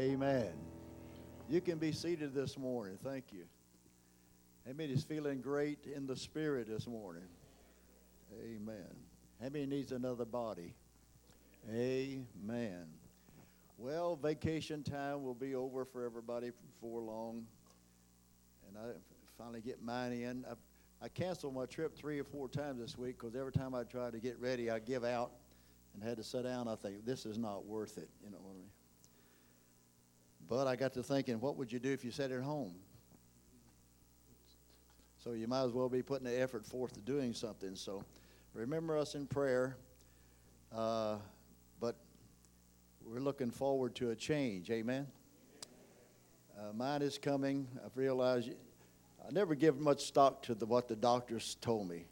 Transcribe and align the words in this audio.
Amen. 0.00 0.54
You 1.46 1.60
can 1.60 1.76
be 1.76 1.92
seated 1.92 2.32
this 2.32 2.56
morning. 2.56 2.98
Thank 3.04 3.34
you. 3.34 3.44
Many 4.74 4.94
is 4.94 5.04
feeling 5.04 5.42
great 5.42 5.86
in 5.94 6.06
the 6.06 6.16
spirit 6.16 6.68
this 6.68 6.86
morning? 6.86 7.28
Amen. 8.42 8.96
Many 9.42 9.66
needs 9.66 9.92
another 9.92 10.24
body? 10.24 10.74
Amen. 11.70 12.86
Well, 13.76 14.16
vacation 14.16 14.82
time 14.82 15.22
will 15.22 15.34
be 15.34 15.54
over 15.54 15.84
for 15.84 16.06
everybody 16.06 16.50
before 16.72 17.02
long. 17.02 17.44
And 18.68 18.78
I 18.78 18.92
finally 19.36 19.60
get 19.60 19.82
mine 19.82 20.12
in. 20.12 20.46
I, 20.50 21.04
I 21.04 21.08
canceled 21.08 21.54
my 21.54 21.66
trip 21.66 21.94
three 21.94 22.18
or 22.18 22.24
four 22.24 22.48
times 22.48 22.80
this 22.80 22.96
week 22.96 23.18
because 23.18 23.36
every 23.36 23.52
time 23.52 23.74
I 23.74 23.82
try 23.82 24.10
to 24.10 24.18
get 24.18 24.40
ready, 24.40 24.70
I 24.70 24.78
give 24.78 25.04
out 25.04 25.32
and 25.92 26.02
had 26.02 26.16
to 26.16 26.24
sit 26.24 26.44
down. 26.44 26.68
I 26.68 26.76
think, 26.76 27.04
this 27.04 27.26
is 27.26 27.36
not 27.36 27.66
worth 27.66 27.98
it. 27.98 28.08
You 28.24 28.30
know? 28.30 28.38
But 30.50 30.66
I 30.66 30.74
got 30.74 30.92
to 30.94 31.02
thinking, 31.04 31.40
what 31.40 31.56
would 31.56 31.72
you 31.72 31.78
do 31.78 31.92
if 31.92 32.04
you 32.04 32.10
sat 32.10 32.32
at 32.32 32.42
home? 32.42 32.74
So 35.22 35.30
you 35.30 35.46
might 35.46 35.62
as 35.62 35.70
well 35.70 35.88
be 35.88 36.02
putting 36.02 36.26
the 36.26 36.40
effort 36.40 36.66
forth 36.66 36.92
to 36.94 37.00
doing 37.00 37.34
something. 37.34 37.76
So 37.76 38.02
remember 38.52 38.98
us 38.98 39.14
in 39.14 39.28
prayer. 39.28 39.76
Uh, 40.74 41.18
but 41.78 41.94
we're 43.06 43.20
looking 43.20 43.52
forward 43.52 43.94
to 43.96 44.10
a 44.10 44.16
change. 44.16 44.72
Amen. 44.72 45.06
Uh, 46.58 46.72
mine 46.74 47.02
is 47.02 47.16
coming. 47.16 47.68
I've 47.86 47.96
realized 47.96 48.50
I 49.24 49.30
never 49.30 49.54
give 49.54 49.78
much 49.78 50.04
stock 50.04 50.42
to 50.44 50.56
the, 50.56 50.66
what 50.66 50.88
the 50.88 50.96
doctors 50.96 51.58
told 51.60 51.88
me. 51.88 52.06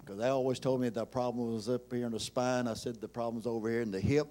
Because 0.00 0.18
they 0.18 0.28
always 0.28 0.58
told 0.58 0.82
me 0.82 0.90
the 0.90 1.06
problem 1.06 1.54
was 1.54 1.70
up 1.70 1.90
here 1.90 2.04
in 2.04 2.12
the 2.12 2.20
spine. 2.20 2.68
I 2.68 2.74
said 2.74 3.00
the 3.00 3.08
problem's 3.08 3.46
over 3.46 3.70
here 3.70 3.80
in 3.80 3.90
the 3.90 4.00
hip. 4.00 4.28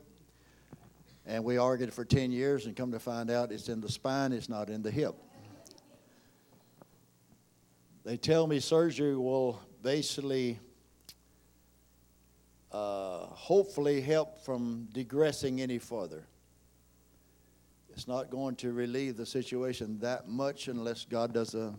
And 1.25 1.43
we 1.43 1.57
argued 1.57 1.93
for 1.93 2.03
10 2.03 2.31
years 2.31 2.65
and 2.65 2.75
come 2.75 2.91
to 2.91 2.99
find 2.99 3.31
out 3.31 3.51
it's 3.51 3.69
in 3.69 3.79
the 3.79 3.89
spine, 3.89 4.33
it's 4.33 4.49
not 4.49 4.69
in 4.69 4.81
the 4.81 4.91
hip. 4.91 5.15
They 8.03 8.17
tell 8.17 8.45
me 8.47 8.59
surgery 8.59 9.15
will 9.15 9.61
basically, 9.81 10.59
uh, 12.73 13.27
hopefully, 13.27 14.01
help 14.01 14.43
from 14.43 14.89
digressing 14.91 15.61
any 15.61 15.77
further. 15.77 16.25
It's 17.91 18.07
not 18.07 18.29
going 18.29 18.55
to 18.57 18.73
relieve 18.73 19.15
the 19.15 19.25
situation 19.25 19.99
that 19.99 20.27
much 20.27 20.67
unless 20.67 21.05
God 21.05 21.33
does 21.33 21.53
a 21.55 21.73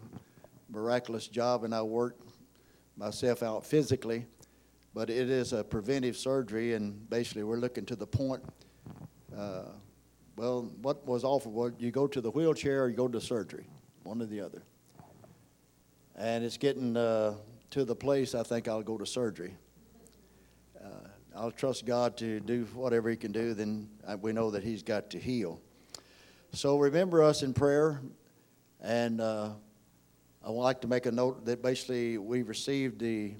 miraculous 0.70 1.27
job 1.27 1.65
and 1.65 1.75
I 1.75 1.83
work 1.83 2.19
myself 2.97 3.42
out 3.42 3.67
physically. 3.67 4.25
But 4.95 5.11
it 5.11 5.28
is 5.28 5.53
a 5.53 5.65
preventive 5.65 6.17
surgery, 6.17 6.75
and 6.75 7.11
basically, 7.11 7.42
we're 7.42 7.56
looking 7.56 7.84
to 7.87 7.97
the 7.97 8.06
point 8.06 8.45
uh, 9.37 9.65
well, 10.37 10.71
what 10.83 11.07
was 11.07 11.25
offered 11.25 11.53
was 11.53 11.73
you 11.79 11.91
go 11.91 12.07
to 12.07 12.21
the 12.21 12.31
wheelchair 12.31 12.85
or 12.85 12.89
you 12.89 12.97
go 12.97 13.09
to 13.09 13.21
surgery, 13.21 13.67
one 14.03 14.21
or 14.21 14.27
the 14.27 14.41
other. 14.41 14.63
And 16.17 16.45
it's 16.45 16.57
getting 16.57 16.97
uh, 16.97 17.35
to 17.71 17.85
the 17.85 17.95
place 17.95 18.35
I 18.35 18.43
think 18.43 18.69
I'll 18.69 18.83
go 18.83 18.99
to 18.99 19.07
surgery. 19.07 19.55
Uh, 20.83 21.09
I'll 21.37 21.51
trust 21.51 21.87
God 21.87 22.17
to 22.19 22.41
do 22.41 22.67
whatever 22.75 23.11
He 23.11 23.17
can 23.17 23.33
do, 23.33 23.55
then 23.55 23.89
we 24.21 24.33
know 24.33 24.51
that 24.51 24.62
He's 24.62 24.83
got 24.83 25.11
to 25.11 25.19
heal. 25.19 25.61
So 26.53 26.79
remember 26.79 27.23
us 27.23 27.43
in 27.43 27.53
prayer, 27.53 28.01
and 28.81 29.21
uh, 29.21 29.51
I 30.45 30.51
would 30.51 30.61
like 30.61 30.81
to 30.83 30.89
make 30.89 31.07
a 31.07 31.12
note 31.12 31.45
that 31.47 31.62
basically 31.62 32.19
we 32.19 32.43
received 32.43 33.01
the 33.01 33.35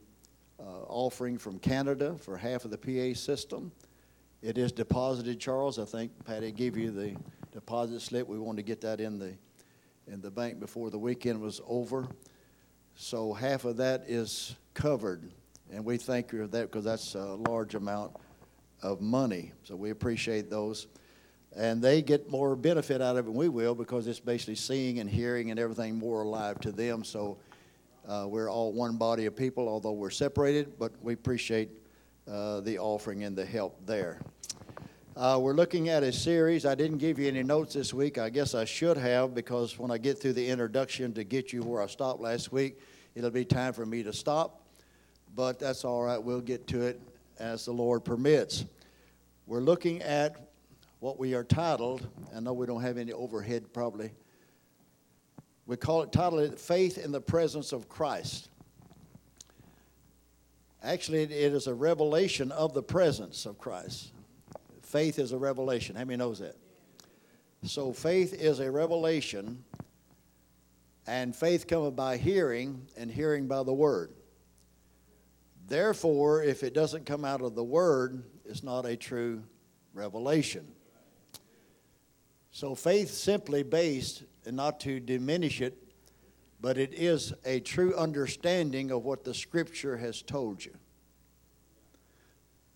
uh, 0.59 0.83
offering 0.89 1.39
from 1.39 1.59
Canada 1.59 2.17
for 2.19 2.37
half 2.37 2.65
of 2.65 2.71
the 2.71 2.79
PA 2.79 3.17
system. 3.17 3.71
It 4.45 4.59
is 4.59 4.73
deposited, 4.73 5.41
Charles. 5.41 5.79
I 5.79 5.87
think 5.87 6.13
Patty 6.27 6.53
gave 6.53 6.77
you 6.77 6.91
the 6.91 7.17
deposit 7.51 8.01
slip. 8.01 8.29
We 8.29 8.39
wanted 8.39 8.59
to 8.59 8.63
get 8.63 8.83
that 8.83 9.01
in 9.01 9.19
the 9.19 9.33
in 10.07 10.21
the 10.21 10.31
bank 10.31 10.61
before 10.61 10.91
the 10.91 10.99
weekend 10.99 11.41
was 11.41 11.63
over. 11.67 12.07
So 12.95 13.33
half 13.33 13.65
of 13.65 13.79
that 13.79 14.05
is 14.07 14.55
covered, 14.75 15.33
and 15.73 15.83
we 15.83 15.97
thank 15.97 16.31
you 16.31 16.43
for 16.43 16.47
that 16.49 16.71
because 16.71 16.85
that's 16.85 17.15
a 17.15 17.25
large 17.25 17.75
amount 17.75 18.17
of 18.83 19.01
money. 19.01 19.53
So 19.63 19.77
we 19.77 19.89
appreciate 19.89 20.51
those. 20.51 20.89
And 21.57 21.81
they 21.81 22.03
get 22.03 22.31
more 22.31 22.55
benefit 22.55 23.01
out 23.01 23.17
of 23.17 23.25
it 23.25 23.31
than 23.31 23.35
we 23.35 23.49
will 23.49 23.75
because 23.75 24.07
it's 24.07 24.21
basically 24.21 24.57
seeing 24.57 24.99
and 24.99 25.09
hearing 25.09 25.53
and 25.53 25.59
everything 25.59 25.95
more 25.95 26.21
alive 26.21 26.61
to 26.61 26.71
them. 26.71 27.03
So 27.03 27.39
uh, 28.07 28.27
we're 28.29 28.51
all 28.51 28.73
one 28.75 28.99
body 28.99 29.25
of 29.25 29.35
people, 29.35 29.71
although 29.71 29.93
we're 29.93 30.11
separated, 30.11 30.79
but 30.79 30.93
we 31.01 31.15
appreciate 31.15 31.71
uh, 32.31 32.61
the 32.61 32.79
offering 32.79 33.25
and 33.25 33.37
the 33.37 33.45
help 33.45 33.85
there. 33.87 34.21
Uh, 35.17 35.39
we're 35.41 35.55
looking 35.55 35.91
at 35.91 36.03
a 36.03 36.13
series. 36.13 36.67
I 36.67 36.75
didn't 36.75 36.99
give 36.99 37.19
you 37.19 37.29
any 37.29 37.43
notes 37.43 37.75
this 37.75 37.95
week. 37.95 38.19
I 38.19 38.31
guess 38.31 38.55
I 38.55 38.65
should 38.65 38.97
have 38.97 39.35
because 39.35 39.79
when 39.79 39.91
I 39.91 39.99
get 39.99 40.21
through 40.21 40.33
the 40.33 40.49
introduction 40.49 41.13
to 41.15 41.23
get 41.23 41.53
you 41.53 41.63
where 41.63 41.81
I 41.81 41.87
stopped 41.87 42.21
last 42.21 42.51
week, 42.51 42.81
it'll 43.15 43.31
be 43.31 43.45
time 43.45 43.73
for 43.73 43.87
me 43.87 44.03
to 44.03 44.13
stop. 44.13 44.63
But 45.37 45.59
that's 45.59 45.85
all 45.85 46.03
right. 46.03 46.21
We'll 46.21 46.41
get 46.41 46.67
to 46.69 46.83
it 46.83 47.01
as 47.39 47.65
the 47.65 47.73
Lord 47.73 48.05
permits. 48.05 48.65
We're 49.47 49.61
looking 49.61 50.03
at 50.03 50.49
what 51.01 51.19
we 51.19 51.35
are 51.35 51.45
titled. 51.45 52.07
I 52.35 52.41
know 52.41 52.53
we 52.53 52.67
don't 52.67 52.83
have 52.83 52.99
any 52.99 53.13
overhead 53.13 53.73
probably. 53.73 54.11
We 55.67 55.77
call 55.77 56.03
it 56.03 56.11
titled 56.11 56.59
Faith 56.59 56.99
in 56.99 57.13
the 57.13 57.21
Presence 57.21 57.73
of 57.73 57.89
Christ. 57.89 58.49
Actually, 60.85 61.23
it 61.23 61.31
is 61.31 61.67
a 61.67 61.73
revelation 61.73 62.53
of 62.53 62.75
the 62.75 62.83
presence 62.83 63.47
of 63.47 63.59
Christ. 63.59 64.13
Faith 64.83 65.19
is 65.19 65.33
a 65.33 65.39
revelation. 65.39 65.97
How 65.97 66.05
many 66.05 66.19
knows 66.19 66.41
that? 66.41 66.57
So 67.63 67.95
faith 67.95 68.35
is 68.35 68.61
a 68.61 68.71
revelation, 68.71 69.65
and 71.07 71.35
faith 71.35 71.67
cometh 71.67 71.97
by 71.97 72.19
hearing, 72.19 72.87
and 72.99 73.11
hearing 73.11 73.49
by 73.49 73.63
the 73.63 73.73
word. 73.73 74.13
Therefore, 75.67 76.43
if 76.43 76.63
it 76.63 76.75
doesn't 76.75 77.07
come 77.07 77.25
out 77.25 77.41
of 77.41 77.55
the 77.55 77.65
word, 77.65 78.23
it's 78.45 78.63
not 78.63 78.85
a 78.85 78.95
true 78.95 79.43
revelation. 79.95 80.67
So 82.51 82.75
faith 82.75 83.11
simply 83.11 83.63
based, 83.63 84.25
and 84.45 84.55
not 84.55 84.81
to 84.81 85.01
diminish 85.01 85.63
it, 85.63 85.79
but 86.65 86.79
it 86.79 86.95
is 86.95 87.35
a 87.45 87.61
true 87.61 87.95
understanding 87.95 88.91
of 88.91 89.05
what 89.05 89.23
the 89.23 89.35
Scripture 89.35 89.99
has 89.99 90.23
told 90.23 90.65
you. 90.65 90.73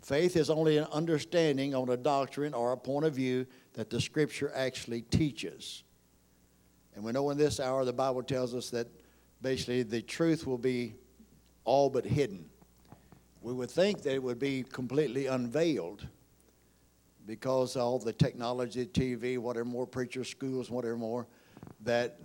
Faith 0.03 0.37
is 0.37 0.51
only 0.51 0.77
an 0.77 0.87
understanding 0.93 1.75
on 1.75 1.89
a 1.89 1.97
doctrine 1.97 2.53
or 2.53 2.73
a 2.73 2.77
point 2.77 3.07
of 3.07 3.15
view 3.15 3.47
that 3.73 3.89
the 3.89 3.99
Scripture 3.99 4.53
actually 4.55 5.01
teaches. 5.01 5.85
And 6.95 7.03
we 7.03 7.13
know 7.13 7.31
in 7.31 7.39
this 7.39 7.61
hour 7.61 7.83
the 7.87 7.95
Bible 7.95 8.23
tells 8.23 8.55
us 8.55 8.69
that 8.69 8.89
basically 9.41 9.85
the 9.85 10.03
truth 10.03 10.47
will 10.47 10.59
be 10.59 10.93
all 11.65 11.89
but 11.89 12.05
hidden. 12.05 12.45
We 13.41 13.55
would 13.55 13.71
think 13.71 14.03
that 14.03 14.13
it 14.13 14.23
would 14.23 14.39
be 14.39 14.65
completely 14.65 15.29
unveiled 15.29 16.07
because 17.27 17.75
all 17.75 17.99
the 17.99 18.13
technology, 18.13 18.85
TV, 18.85 19.39
whatever 19.39 19.65
more, 19.65 19.87
preacher 19.87 20.25
schools, 20.25 20.71
whatever 20.71 20.99
more, 20.99 21.27
that 21.85 22.21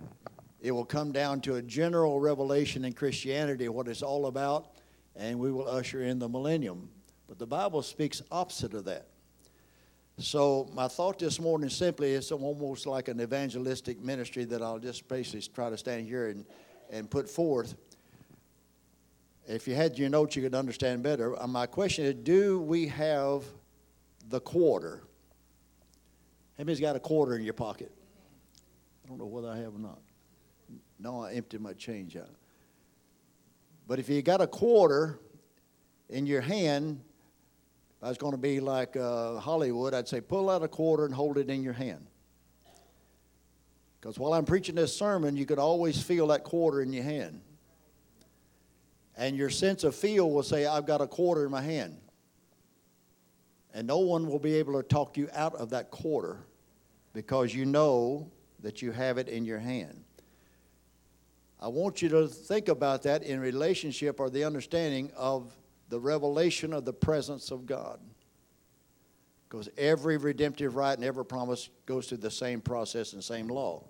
it 0.64 0.72
will 0.72 0.86
come 0.86 1.12
down 1.12 1.42
to 1.42 1.56
a 1.56 1.62
general 1.62 2.18
revelation 2.18 2.86
in 2.86 2.94
Christianity, 2.94 3.68
what 3.68 3.86
it's 3.86 4.00
all 4.00 4.24
about, 4.24 4.68
and 5.14 5.38
we 5.38 5.52
will 5.52 5.68
usher 5.68 6.04
in 6.04 6.18
the 6.18 6.26
millennium. 6.26 6.88
But 7.28 7.38
the 7.38 7.46
Bible 7.46 7.82
speaks 7.82 8.22
opposite 8.32 8.72
of 8.72 8.86
that. 8.86 9.08
So 10.16 10.70
my 10.72 10.88
thought 10.88 11.18
this 11.18 11.38
morning 11.38 11.68
simply 11.68 12.12
is 12.12 12.32
almost 12.32 12.86
like 12.86 13.08
an 13.08 13.20
evangelistic 13.20 14.00
ministry 14.00 14.46
that 14.46 14.62
I'll 14.62 14.78
just 14.78 15.06
basically 15.06 15.42
try 15.42 15.68
to 15.68 15.76
stand 15.76 16.06
here 16.06 16.28
and, 16.28 16.46
and 16.90 17.10
put 17.10 17.28
forth. 17.28 17.74
If 19.46 19.68
you 19.68 19.74
had 19.74 19.98
your 19.98 20.08
notes, 20.08 20.34
you 20.34 20.40
could 20.40 20.54
understand 20.54 21.02
better. 21.02 21.38
Uh, 21.38 21.46
my 21.46 21.66
question 21.66 22.06
is, 22.06 22.14
do 22.14 22.58
we 22.58 22.86
have 22.86 23.44
the 24.30 24.40
quarter? 24.40 25.02
Many's 26.56 26.80
got 26.80 26.96
a 26.96 27.00
quarter 27.00 27.36
in 27.36 27.42
your 27.44 27.52
pocket? 27.52 27.92
I 29.04 29.08
don't 29.10 29.18
know 29.18 29.26
whether 29.26 29.50
I 29.50 29.58
have 29.58 29.74
or 29.74 29.78
not. 29.78 29.98
No, 31.04 31.22
I 31.22 31.34
emptied 31.34 31.60
my 31.60 31.74
change 31.74 32.16
out. 32.16 32.34
But 33.86 33.98
if 33.98 34.08
you 34.08 34.22
got 34.22 34.40
a 34.40 34.46
quarter 34.46 35.20
in 36.08 36.24
your 36.24 36.40
hand, 36.40 37.02
if 37.98 38.04
I 38.04 38.08
was 38.08 38.16
going 38.16 38.32
to 38.32 38.38
be 38.38 38.58
like 38.58 38.96
uh, 38.96 39.38
Hollywood, 39.38 39.92
I'd 39.92 40.08
say 40.08 40.22
pull 40.22 40.48
out 40.48 40.62
a 40.62 40.68
quarter 40.68 41.04
and 41.04 41.14
hold 41.14 41.36
it 41.36 41.50
in 41.50 41.62
your 41.62 41.74
hand. 41.74 42.06
Because 44.00 44.18
while 44.18 44.32
I'm 44.32 44.46
preaching 44.46 44.76
this 44.76 44.96
sermon, 44.96 45.36
you 45.36 45.44
could 45.44 45.58
always 45.58 46.02
feel 46.02 46.28
that 46.28 46.42
quarter 46.42 46.80
in 46.80 46.90
your 46.90 47.04
hand. 47.04 47.42
And 49.14 49.36
your 49.36 49.50
sense 49.50 49.84
of 49.84 49.94
feel 49.94 50.30
will 50.30 50.42
say, 50.42 50.64
I've 50.64 50.86
got 50.86 51.02
a 51.02 51.06
quarter 51.06 51.44
in 51.44 51.50
my 51.50 51.60
hand. 51.60 51.98
And 53.74 53.86
no 53.86 53.98
one 53.98 54.26
will 54.26 54.38
be 54.38 54.54
able 54.54 54.80
to 54.80 54.88
talk 54.88 55.18
you 55.18 55.28
out 55.34 55.54
of 55.56 55.68
that 55.70 55.90
quarter 55.90 56.38
because 57.12 57.54
you 57.54 57.66
know 57.66 58.30
that 58.60 58.80
you 58.80 58.90
have 58.90 59.18
it 59.18 59.28
in 59.28 59.44
your 59.44 59.58
hand. 59.58 60.03
I 61.64 61.68
want 61.68 62.02
you 62.02 62.10
to 62.10 62.28
think 62.28 62.68
about 62.68 63.04
that 63.04 63.22
in 63.22 63.40
relationship 63.40 64.20
or 64.20 64.28
the 64.28 64.44
understanding 64.44 65.10
of 65.16 65.56
the 65.88 65.98
revelation 65.98 66.74
of 66.74 66.84
the 66.84 66.92
presence 66.92 67.50
of 67.50 67.64
God. 67.64 68.00
because 69.48 69.70
every 69.78 70.18
redemptive 70.18 70.76
right 70.76 70.94
and 70.94 71.02
every 71.02 71.24
promise 71.24 71.70
goes 71.86 72.06
through 72.06 72.18
the 72.18 72.30
same 72.30 72.60
process 72.60 73.14
and 73.14 73.24
same 73.24 73.48
law. 73.48 73.82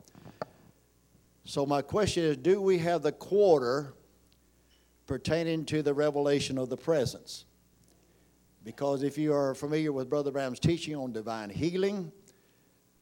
So, 1.44 1.66
my 1.66 1.82
question 1.82 2.22
is 2.22 2.36
do 2.36 2.60
we 2.60 2.78
have 2.78 3.02
the 3.02 3.10
quarter 3.10 3.94
pertaining 5.08 5.64
to 5.64 5.82
the 5.82 5.94
revelation 5.94 6.58
of 6.58 6.68
the 6.68 6.76
presence? 6.76 7.44
Because 8.62 9.02
if 9.02 9.18
you 9.18 9.34
are 9.34 9.52
familiar 9.52 9.90
with 9.90 10.08
Brother 10.08 10.30
Branham's 10.30 10.60
teaching 10.60 10.94
on 10.94 11.12
divine 11.12 11.50
healing, 11.50 12.12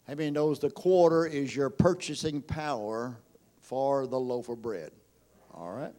many 0.08 0.30
knows 0.30 0.60
the 0.60 0.70
quarter 0.70 1.26
is 1.26 1.54
your 1.54 1.68
purchasing 1.68 2.40
power 2.40 3.18
for 3.72 4.06
the 4.06 4.20
loaf 4.20 4.50
of 4.50 4.60
bread? 4.60 4.90
All 5.54 5.72
right? 5.72 5.94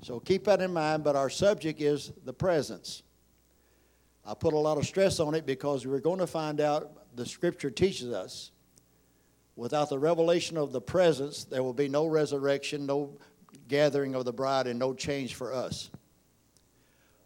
So 0.00 0.20
keep 0.20 0.44
that 0.44 0.62
in 0.62 0.72
mind, 0.72 1.02
but 1.02 1.16
our 1.16 1.28
subject 1.28 1.80
is 1.80 2.12
the 2.24 2.32
presence. 2.32 3.02
I 4.24 4.34
put 4.34 4.54
a 4.54 4.56
lot 4.56 4.78
of 4.78 4.86
stress 4.86 5.18
on 5.18 5.34
it 5.34 5.44
because 5.44 5.88
we're 5.88 5.98
going 5.98 6.20
to 6.20 6.28
find 6.28 6.60
out 6.60 7.16
the 7.16 7.26
scripture 7.26 7.68
teaches 7.68 8.12
us 8.12 8.52
without 9.56 9.88
the 9.88 9.98
revelation 9.98 10.56
of 10.56 10.70
the 10.70 10.80
presence, 10.80 11.42
there 11.42 11.64
will 11.64 11.72
be 11.72 11.88
no 11.88 12.06
resurrection, 12.06 12.86
no 12.86 13.18
gathering 13.66 14.14
of 14.14 14.24
the 14.24 14.32
bride, 14.32 14.68
and 14.68 14.78
no 14.78 14.94
change 14.94 15.34
for 15.34 15.52
us. 15.52 15.90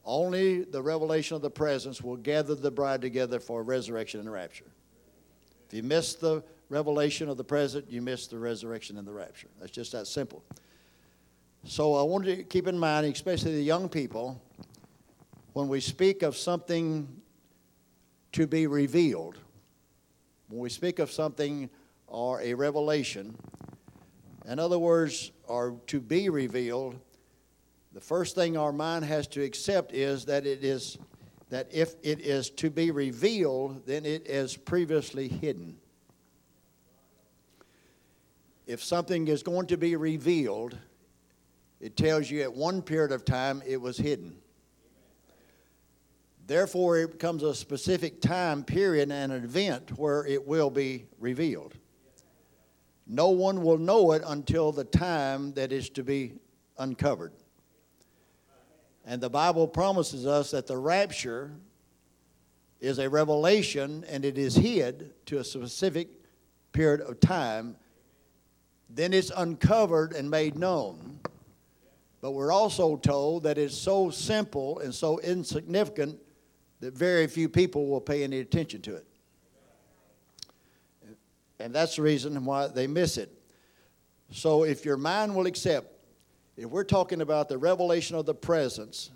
Only 0.02 0.64
the 0.64 0.80
revelation 0.80 1.36
of 1.36 1.42
the 1.42 1.50
presence 1.50 2.00
will 2.00 2.16
gather 2.16 2.54
the 2.54 2.70
bride 2.70 3.02
together 3.02 3.38
for 3.38 3.62
resurrection 3.62 4.20
and 4.20 4.32
rapture. 4.32 4.72
If 5.68 5.74
you 5.74 5.82
miss 5.82 6.14
the 6.14 6.42
revelation 6.70 7.28
of 7.28 7.36
the 7.36 7.44
present, 7.44 7.90
you 7.90 8.00
miss 8.00 8.28
the 8.28 8.38
resurrection 8.38 8.96
and 8.96 9.06
the 9.06 9.12
rapture. 9.12 9.48
That's 9.60 9.72
just 9.72 9.92
that 9.92 10.06
simple. 10.06 10.42
So 11.64 11.94
I 11.94 12.02
want 12.02 12.24
you 12.24 12.36
to 12.36 12.42
keep 12.44 12.66
in 12.66 12.78
mind, 12.78 13.06
especially 13.12 13.56
the 13.56 13.62
young 13.62 13.88
people, 13.88 14.40
when 15.52 15.68
we 15.68 15.80
speak 15.80 16.22
of 16.22 16.36
something 16.36 17.06
to 18.32 18.46
be 18.46 18.66
revealed, 18.66 19.36
when 20.48 20.60
we 20.60 20.70
speak 20.70 21.00
of 21.00 21.10
something 21.10 21.68
or 22.06 22.40
a 22.40 22.54
revelation, 22.54 23.36
in 24.46 24.58
other 24.58 24.78
words, 24.78 25.32
or 25.48 25.76
to 25.88 26.00
be 26.00 26.30
revealed, 26.30 26.98
the 27.92 28.00
first 28.00 28.36
thing 28.36 28.56
our 28.56 28.72
mind 28.72 29.04
has 29.04 29.26
to 29.28 29.42
accept 29.42 29.92
is 29.92 30.24
that 30.26 30.46
it 30.46 30.64
is 30.64 30.96
that 31.50 31.66
if 31.72 31.94
it 32.04 32.20
is 32.20 32.48
to 32.48 32.70
be 32.70 32.92
revealed, 32.92 33.84
then 33.84 34.06
it 34.06 34.24
is 34.28 34.56
previously 34.56 35.26
hidden. 35.26 35.76
If 38.70 38.84
something 38.84 39.26
is 39.26 39.42
going 39.42 39.66
to 39.66 39.76
be 39.76 39.96
revealed, 39.96 40.78
it 41.80 41.96
tells 41.96 42.30
you 42.30 42.42
at 42.42 42.54
one 42.54 42.82
period 42.82 43.10
of 43.10 43.24
time 43.24 43.64
it 43.66 43.80
was 43.80 43.96
hidden. 43.96 44.36
Therefore, 46.46 46.98
it 46.98 47.10
becomes 47.10 47.42
a 47.42 47.52
specific 47.52 48.20
time 48.20 48.62
period 48.62 49.10
and 49.10 49.32
an 49.32 49.42
event 49.42 49.98
where 49.98 50.24
it 50.24 50.46
will 50.46 50.70
be 50.70 51.06
revealed. 51.18 51.74
No 53.08 53.30
one 53.30 53.60
will 53.64 53.76
know 53.76 54.12
it 54.12 54.22
until 54.24 54.70
the 54.70 54.84
time 54.84 55.52
that 55.54 55.72
is 55.72 55.90
to 55.90 56.04
be 56.04 56.34
uncovered. 56.78 57.32
And 59.04 59.20
the 59.20 59.30
Bible 59.30 59.66
promises 59.66 60.28
us 60.28 60.52
that 60.52 60.68
the 60.68 60.78
rapture 60.78 61.50
is 62.78 63.00
a 63.00 63.10
revelation 63.10 64.04
and 64.08 64.24
it 64.24 64.38
is 64.38 64.54
hid 64.54 65.12
to 65.26 65.38
a 65.38 65.44
specific 65.44 66.06
period 66.72 67.00
of 67.00 67.18
time. 67.18 67.74
Then 68.94 69.12
it's 69.12 69.30
uncovered 69.36 70.12
and 70.12 70.30
made 70.30 70.56
known. 70.56 71.20
But 72.20 72.32
we're 72.32 72.52
also 72.52 72.96
told 72.96 73.44
that 73.44 73.56
it's 73.56 73.76
so 73.76 74.10
simple 74.10 74.80
and 74.80 74.94
so 74.94 75.18
insignificant 75.20 76.18
that 76.80 76.94
very 76.94 77.26
few 77.26 77.48
people 77.48 77.86
will 77.88 78.00
pay 78.00 78.24
any 78.24 78.40
attention 78.40 78.82
to 78.82 78.96
it. 78.96 79.06
And 81.58 81.74
that's 81.74 81.96
the 81.96 82.02
reason 82.02 82.44
why 82.44 82.68
they 82.68 82.86
miss 82.86 83.16
it. 83.16 83.30
So 84.32 84.64
if 84.64 84.84
your 84.84 84.96
mind 84.96 85.34
will 85.34 85.46
accept, 85.46 85.88
if 86.56 86.66
we're 86.66 86.84
talking 86.84 87.20
about 87.20 87.48
the 87.48 87.58
revelation 87.58 88.16
of 88.16 88.26
the 88.26 88.34
presence, 88.34 89.10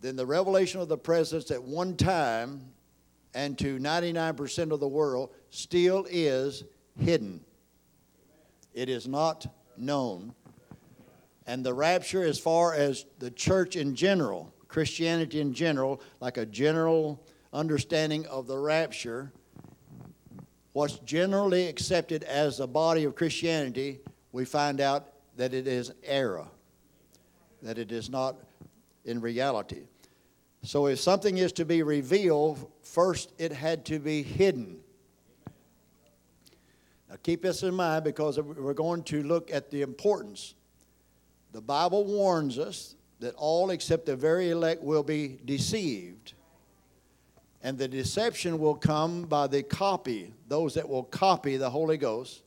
then 0.00 0.16
the 0.16 0.26
revelation 0.26 0.80
of 0.80 0.88
the 0.88 0.98
presence 0.98 1.50
at 1.50 1.62
one 1.62 1.96
time 1.96 2.60
and 3.34 3.58
to 3.58 3.78
99% 3.78 4.72
of 4.72 4.80
the 4.80 4.88
world 4.88 5.30
still 5.50 6.06
is 6.10 6.64
hidden. 6.98 7.40
It 8.78 8.88
is 8.88 9.08
not 9.08 9.44
known. 9.76 10.36
And 11.48 11.66
the 11.66 11.74
rapture, 11.74 12.22
as 12.22 12.38
far 12.38 12.74
as 12.74 13.06
the 13.18 13.32
church 13.32 13.74
in 13.74 13.96
general, 13.96 14.54
Christianity 14.68 15.40
in 15.40 15.52
general, 15.52 16.00
like 16.20 16.36
a 16.36 16.46
general 16.46 17.20
understanding 17.52 18.24
of 18.28 18.46
the 18.46 18.56
rapture, 18.56 19.32
what's 20.74 21.00
generally 21.00 21.66
accepted 21.66 22.22
as 22.22 22.58
the 22.58 22.68
body 22.68 23.02
of 23.02 23.16
Christianity, 23.16 23.98
we 24.30 24.44
find 24.44 24.80
out 24.80 25.08
that 25.36 25.54
it 25.54 25.66
is 25.66 25.90
error, 26.04 26.46
that 27.62 27.78
it 27.78 27.90
is 27.90 28.08
not 28.08 28.36
in 29.04 29.20
reality. 29.20 29.88
So 30.62 30.86
if 30.86 31.00
something 31.00 31.38
is 31.38 31.50
to 31.54 31.64
be 31.64 31.82
revealed, 31.82 32.70
first 32.82 33.32
it 33.38 33.50
had 33.50 33.84
to 33.86 33.98
be 33.98 34.22
hidden. 34.22 34.78
Now 37.08 37.16
keep 37.22 37.42
this 37.42 37.62
in 37.62 37.74
mind 37.74 38.04
because 38.04 38.38
we're 38.38 38.74
going 38.74 39.02
to 39.04 39.22
look 39.22 39.50
at 39.52 39.70
the 39.70 39.82
importance 39.82 40.54
the 41.52 41.60
Bible 41.60 42.04
warns 42.04 42.58
us 42.58 42.94
that 43.20 43.34
all 43.34 43.70
except 43.70 44.06
the 44.06 44.16
very 44.16 44.50
elect 44.50 44.82
will 44.82 45.02
be 45.02 45.38
deceived. 45.44 46.34
And 47.62 47.76
the 47.76 47.88
deception 47.88 48.58
will 48.58 48.74
come 48.74 49.22
by 49.22 49.46
the 49.46 49.62
copy, 49.62 50.32
those 50.46 50.74
that 50.74 50.88
will 50.88 51.02
copy 51.02 51.56
the 51.56 51.70
Holy 51.70 51.96
Ghost 51.96 52.42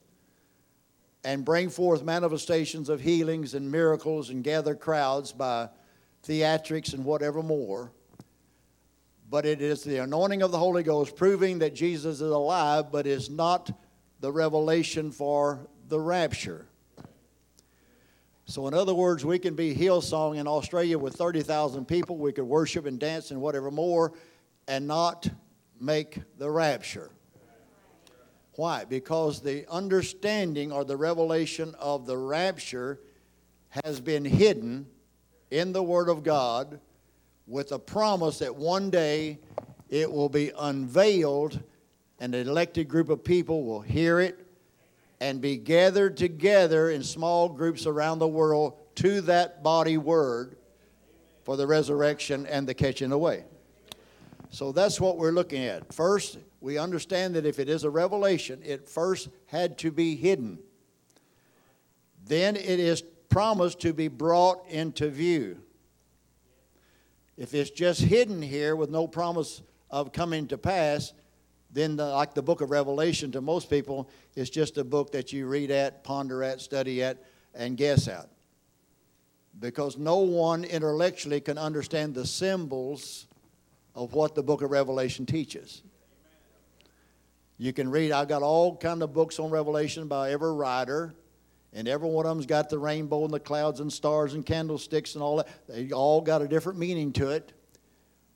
and 1.24 1.44
bring 1.44 1.70
forth 1.70 2.04
manifestations 2.04 2.90
of 2.90 3.02
healings 3.02 3.54
and 3.54 3.70
miracles 3.70 4.30
and 4.30 4.44
gather 4.44 4.74
crowds 4.74 5.32
by 5.32 5.70
theatrics 6.26 6.94
and 6.94 7.04
whatever 7.04 7.44
more. 7.44 7.92
But 9.30 9.46
it 9.46 9.62
is 9.62 9.84
the 9.84 9.98
anointing 9.98 10.42
of 10.42 10.52
the 10.52 10.58
Holy 10.58 10.84
Ghost 10.84 11.16
proving 11.16 11.60
that 11.60 11.76
Jesus 11.76 12.22
is 12.22 12.32
alive, 12.32 12.92
but 12.92 13.06
is 13.06 13.30
not 13.30 13.72
the 14.22 14.32
revelation 14.32 15.12
for 15.12 15.68
the 15.90 16.00
rapture. 16.00 16.68
So, 18.46 18.68
in 18.68 18.74
other 18.74 18.94
words, 18.94 19.26
we 19.26 19.40
can 19.40 19.56
be 19.56 19.74
Hillsong 19.76 20.38
in 20.38 20.48
Australia 20.48 20.98
with 20.98 21.16
30,000 21.16 21.86
people. 21.86 22.18
We 22.18 22.32
could 22.32 22.46
worship 22.46 22.86
and 22.86 23.00
dance 23.00 23.32
and 23.32 23.42
whatever 23.42 23.72
more 23.72 24.14
and 24.68 24.88
not 24.88 25.28
make 25.80 26.20
the 26.38 26.50
rapture. 26.50 27.10
Why? 28.54 28.86
Because 28.86 29.42
the 29.42 29.66
understanding 29.72 30.72
or 30.72 30.84
the 30.84 30.98
revelation 30.98 31.74
of 31.80 32.06
the 32.06 32.18
rapture 32.18 33.00
has 33.86 34.00
been 34.00 34.26
hidden 34.26 34.86
in 35.50 35.72
the 35.72 35.82
Word 35.82 36.10
of 36.10 36.24
God 36.24 36.80
with 37.48 37.72
a 37.72 37.80
promise 37.80 38.40
that 38.40 38.56
one 38.56 38.90
day 38.90 39.40
it 39.90 40.12
will 40.12 40.30
be 40.30 40.52
unveiled 40.60 41.62
and 42.22 42.36
an 42.36 42.48
elected 42.48 42.88
group 42.88 43.10
of 43.10 43.24
people 43.24 43.66
will 43.66 43.82
hear 43.82 44.20
it 44.20 44.46
and 45.20 45.42
be 45.42 45.58
gathered 45.58 46.16
together 46.16 46.92
in 46.92 47.02
small 47.02 47.50
groups 47.50 47.88
around 47.88 48.20
the 48.20 48.28
world 48.28 48.78
to 48.94 49.22
that 49.22 49.64
body 49.64 49.98
word 49.98 50.56
for 51.44 51.58
the 51.58 51.66
resurrection 51.66 52.46
and 52.46 52.68
the 52.68 52.76
catching 52.76 53.12
away. 53.12 53.44
So 54.52 54.72
that's 54.72 55.02
what 55.02 55.18
we're 55.18 55.32
looking 55.32 55.64
at. 55.66 55.92
First, 55.92 56.38
we 56.60 56.78
understand 56.78 57.34
that 57.36 57.48
if 57.48 57.58
it 57.58 57.68
is 57.68 57.86
a 57.86 57.90
revelation, 57.90 58.62
it 58.64 58.88
first 58.88 59.30
had 59.48 59.80
to 59.80 59.92
be 59.92 60.16
hidden. 60.16 60.60
Then 62.28 62.56
it 62.56 62.80
is 62.80 63.02
promised 63.30 63.80
to 63.80 63.94
be 63.94 64.10
brought 64.10 64.64
into 64.70 65.10
view. 65.10 65.58
If 67.36 67.56
it's 67.56 67.72
just 67.72 68.02
hidden 68.02 68.44
here 68.44 68.76
with 68.76 68.92
no 68.92 69.08
promise 69.08 69.64
of 69.90 70.14
coming 70.14 70.48
to 70.50 70.58
pass, 70.60 71.14
then 71.74 71.96
the, 71.96 72.06
like 72.06 72.34
the 72.34 72.42
book 72.42 72.62
of 72.62 72.70
revelation 72.70 73.32
to 73.32 73.42
most 73.42 73.70
people 73.70 74.10
is 74.36 74.50
just 74.50 74.78
a 74.78 74.84
book 74.84 75.12
that 75.14 75.32
you 75.32 75.48
read 75.48 75.72
at 75.72 76.04
ponder 76.04 76.44
at 76.44 76.60
study 76.62 77.02
at 77.04 77.24
and 77.54 77.78
guess 77.78 78.08
at. 78.08 78.30
Because 79.60 79.98
no 79.98 80.18
one 80.18 80.64
intellectually 80.64 81.42
can 81.42 81.58
understand 81.58 82.14
the 82.14 82.26
symbols 82.26 83.28
of 83.96 84.14
what 84.14 84.36
the 84.36 84.44
book 84.44 84.62
of 84.62 84.72
revelation 84.72 85.26
teaches. 85.26 85.84
You 87.58 87.74
can 87.74 87.92
read 87.92 88.12
i've 88.12 88.28
got 88.28 88.42
all 88.42 88.76
kind 88.76 89.04
of 89.04 89.14
books 89.14 89.40
on 89.40 89.52
revelation 89.52 90.08
by 90.08 90.32
every 90.32 90.52
writer 90.52 91.14
and 91.74 91.88
every 91.88 92.10
one 92.10 92.26
of 92.26 92.36
them's 92.36 92.46
got 92.46 92.70
the 92.70 92.80
rainbow 92.80 93.24
and 93.24 93.34
the 93.34 93.40
clouds 93.40 93.80
and 93.80 93.92
stars 93.92 94.34
and 94.34 94.46
candlesticks 94.46 95.16
and 95.16 95.24
all 95.24 95.38
that. 95.38 95.48
They 95.68 95.92
all 95.92 96.22
got 96.22 96.42
a 96.42 96.48
different 96.48 96.80
meaning 96.80 97.14
to 97.14 97.30
it 97.30 97.54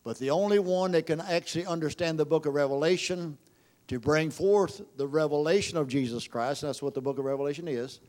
but 0.06 0.20
the 0.20 0.30
only 0.30 0.60
one 0.60 0.92
that 0.92 1.08
can 1.08 1.20
actually 1.20 1.66
understand 1.66 2.20
the 2.20 2.26
book 2.26 2.46
of 2.46 2.54
Revelation 2.54 3.40
to 3.88 4.00
bring 4.00 4.30
forth 4.30 4.82
the 4.98 5.08
revelation 5.08 5.80
of 5.80 5.88
Jesus 5.88 6.28
Christ, 6.28 6.62
that's 6.62 6.80
what 6.82 6.94
the 6.94 7.02
book 7.02 7.18
of 7.18 7.26
Revelation 7.26 7.68
is. 7.68 8.00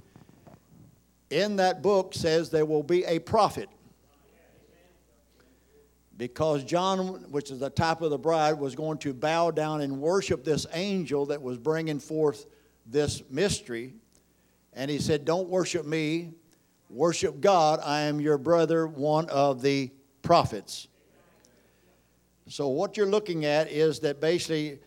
In 1.30 1.56
that 1.56 1.82
book 1.82 2.12
says 2.12 2.50
there 2.50 2.66
will 2.66 2.82
be 2.82 3.02
a 3.04 3.18
prophet. 3.18 3.70
because 6.18 6.64
John, 6.64 7.30
which 7.30 7.50
is 7.50 7.60
the 7.60 7.70
type 7.70 8.02
of 8.02 8.10
the 8.10 8.18
bride, 8.18 8.58
was 8.58 8.74
going 8.74 8.98
to 8.98 9.14
bow 9.14 9.50
down 9.50 9.80
and 9.80 9.98
worship 9.98 10.44
this 10.44 10.66
angel 10.74 11.24
that 11.26 11.40
was 11.40 11.56
bringing 11.56 11.98
forth 11.98 12.44
this 12.84 13.22
mystery. 13.30 13.94
And 14.74 14.90
he 14.90 14.98
said, 14.98 15.24
Don't 15.24 15.48
worship 15.48 15.86
me, 15.86 16.32
worship 16.90 17.40
God. 17.40 17.80
I 17.82 18.02
am 18.02 18.20
your 18.20 18.36
brother, 18.36 18.86
one 18.86 19.30
of 19.30 19.62
the 19.62 19.90
prophets. 20.20 20.88
So, 22.48 22.68
what 22.68 22.96
you're 22.96 23.06
looking 23.06 23.44
at 23.44 23.70
is 23.70 23.98
that 24.00 24.20
basically 24.20 24.78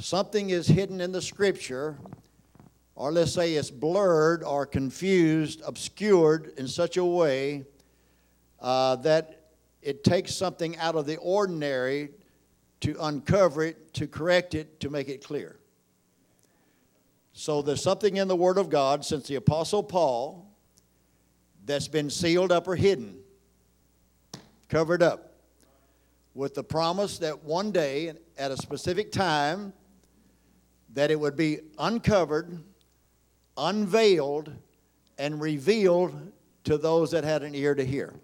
something 0.00 0.50
is 0.50 0.66
hidden 0.66 1.00
in 1.00 1.12
the 1.12 1.22
scripture, 1.22 1.96
or 2.96 3.12
let's 3.12 3.32
say 3.32 3.54
it's 3.54 3.70
blurred 3.70 4.42
or 4.42 4.66
confused, 4.66 5.62
obscured 5.64 6.52
in 6.56 6.66
such 6.66 6.96
a 6.96 7.04
way 7.04 7.64
uh, 8.60 8.96
that 8.96 9.50
it 9.80 10.02
takes 10.02 10.34
something 10.34 10.76
out 10.78 10.96
of 10.96 11.06
the 11.06 11.16
ordinary 11.18 12.10
to 12.80 12.96
uncover 13.00 13.62
it, 13.62 13.94
to 13.94 14.08
correct 14.08 14.54
it, 14.54 14.80
to 14.80 14.90
make 14.90 15.08
it 15.08 15.22
clear. 15.22 15.56
So 17.32 17.62
there's 17.62 17.82
something 17.82 18.16
in 18.16 18.26
the 18.26 18.36
Word 18.36 18.58
of 18.58 18.70
God 18.70 19.04
since 19.04 19.28
the 19.28 19.36
Apostle 19.36 19.84
Paul 19.84 20.50
that's 21.64 21.86
been 21.86 22.10
sealed 22.10 22.50
up 22.50 22.66
or 22.66 22.74
hidden, 22.74 23.18
covered 24.68 25.02
up, 25.02 25.27
with 26.38 26.54
the 26.54 26.62
promise 26.62 27.18
that 27.18 27.42
one 27.42 27.72
day, 27.72 28.12
at 28.38 28.52
a 28.52 28.56
specific 28.56 29.10
time, 29.10 29.72
that 30.94 31.10
it 31.10 31.18
would 31.18 31.34
be 31.34 31.58
uncovered, 31.80 32.62
unveiled, 33.56 34.52
and 35.18 35.40
revealed 35.40 36.30
to 36.62 36.78
those 36.78 37.10
that 37.10 37.24
had 37.24 37.42
an 37.42 37.56
ear 37.56 37.74
to 37.74 37.84
hear. 37.84 38.14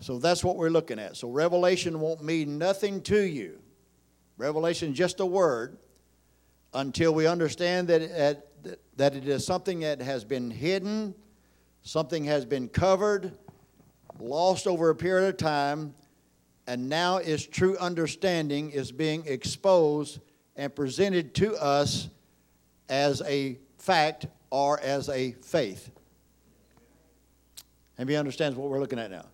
So 0.00 0.18
that's 0.18 0.42
what 0.42 0.56
we're 0.56 0.70
looking 0.70 0.98
at. 0.98 1.18
So 1.18 1.28
revelation 1.28 2.00
won't 2.00 2.24
mean 2.24 2.56
nothing 2.56 3.02
to 3.02 3.20
you. 3.20 3.60
Revelation 4.38 4.94
just 4.94 5.20
a 5.20 5.26
word 5.26 5.76
until 6.72 7.12
we 7.12 7.26
understand 7.26 7.88
that 7.88 8.00
it, 8.00 8.80
that 8.96 9.14
it 9.14 9.28
is 9.28 9.44
something 9.44 9.80
that 9.80 10.00
has 10.00 10.24
been 10.24 10.50
hidden, 10.50 11.14
something 11.82 12.24
has 12.24 12.46
been 12.46 12.68
covered, 12.68 13.36
lost 14.18 14.66
over 14.66 14.88
a 14.88 14.94
period 14.94 15.28
of 15.28 15.36
time, 15.36 15.92
and 16.66 16.88
now 16.88 17.16
its 17.16 17.44
true 17.44 17.76
understanding 17.78 18.70
is 18.70 18.92
being 18.92 19.24
exposed 19.26 20.20
and 20.56 20.74
presented 20.74 21.34
to 21.34 21.54
us 21.56 22.08
as 22.88 23.22
a 23.22 23.58
fact 23.78 24.26
or 24.50 24.78
as 24.80 25.08
a 25.08 25.32
faith. 25.42 25.90
And 27.98 28.08
he 28.08 28.16
understands 28.16 28.56
what 28.56 28.68
we're 28.68 28.80
looking 28.80 28.98
at 28.98 29.10
now? 29.10 29.26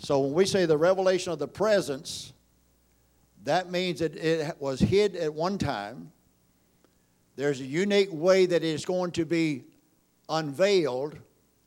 So 0.00 0.20
when 0.20 0.32
we 0.32 0.46
say 0.46 0.66
the 0.66 0.76
revelation 0.76 1.32
of 1.32 1.38
the 1.38 1.48
presence, 1.48 2.32
that 3.44 3.70
means 3.70 4.00
that 4.00 4.16
it 4.16 4.56
was 4.60 4.80
hid 4.80 5.16
at 5.16 5.32
one 5.32 5.58
time. 5.58 6.10
There's 7.36 7.60
a 7.60 7.64
unique 7.64 8.08
way 8.12 8.46
that 8.46 8.62
it 8.62 8.68
is 8.68 8.84
going 8.84 9.12
to 9.12 9.24
be 9.24 9.64
unveiled 10.28 11.18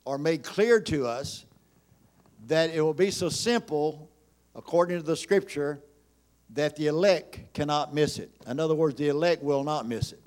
or 0.06 0.18
made 0.18 0.44
clear 0.44 0.80
to 0.82 1.06
us 1.06 1.46
that 2.48 2.70
it 2.72 2.82
will 2.82 2.94
be 2.94 3.12
so 3.12 3.30
simple, 3.30 4.07
according 4.58 4.98
to 4.98 5.04
the 5.04 5.16
scripture, 5.16 5.80
that 6.50 6.76
the 6.76 6.88
elect 6.88 7.54
cannot 7.54 7.94
miss 7.94 8.18
it. 8.18 8.32
In 8.48 8.60
other 8.60 8.76
words, 8.76 8.96
the 8.96 9.10
elect 9.10 9.44
will 9.44 9.64
not 9.64 9.88
miss 9.88 10.12
it. 10.12 10.22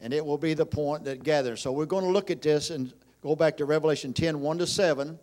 And 0.00 0.12
it 0.12 0.24
will 0.24 0.36
be 0.36 0.52
the 0.52 0.66
point 0.66 1.04
that 1.04 1.22
gathers. 1.22 1.62
So 1.62 1.72
we're 1.72 1.86
going 1.86 2.04
to 2.04 2.10
look 2.10 2.30
at 2.30 2.42
this 2.42 2.70
and 2.70 2.92
go 3.22 3.36
back 3.36 3.56
to 3.58 3.64
Revelation 3.64 4.12
10 4.12 4.40
1 4.40 4.58
to 4.58 4.66
7. 4.66 5.18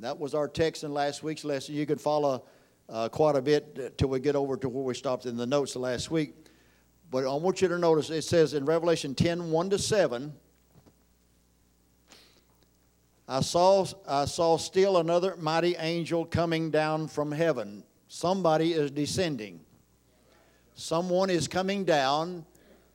That 0.00 0.18
was 0.18 0.34
our 0.34 0.48
text 0.48 0.82
in 0.82 0.92
last 0.92 1.22
week's 1.22 1.44
lesson. 1.44 1.74
You 1.74 1.86
could 1.86 2.00
follow 2.00 2.44
uh, 2.88 3.08
quite 3.08 3.36
a 3.36 3.42
bit 3.42 3.98
till 3.98 4.08
we 4.08 4.20
get 4.20 4.36
over 4.36 4.56
to 4.56 4.68
where 4.68 4.84
we 4.84 4.94
stopped 4.94 5.26
in 5.26 5.36
the 5.36 5.46
notes 5.46 5.76
last 5.76 6.10
week. 6.10 6.34
But 7.10 7.24
I 7.24 7.34
want 7.34 7.62
you 7.62 7.68
to 7.68 7.78
notice 7.78 8.10
it 8.10 8.22
says 8.22 8.54
in 8.54 8.64
Revelation 8.64 9.14
10 9.14 9.50
1 9.50 9.70
to 9.70 9.78
7, 9.78 10.32
I 13.28 13.40
saw, 13.40 13.84
I 14.06 14.24
saw 14.26 14.56
still 14.56 14.98
another 14.98 15.36
mighty 15.36 15.74
angel 15.76 16.24
coming 16.24 16.70
down 16.70 17.08
from 17.08 17.32
heaven. 17.32 17.82
Somebody 18.06 18.72
is 18.72 18.92
descending. 18.92 19.60
Someone 20.74 21.28
is 21.28 21.48
coming 21.48 21.84
down, 21.84 22.44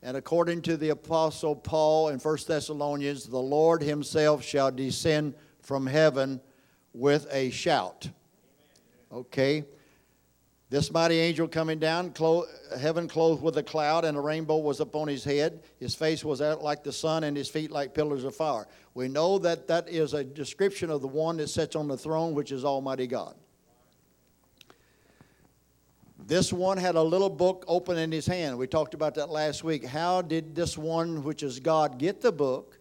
and 0.01 0.15
according 0.15 0.61
to 0.63 0.77
the 0.77 0.89
Apostle 0.89 1.55
Paul 1.55 2.09
in 2.09 2.19
1 2.19 2.37
Thessalonians, 2.47 3.25
the 3.25 3.37
Lord 3.37 3.81
Himself 3.81 4.43
shall 4.43 4.71
descend 4.71 5.33
from 5.61 5.85
heaven 5.85 6.39
with 6.93 7.27
a 7.31 7.49
shout. 7.49 8.09
Okay? 9.11 9.65
This 10.71 10.89
mighty 10.89 11.19
angel 11.19 11.49
coming 11.49 11.79
down, 11.79 12.11
clo- 12.11 12.45
heaven 12.79 13.09
clothed 13.09 13.43
with 13.43 13.57
a 13.57 13.63
cloud, 13.63 14.05
and 14.05 14.17
a 14.17 14.21
rainbow 14.21 14.55
was 14.55 14.79
upon 14.79 15.09
his 15.09 15.21
head. 15.21 15.63
His 15.81 15.95
face 15.95 16.23
was 16.23 16.41
out 16.41 16.63
like 16.63 16.81
the 16.81 16.93
sun, 16.93 17.25
and 17.25 17.35
his 17.35 17.49
feet 17.49 17.71
like 17.71 17.93
pillars 17.93 18.23
of 18.23 18.33
fire. 18.33 18.69
We 18.93 19.09
know 19.09 19.37
that 19.39 19.67
that 19.67 19.89
is 19.89 20.13
a 20.13 20.23
description 20.23 20.89
of 20.89 21.01
the 21.01 21.09
one 21.09 21.35
that 21.37 21.49
sits 21.49 21.75
on 21.75 21.89
the 21.89 21.97
throne, 21.97 22.33
which 22.33 22.53
is 22.53 22.63
Almighty 22.63 23.05
God. 23.05 23.35
This 26.25 26.53
one 26.53 26.77
had 26.77 26.95
a 26.95 27.03
little 27.03 27.29
book 27.29 27.65
open 27.67 27.97
in 27.97 28.09
his 28.09 28.25
hand. 28.25 28.57
We 28.57 28.65
talked 28.65 28.93
about 28.93 29.15
that 29.15 29.29
last 29.29 29.65
week. 29.65 29.83
How 29.83 30.21
did 30.21 30.55
this 30.55 30.77
one, 30.77 31.21
which 31.25 31.43
is 31.43 31.59
God, 31.59 31.99
get 31.99 32.21
the 32.21 32.31
book? 32.31 32.79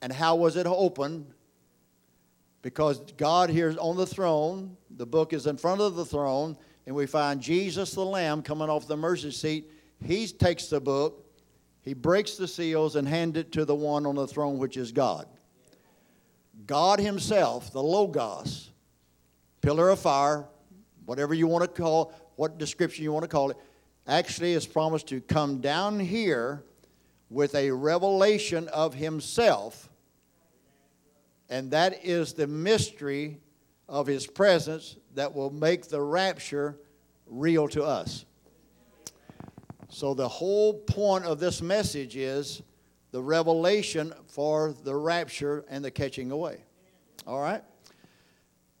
And 0.00 0.10
how 0.10 0.36
was 0.36 0.56
it 0.56 0.66
open? 0.66 1.34
Because 2.62 3.00
God 3.16 3.50
here 3.50 3.68
is 3.68 3.76
on 3.76 3.96
the 3.96 4.06
throne. 4.06 4.76
The 4.90 5.06
book 5.06 5.32
is 5.32 5.46
in 5.46 5.56
front 5.56 5.80
of 5.80 5.96
the 5.96 6.04
throne, 6.04 6.56
and 6.86 6.94
we 6.94 7.06
find 7.06 7.40
Jesus 7.40 7.92
the 7.92 8.04
Lamb 8.04 8.42
coming 8.42 8.70
off 8.70 8.86
the 8.86 8.96
mercy 8.96 9.32
seat. 9.32 9.70
He 10.02 10.26
takes 10.28 10.66
the 10.66 10.80
book, 10.80 11.24
he 11.82 11.94
breaks 11.94 12.36
the 12.36 12.48
seals, 12.48 12.96
and 12.96 13.06
hands 13.06 13.36
it 13.36 13.52
to 13.52 13.64
the 13.64 13.74
one 13.74 14.06
on 14.06 14.14
the 14.14 14.26
throne, 14.26 14.58
which 14.58 14.76
is 14.76 14.92
God. 14.92 15.26
God 16.66 17.00
Himself, 17.00 17.72
the 17.72 17.82
Logos, 17.82 18.70
pillar 19.60 19.90
of 19.90 19.98
fire, 19.98 20.46
whatever 21.04 21.34
you 21.34 21.48
want 21.48 21.62
to 21.62 21.82
call, 21.82 22.12
what 22.36 22.58
description 22.58 23.02
you 23.02 23.12
want 23.12 23.24
to 23.24 23.28
call 23.28 23.50
it, 23.50 23.56
actually 24.06 24.52
is 24.52 24.66
promised 24.66 25.08
to 25.08 25.20
come 25.20 25.60
down 25.60 25.98
here 25.98 26.64
with 27.30 27.54
a 27.54 27.70
revelation 27.70 28.68
of 28.68 28.94
Himself 28.94 29.88
and 31.52 31.70
that 31.70 32.02
is 32.02 32.32
the 32.32 32.46
mystery 32.46 33.38
of 33.86 34.06
his 34.06 34.26
presence 34.26 34.96
that 35.14 35.34
will 35.34 35.50
make 35.50 35.86
the 35.86 36.00
rapture 36.00 36.78
real 37.26 37.68
to 37.68 37.84
us. 37.84 38.24
So, 39.90 40.14
the 40.14 40.28
whole 40.28 40.72
point 40.72 41.26
of 41.26 41.40
this 41.40 41.60
message 41.60 42.16
is 42.16 42.62
the 43.10 43.22
revelation 43.22 44.14
for 44.28 44.74
the 44.82 44.96
rapture 44.96 45.66
and 45.68 45.84
the 45.84 45.90
catching 45.90 46.30
away. 46.30 46.64
All 47.26 47.42
right? 47.42 47.62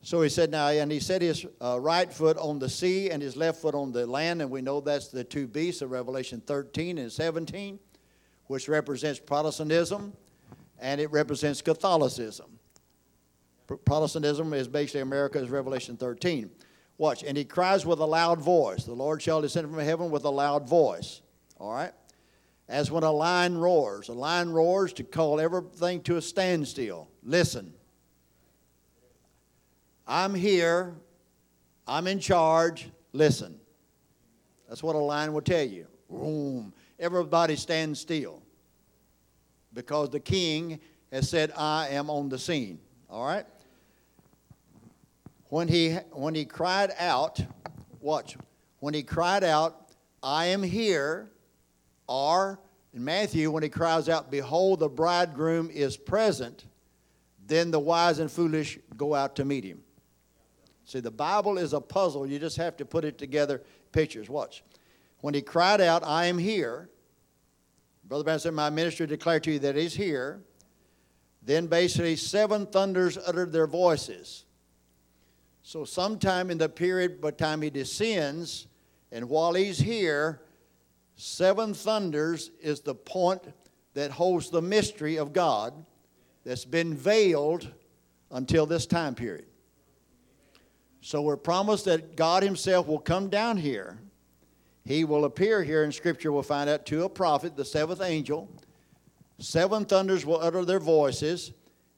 So 0.00 0.22
he 0.22 0.30
said, 0.30 0.50
now, 0.50 0.68
and 0.68 0.90
he 0.90 0.98
set 0.98 1.20
his 1.20 1.44
uh, 1.60 1.78
right 1.78 2.10
foot 2.10 2.38
on 2.38 2.58
the 2.58 2.70
sea 2.70 3.10
and 3.10 3.22
his 3.22 3.36
left 3.36 3.60
foot 3.60 3.74
on 3.74 3.92
the 3.92 4.06
land, 4.06 4.40
and 4.40 4.50
we 4.50 4.62
know 4.62 4.80
that's 4.80 5.08
the 5.08 5.22
two 5.22 5.46
beasts 5.46 5.82
of 5.82 5.90
Revelation 5.90 6.40
13 6.40 6.96
and 6.96 7.12
17, 7.12 7.78
which 8.46 8.66
represents 8.66 9.20
Protestantism 9.20 10.14
and 10.80 11.00
it 11.00 11.10
represents 11.12 11.62
Catholicism. 11.62 12.58
Protestantism 13.76 14.52
is 14.52 14.68
basically 14.68 15.00
America's 15.00 15.50
Revelation 15.50 15.96
13. 15.96 16.50
Watch. 16.98 17.22
And 17.24 17.36
he 17.36 17.44
cries 17.44 17.84
with 17.84 17.98
a 17.98 18.06
loud 18.06 18.40
voice. 18.40 18.84
The 18.84 18.92
Lord 18.92 19.22
shall 19.22 19.40
descend 19.40 19.70
from 19.70 19.78
heaven 19.78 20.10
with 20.10 20.24
a 20.24 20.30
loud 20.30 20.68
voice. 20.68 21.20
All 21.58 21.72
right? 21.72 21.92
As 22.68 22.90
when 22.90 23.02
a 23.02 23.10
lion 23.10 23.58
roars. 23.58 24.08
A 24.08 24.12
lion 24.12 24.52
roars 24.52 24.92
to 24.94 25.04
call 25.04 25.40
everything 25.40 26.02
to 26.02 26.16
a 26.16 26.22
standstill. 26.22 27.08
Listen. 27.22 27.74
I'm 30.06 30.34
here. 30.34 30.94
I'm 31.86 32.06
in 32.06 32.20
charge. 32.20 32.88
Listen. 33.12 33.58
That's 34.68 34.82
what 34.82 34.96
a 34.96 34.98
lion 34.98 35.32
will 35.32 35.42
tell 35.42 35.66
you. 35.66 35.86
Boom. 36.08 36.72
Everybody 36.98 37.56
stand 37.56 37.98
still. 37.98 38.42
Because 39.74 40.10
the 40.10 40.20
king 40.20 40.80
has 41.10 41.28
said, 41.28 41.52
I 41.56 41.88
am 41.88 42.08
on 42.10 42.28
the 42.28 42.38
scene. 42.38 42.78
All 43.10 43.26
right? 43.26 43.46
When 45.52 45.68
he, 45.68 45.96
when 46.12 46.34
he 46.34 46.46
cried 46.46 46.92
out, 46.98 47.38
watch, 48.00 48.38
when 48.78 48.94
he 48.94 49.02
cried 49.02 49.44
out, 49.44 49.90
I 50.22 50.46
am 50.46 50.62
here, 50.62 51.30
or 52.06 52.58
in 52.94 53.04
Matthew, 53.04 53.50
when 53.50 53.62
he 53.62 53.68
cries 53.68 54.08
out, 54.08 54.30
Behold, 54.30 54.80
the 54.80 54.88
bridegroom 54.88 55.68
is 55.70 55.94
present, 55.94 56.64
then 57.46 57.70
the 57.70 57.78
wise 57.78 58.18
and 58.18 58.30
foolish 58.30 58.78
go 58.96 59.14
out 59.14 59.36
to 59.36 59.44
meet 59.44 59.62
him. 59.62 59.82
See, 60.86 61.00
the 61.00 61.10
Bible 61.10 61.58
is 61.58 61.74
a 61.74 61.82
puzzle. 61.82 62.26
You 62.26 62.38
just 62.38 62.56
have 62.56 62.78
to 62.78 62.86
put 62.86 63.04
it 63.04 63.18
together, 63.18 63.60
pictures. 63.92 64.30
Watch. 64.30 64.64
When 65.20 65.34
he 65.34 65.42
cried 65.42 65.82
out, 65.82 66.02
I 66.02 66.24
am 66.24 66.38
here, 66.38 66.88
Brother 68.04 68.24
Branham 68.24 68.40
said, 68.40 68.54
My 68.54 68.70
ministry 68.70 69.06
declared 69.06 69.44
to 69.44 69.52
you 69.52 69.58
that 69.58 69.76
he's 69.76 69.92
here. 69.92 70.40
Then 71.42 71.66
basically, 71.66 72.16
seven 72.16 72.64
thunders 72.64 73.18
uttered 73.18 73.52
their 73.52 73.66
voices. 73.66 74.46
So, 75.62 75.84
sometime 75.84 76.50
in 76.50 76.58
the 76.58 76.68
period 76.68 77.20
by 77.20 77.30
time 77.30 77.62
he 77.62 77.70
descends, 77.70 78.66
and 79.12 79.28
while 79.28 79.54
he's 79.54 79.78
here, 79.78 80.42
seven 81.14 81.72
thunders 81.72 82.50
is 82.60 82.80
the 82.80 82.96
point 82.96 83.42
that 83.94 84.10
holds 84.10 84.50
the 84.50 84.62
mystery 84.62 85.18
of 85.18 85.32
God 85.32 85.72
that's 86.44 86.64
been 86.64 86.94
veiled 86.94 87.68
until 88.32 88.66
this 88.66 88.86
time 88.86 89.14
period. 89.14 89.46
So, 91.00 91.22
we're 91.22 91.36
promised 91.36 91.84
that 91.84 92.16
God 92.16 92.42
Himself 92.42 92.88
will 92.88 92.98
come 92.98 93.28
down 93.28 93.56
here. 93.56 93.98
He 94.84 95.04
will 95.04 95.24
appear 95.24 95.62
here 95.62 95.84
in 95.84 95.92
Scripture, 95.92 96.32
we'll 96.32 96.42
find 96.42 96.68
out, 96.68 96.86
to 96.86 97.04
a 97.04 97.08
prophet, 97.08 97.56
the 97.56 97.64
seventh 97.64 98.00
angel. 98.00 98.48
Seven 99.38 99.84
thunders 99.84 100.26
will 100.26 100.40
utter 100.40 100.64
their 100.64 100.80
voices. 100.80 101.52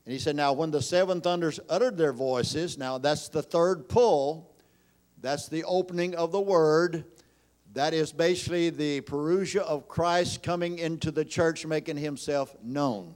And 0.04 0.12
he 0.12 0.18
said, 0.18 0.36
Now, 0.36 0.52
when 0.52 0.70
the 0.70 0.82
seven 0.82 1.20
thunders 1.20 1.60
uttered 1.68 1.96
their 1.96 2.12
voices, 2.12 2.76
now 2.76 2.98
that's 2.98 3.28
the 3.28 3.42
third 3.42 3.88
pull, 3.88 4.54
that's 5.20 5.48
the 5.48 5.64
opening 5.64 6.14
of 6.14 6.32
the 6.32 6.40
word. 6.40 7.04
That 7.72 7.92
is 7.92 8.12
basically 8.12 8.70
the 8.70 9.00
parousia 9.00 9.62
of 9.62 9.88
Christ 9.88 10.42
coming 10.42 10.78
into 10.78 11.10
the 11.10 11.24
church, 11.24 11.66
making 11.66 11.96
himself 11.96 12.54
known. 12.62 13.14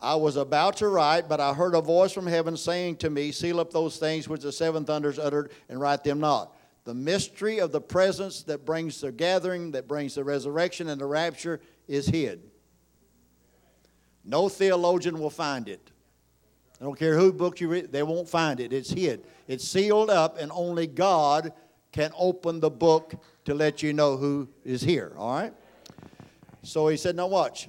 I 0.00 0.14
was 0.14 0.36
about 0.36 0.76
to 0.78 0.88
write, 0.88 1.28
but 1.28 1.40
I 1.40 1.52
heard 1.52 1.74
a 1.74 1.80
voice 1.80 2.12
from 2.12 2.26
heaven 2.26 2.56
saying 2.56 2.96
to 2.96 3.10
me, 3.10 3.32
Seal 3.32 3.60
up 3.60 3.72
those 3.72 3.96
things 3.96 4.28
which 4.28 4.42
the 4.42 4.52
seven 4.52 4.84
thunders 4.84 5.18
uttered 5.18 5.50
and 5.68 5.80
write 5.80 6.04
them 6.04 6.20
not. 6.20 6.56
The 6.84 6.94
mystery 6.94 7.58
of 7.58 7.72
the 7.72 7.80
presence 7.80 8.42
that 8.42 8.66
brings 8.66 9.00
the 9.00 9.10
gathering, 9.10 9.72
that 9.72 9.88
brings 9.88 10.14
the 10.14 10.24
resurrection 10.24 10.88
and 10.88 11.00
the 11.00 11.06
rapture 11.06 11.60
is 11.88 12.06
hid. 12.06 12.50
No 14.24 14.48
theologian 14.48 15.18
will 15.18 15.30
find 15.30 15.68
it. 15.68 15.90
I 16.80 16.84
don't 16.84 16.98
care 16.98 17.16
who 17.16 17.32
book 17.32 17.60
you 17.60 17.68
read, 17.68 17.92
they 17.92 18.02
won't 18.02 18.28
find 18.28 18.60
it. 18.60 18.72
It's 18.72 18.90
hid. 18.90 19.24
It's 19.46 19.66
sealed 19.66 20.10
up, 20.10 20.38
and 20.38 20.50
only 20.52 20.86
God 20.86 21.52
can 21.92 22.10
open 22.18 22.60
the 22.60 22.70
book 22.70 23.14
to 23.44 23.54
let 23.54 23.82
you 23.82 23.92
know 23.92 24.16
who 24.16 24.48
is 24.64 24.82
here. 24.82 25.12
All 25.16 25.34
right? 25.34 25.52
So 26.62 26.88
he 26.88 26.96
said, 26.96 27.14
Now 27.14 27.28
watch. 27.28 27.68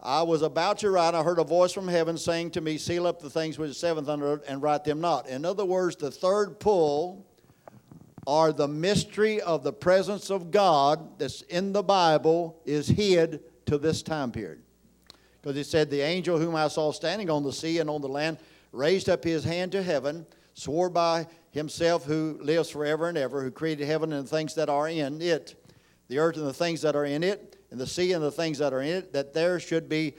I 0.00 0.22
was 0.22 0.42
about 0.42 0.78
to 0.78 0.90
write, 0.90 1.14
I 1.14 1.22
heard 1.22 1.38
a 1.38 1.44
voice 1.44 1.72
from 1.72 1.86
heaven 1.86 2.18
saying 2.18 2.52
to 2.52 2.60
me, 2.60 2.78
Seal 2.78 3.06
up 3.06 3.20
the 3.20 3.30
things 3.30 3.58
which 3.58 3.70
are 3.70 3.74
seventh 3.74 4.08
under 4.08 4.40
and 4.48 4.62
write 4.62 4.84
them 4.84 5.00
not. 5.00 5.28
In 5.28 5.44
other 5.44 5.64
words, 5.64 5.96
the 5.96 6.10
third 6.10 6.58
pull 6.58 7.26
or 8.26 8.52
the 8.52 8.68
mystery 8.68 9.40
of 9.40 9.62
the 9.62 9.72
presence 9.72 10.30
of 10.30 10.50
God 10.50 11.18
that's 11.18 11.42
in 11.42 11.72
the 11.72 11.82
Bible 11.82 12.60
is 12.64 12.88
hid 12.88 13.40
to 13.66 13.78
this 13.78 14.02
time 14.02 14.32
period. 14.32 14.62
Because 15.42 15.56
it 15.56 15.64
said, 15.64 15.90
The 15.90 16.00
angel 16.00 16.38
whom 16.38 16.54
I 16.54 16.68
saw 16.68 16.92
standing 16.92 17.28
on 17.28 17.42
the 17.42 17.52
sea 17.52 17.78
and 17.78 17.90
on 17.90 18.00
the 18.00 18.08
land 18.08 18.38
raised 18.70 19.08
up 19.08 19.24
his 19.24 19.44
hand 19.44 19.72
to 19.72 19.82
heaven, 19.82 20.24
swore 20.54 20.88
by 20.88 21.26
himself 21.50 22.04
who 22.04 22.38
lives 22.40 22.70
forever 22.70 23.08
and 23.08 23.18
ever, 23.18 23.42
who 23.42 23.50
created 23.50 23.86
heaven 23.86 24.12
and 24.12 24.24
the 24.24 24.30
things 24.30 24.54
that 24.54 24.68
are 24.68 24.88
in 24.88 25.20
it, 25.20 25.54
the 26.08 26.18
earth 26.18 26.36
and 26.36 26.46
the 26.46 26.52
things 26.52 26.80
that 26.82 26.94
are 26.94 27.04
in 27.04 27.22
it, 27.22 27.56
and 27.70 27.80
the 27.80 27.86
sea 27.86 28.12
and 28.12 28.22
the 28.22 28.30
things 28.30 28.58
that 28.58 28.72
are 28.72 28.82
in 28.82 28.96
it, 28.96 29.12
that 29.12 29.34
there 29.34 29.58
should 29.58 29.88
be 29.88 30.14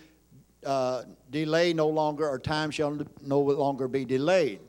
uh, 0.65 1.03
delay 1.29 1.73
no 1.73 1.87
longer, 1.87 2.27
or 2.27 2.37
time 2.37 2.69
shall 2.69 2.99
no 3.21 3.39
longer 3.39 3.87
be 3.87 4.05
delayed. 4.05 4.59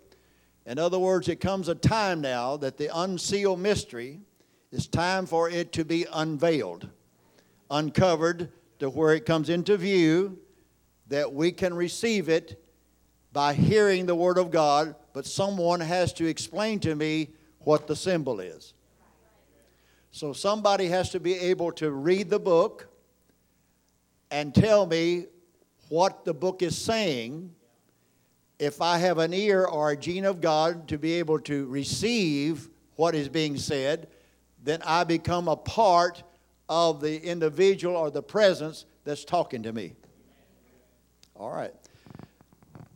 In 0.67 0.79
other 0.79 0.99
words, 0.99 1.29
it 1.29 1.41
comes 1.41 1.69
a 1.69 1.75
time 1.75 2.21
now 2.21 2.57
that 2.57 2.79
the 2.79 2.97
unsealed 2.97 3.61
mystery 3.61 4.21
is 4.73 4.87
time 4.87 5.27
for 5.27 5.51
it 5.51 5.73
to 5.73 5.85
be 5.85 6.07
unveiled, 6.13 6.89
uncovered 7.71 8.51
to 8.79 8.89
where 8.89 9.15
it 9.15 9.27
comes 9.27 9.51
into 9.51 9.77
view 9.77 10.39
that 11.09 11.33
we 11.33 11.53
can 11.53 11.75
receive 11.75 12.29
it 12.29 12.63
by 13.33 13.53
hearing 13.53 14.07
the 14.07 14.15
Word 14.15 14.39
of 14.39 14.51
God, 14.51 14.95
but 15.13 15.27
someone 15.27 15.81
has 15.81 16.13
to 16.15 16.27
explain 16.27 16.81
to 16.81 16.95
me 16.95 17.31
what 17.61 17.87
the 17.87 17.97
symbol 17.97 18.41
is. 18.41 18.75
So 20.13 20.33
somebody 20.33 20.87
has 20.87 21.11
to 21.11 21.21
be 21.21 21.35
able 21.35 21.73
to 21.73 21.91
read 21.91 22.31
the 22.31 22.39
book 22.39 22.89
and 24.31 24.55
tell 24.55 24.87
me 24.87 25.27
what 25.89 26.25
the 26.25 26.33
book 26.33 26.63
is 26.63 26.79
saying. 26.79 27.53
If 28.59 28.81
I 28.81 28.99
have 28.99 29.19
an 29.19 29.35
ear 29.35 29.65
or 29.65 29.91
a 29.91 29.97
gene 29.97 30.25
of 30.25 30.41
God 30.41 30.87
to 30.89 30.99
be 30.99 31.15
able 31.15 31.41
to 31.41 31.67
receive 31.67 32.69
what 32.95 33.17
is 33.17 33.29
being 33.29 33.57
said, 33.57 34.07
then 34.63 34.81
I 34.87 35.03
become 35.03 35.49
a 35.49 35.57
part 35.57 36.23
of 36.69 37.01
the 37.01 37.21
individual 37.23 37.97
or 37.97 38.11
the 38.11 38.23
presence 38.23 38.87
that's 39.05 39.25
talking 39.25 39.65
to 39.65 39.73
me. 39.73 39.95
All 41.37 41.51
right. 41.51 41.73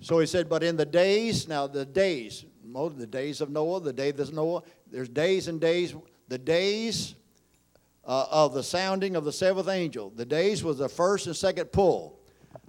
So 0.00 0.18
he 0.20 0.26
said, 0.26 0.48
but 0.48 0.62
in 0.62 0.76
the 0.76 0.86
days, 0.86 1.48
now 1.48 1.66
the 1.66 1.84
days, 1.84 2.44
the 2.62 3.06
days 3.06 3.40
of 3.40 3.50
Noah, 3.50 3.80
the 3.80 3.92
day 3.92 4.10
of 4.10 4.32
Noah, 4.32 4.62
there's 4.90 5.08
days 5.08 5.48
and 5.48 5.60
days. 5.60 5.94
The 6.28 6.38
days 6.38 7.14
uh, 8.04 8.26
of 8.30 8.54
the 8.54 8.62
sounding 8.62 9.16
of 9.16 9.24
the 9.24 9.32
seventh 9.32 9.68
angel. 9.68 10.10
The 10.10 10.24
days 10.24 10.64
was 10.64 10.78
the 10.78 10.88
first 10.88 11.26
and 11.26 11.36
second 11.36 11.66
pull. 11.66 12.18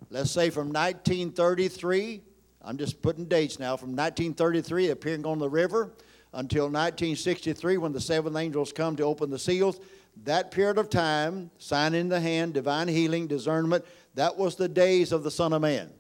Let's 0.10 0.32
say 0.32 0.50
from 0.50 0.68
1933, 0.68 2.22
I'm 2.62 2.78
just 2.78 3.02
putting 3.02 3.26
dates 3.26 3.60
now, 3.60 3.78
from 3.78 3.90
1933, 3.90 4.90
appearing 4.90 5.26
on 5.26 5.40
the 5.40 5.50
river, 5.50 5.94
until 6.34 6.66
1963, 6.66 7.78
when 7.78 7.94
the 7.94 8.02
seventh 8.02 8.36
angels 8.36 8.74
come 8.74 8.96
to 8.98 9.04
open 9.04 9.30
the 9.30 9.40
seals. 9.40 9.80
That 10.24 10.52
period 10.52 10.78
of 10.78 10.90
time, 10.90 11.50
sign 11.58 11.94
in 11.94 12.10
the 12.10 12.20
hand, 12.20 12.54
divine 12.54 12.88
healing, 12.88 13.28
discernment, 13.28 13.86
that 14.16 14.38
was 14.38 14.56
the 14.56 14.68
days 14.68 15.12
of 15.12 15.24
the 15.24 15.32
Son 15.32 15.54
of 15.54 15.62
Man. 15.62 15.92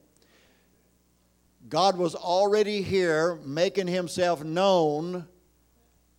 God 1.69 1.97
was 1.97 2.15
already 2.15 2.81
here 2.81 3.39
making 3.45 3.87
himself 3.87 4.43
known, 4.43 5.27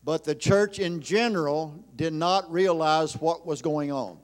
but 0.04 0.24
the 0.24 0.34
church 0.34 0.78
in 0.78 1.00
general 1.00 1.84
did 1.96 2.12
not 2.12 2.50
realize 2.50 3.14
what 3.16 3.46
was 3.46 3.60
going 3.60 3.90
on. 3.90 4.18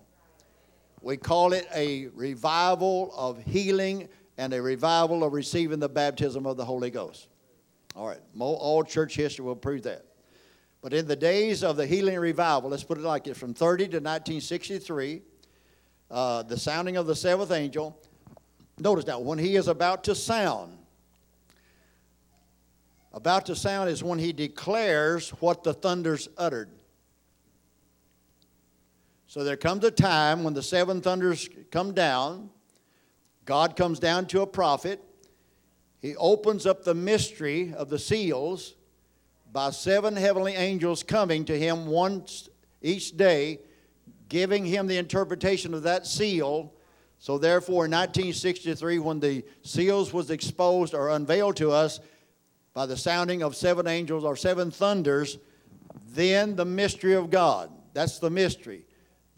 We 1.03 1.17
call 1.17 1.53
it 1.53 1.69
a 1.75 2.07
revival 2.15 3.13
of 3.17 3.43
healing 3.43 4.09
and 4.39 4.53
a 4.53 4.63
revival 4.63 5.25
of 5.25 5.33
receiving 5.33 5.81
the 5.81 5.89
baptism 5.89 6.47
of 6.47 6.57
the 6.57 6.65
Holy 6.65 6.91
Ghost. 6.91 7.29
All 7.95 8.07
right, 8.07 8.21
all 8.39 8.85
church 8.85 9.17
history 9.17 9.45
will 9.45 9.57
prove 9.57 9.83
that. 9.83 10.05
But 10.87 10.95
in 10.95 11.09
the 11.09 11.17
days 11.17 11.65
of 11.65 11.77
the 11.77 11.85
healing 11.85 12.17
revival, 12.17 12.71
let's 12.71 12.85
put 12.85 12.97
it 12.97 13.03
like 13.03 13.25
this 13.25 13.37
from 13.37 13.55
30 13.55 13.87
to 13.87 13.97
1963, 13.97 15.21
uh, 16.13 16.45
the 16.45 16.57
sounding 16.57 16.97
of 16.97 17.09
the 17.09 17.17
seventh 17.17 17.51
angel. 17.51 18.01
Notice 18.79 19.05
now, 19.05 19.19
when 19.19 19.37
he 19.37 19.57
is 19.57 19.67
about 19.67 20.05
to 20.05 20.15
sound, 20.15 20.79
about 23.13 23.47
to 23.47 23.57
sound 23.57 23.91
is 23.91 24.05
when 24.05 24.21
he 24.21 24.33
declares 24.33 25.31
what 25.41 25.65
the 25.65 25.75
thunders 25.75 26.29
uttered. 26.39 26.71
So 29.27 29.43
there 29.43 29.57
comes 29.57 29.83
a 29.83 29.91
time 29.91 30.45
when 30.45 30.55
the 30.55 30.63
seven 30.63 31.01
thunders 31.01 31.51
come 31.73 31.95
down. 31.95 32.49
God 33.45 33.75
comes 33.75 33.99
down 33.99 34.27
to 34.27 34.43
a 34.43 34.47
prophet. 34.47 35.03
He 36.01 36.15
opens 36.15 36.65
up 36.65 36.85
the 36.85 36.95
mystery 36.95 37.75
of 37.75 37.89
the 37.89 37.99
seals 37.99 38.77
by 39.57 39.71
seven 39.71 40.15
heavenly 40.15 40.53
angels 40.53 41.03
coming 41.03 41.43
to 41.43 41.59
him 41.59 41.87
once 41.87 42.51
each 42.83 43.17
day 43.17 43.59
giving 44.29 44.67
him 44.67 44.87
the 44.87 44.99
interpretation 44.99 45.73
of 45.73 45.85
that 45.85 46.07
seal. 46.07 46.75
So 47.21 47.39
therefore, 47.39 47.87
in 47.87 47.91
1963, 47.91 48.99
when 48.99 49.19
the 49.19 49.43
seals 49.63 50.13
was 50.13 50.31
exposed 50.31 50.93
or 50.93 51.09
unveiled 51.09 51.57
to 51.57 51.71
us 51.71 52.01
by 52.75 52.85
the 52.85 52.99
sounding 52.99 53.43
of 53.43 53.57
seven 53.57 53.87
angels 53.87 54.25
or 54.25 54.37
seven 54.37 54.71
thunders, 54.71 55.39
then 56.09 56.55
the 56.55 56.67
mystery 56.67 57.15
of 57.15 57.31
God, 57.31 57.71
that's 57.95 58.19
the 58.19 58.29
mystery. 58.29 58.85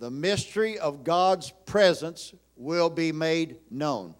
The 0.01 0.11
mystery 0.11 0.81
of 0.81 1.05
God's 1.05 1.53
presence 1.65 2.35
will 2.57 2.91
be 2.91 3.13
made 3.13 3.59
known. 3.71 4.17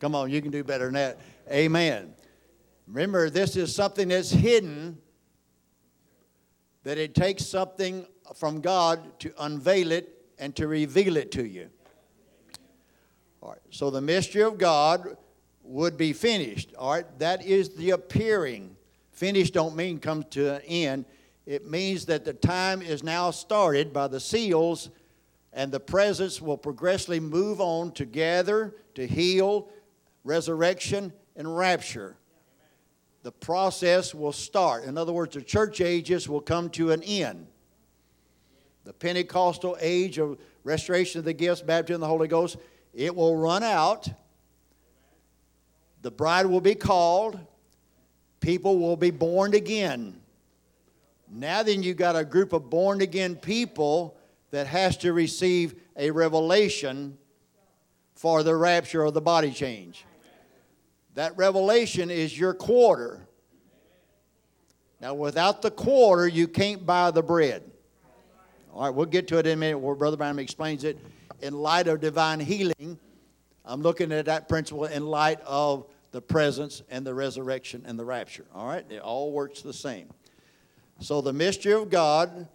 Come 0.00 0.16
on, 0.16 0.28
you 0.28 0.42
can 0.42 0.50
do 0.50 0.64
better 0.64 0.86
than 0.86 0.94
that. 0.94 1.20
Amen. 1.48 2.15
Remember, 2.86 3.30
this 3.30 3.56
is 3.56 3.74
something 3.74 4.08
that's 4.08 4.30
hidden, 4.30 4.98
that 6.84 6.98
it 6.98 7.14
takes 7.14 7.44
something 7.44 8.06
from 8.34 8.60
God 8.60 9.18
to 9.20 9.32
unveil 9.38 9.90
it 9.90 10.24
and 10.38 10.54
to 10.56 10.68
reveal 10.68 11.16
it 11.16 11.32
to 11.32 11.44
you. 11.44 11.68
All 13.42 13.50
right, 13.50 13.58
so 13.70 13.90
the 13.90 14.00
mystery 14.00 14.42
of 14.42 14.58
God 14.58 15.16
would 15.62 15.96
be 15.96 16.12
finished. 16.12 16.74
All 16.78 16.92
right, 16.92 17.18
that 17.18 17.44
is 17.44 17.70
the 17.70 17.90
appearing. 17.90 18.76
Finished 19.10 19.54
don't 19.54 19.74
mean 19.74 19.98
come 19.98 20.22
to 20.30 20.54
an 20.54 20.62
end. 20.62 21.04
It 21.44 21.68
means 21.68 22.06
that 22.06 22.24
the 22.24 22.34
time 22.34 22.82
is 22.82 23.02
now 23.02 23.30
started 23.30 23.92
by 23.92 24.08
the 24.08 24.20
seals, 24.20 24.90
and 25.52 25.72
the 25.72 25.80
presence 25.80 26.40
will 26.40 26.58
progressively 26.58 27.20
move 27.20 27.60
on 27.60 27.92
to 27.92 28.04
gather, 28.04 28.76
to 28.94 29.06
heal, 29.06 29.70
resurrection, 30.22 31.12
and 31.34 31.56
rapture. 31.56 32.16
The 33.26 33.32
process 33.32 34.14
will 34.14 34.30
start. 34.30 34.84
In 34.84 34.96
other 34.96 35.12
words, 35.12 35.34
the 35.34 35.42
church 35.42 35.80
ages 35.80 36.28
will 36.28 36.40
come 36.40 36.70
to 36.70 36.92
an 36.92 37.02
end 37.02 37.48
the 38.84 38.92
Pentecostal 38.92 39.76
age 39.80 40.18
of 40.18 40.38
restoration 40.62 41.18
of 41.18 41.24
the 41.24 41.32
gifts, 41.32 41.60
baptism 41.60 41.96
of 41.96 42.00
the 42.02 42.06
Holy 42.06 42.28
Ghost, 42.28 42.56
it 42.94 43.16
will 43.16 43.36
run 43.36 43.64
out. 43.64 44.08
The 46.02 46.12
bride 46.12 46.46
will 46.46 46.60
be 46.60 46.76
called. 46.76 47.36
people 48.38 48.78
will 48.78 48.96
be 48.96 49.10
born 49.10 49.54
again. 49.54 50.20
Now 51.28 51.64
then 51.64 51.82
you've 51.82 51.96
got 51.96 52.14
a 52.14 52.24
group 52.24 52.52
of 52.52 52.70
born 52.70 53.00
again 53.00 53.34
people 53.34 54.16
that 54.52 54.68
has 54.68 54.96
to 54.98 55.12
receive 55.12 55.74
a 55.96 56.12
revelation 56.12 57.18
for 58.14 58.44
the 58.44 58.54
rapture 58.54 59.04
or 59.04 59.10
the 59.10 59.20
body 59.20 59.50
change. 59.50 60.04
That 61.16 61.34
revelation 61.38 62.10
is 62.10 62.38
your 62.38 62.52
quarter. 62.52 63.26
Now, 65.00 65.14
without 65.14 65.62
the 65.62 65.70
quarter, 65.70 66.28
you 66.28 66.46
can't 66.46 66.84
buy 66.84 67.10
the 67.10 67.22
bread. 67.22 67.62
All 68.70 68.82
right, 68.82 68.90
we'll 68.90 69.06
get 69.06 69.26
to 69.28 69.38
it 69.38 69.46
in 69.46 69.54
a 69.54 69.56
minute 69.56 69.78
where 69.78 69.94
Brother 69.94 70.18
Branham 70.18 70.38
explains 70.38 70.84
it 70.84 70.98
in 71.40 71.54
light 71.54 71.88
of 71.88 72.02
divine 72.02 72.38
healing. 72.38 72.98
I'm 73.64 73.80
looking 73.80 74.12
at 74.12 74.26
that 74.26 74.46
principle 74.46 74.84
in 74.84 75.06
light 75.06 75.40
of 75.46 75.86
the 76.12 76.20
presence 76.20 76.82
and 76.90 77.06
the 77.06 77.14
resurrection 77.14 77.82
and 77.86 77.98
the 77.98 78.04
rapture. 78.04 78.44
All 78.54 78.66
right, 78.66 78.84
it 78.90 79.00
all 79.00 79.32
works 79.32 79.62
the 79.62 79.72
same. 79.72 80.10
So 81.00 81.22
the 81.22 81.32
mystery 81.32 81.72
of 81.72 81.88
God 81.88 82.46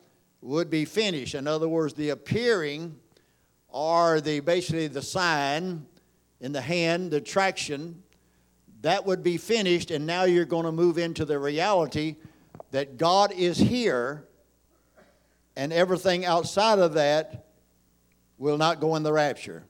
would 0.41 0.69
be 0.69 0.85
finished. 0.85 1.33
In 1.33 1.47
other 1.47 1.67
words, 1.67 1.95
the 1.95 2.09
appearing 2.09 2.95
or 3.69 4.21
the 4.21 4.39
basically 4.39 4.85
the 4.85 5.01
sign 5.01 5.87
in 6.39 6.51
the 6.51 6.61
hand, 6.61 7.09
the 7.09 7.21
traction, 7.21 8.03
that 8.81 9.05
would 9.05 9.23
be 9.23 9.37
finished, 9.37 9.91
and 9.91 10.05
now 10.05 10.23
you're 10.23 10.45
going 10.45 10.65
to 10.65 10.71
move 10.71 10.97
into 10.97 11.25
the 11.25 11.37
reality 11.37 12.15
that 12.71 12.97
God 12.97 13.31
is 13.31 13.57
here, 13.57 14.25
and 15.55 15.71
everything 15.71 16.25
outside 16.25 16.79
of 16.79 16.93
that 16.93 17.45
will 18.37 18.57
not 18.57 18.79
go 18.79 18.95
in 18.95 19.03
the 19.03 19.13
rapture. 19.13 19.63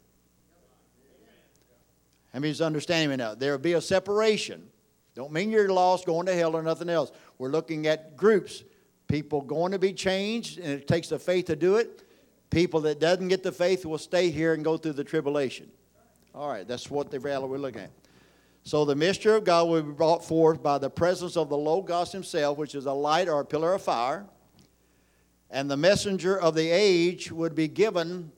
How 2.32 2.40
many's 2.40 2.62
understanding 2.62 3.10
me 3.10 3.18
now? 3.18 3.36
There 3.36 3.52
will 3.52 3.60
be 3.60 3.74
a 3.74 3.82
separation. 3.82 4.70
Don't 5.16 5.34
mean 5.34 5.52
you're 5.52 5.68
lost, 5.68 6.06
going 6.06 6.26
to 6.28 6.34
hell, 6.34 6.56
or 6.56 6.64
nothing 6.64 6.88
else. 6.88 7.12
We're 7.38 7.50
looking 7.50 7.88
at 7.88 8.16
groups. 8.16 8.64
People 9.10 9.42
going 9.42 9.74
to 9.74 9.80
be 9.80 9.92
changed, 9.92 10.58
and 10.58 10.72
it 10.72 10.88
takes 10.88 11.10
the 11.10 11.20
faith 11.20 11.48
to 11.48 11.58
do 11.58 11.76
it. 11.76 12.04
People 12.50 12.80
that 12.82 13.02
doesn't 13.02 13.28
get 13.28 13.44
the 13.44 13.52
faith 13.52 13.86
will 13.86 13.98
stay 13.98 14.30
here 14.30 14.54
and 14.54 14.64
go 14.64 14.78
through 14.78 14.94
the 14.94 15.04
tribulation. 15.04 15.70
All 16.34 16.48
right, 16.48 16.66
that's 16.66 16.90
what 16.90 17.12
the 17.12 17.20
reality 17.20 17.50
we're 17.50 17.58
looking 17.58 17.82
at. 17.82 17.92
So 18.64 18.86
the 18.86 18.96
mystery 18.96 19.36
of 19.36 19.44
God 19.44 19.68
will 19.70 19.82
be 19.82 19.92
brought 19.92 20.24
forth 20.24 20.62
by 20.62 20.78
the 20.78 20.90
presence 20.90 21.36
of 21.36 21.50
the 21.50 21.58
Logos 21.58 22.12
himself, 22.12 22.58
which 22.58 22.76
is 22.76 22.86
a 22.86 22.94
light 22.94 23.28
or 23.28 23.42
a 23.42 23.46
pillar 23.46 23.74
of 23.74 23.82
fire. 23.82 24.26
And 25.50 25.70
the 25.70 25.78
messenger 25.78 26.40
of 26.40 26.56
the 26.56 26.70
age 26.70 27.32
would 27.32 27.56
be 27.56 27.68
given 27.68 28.32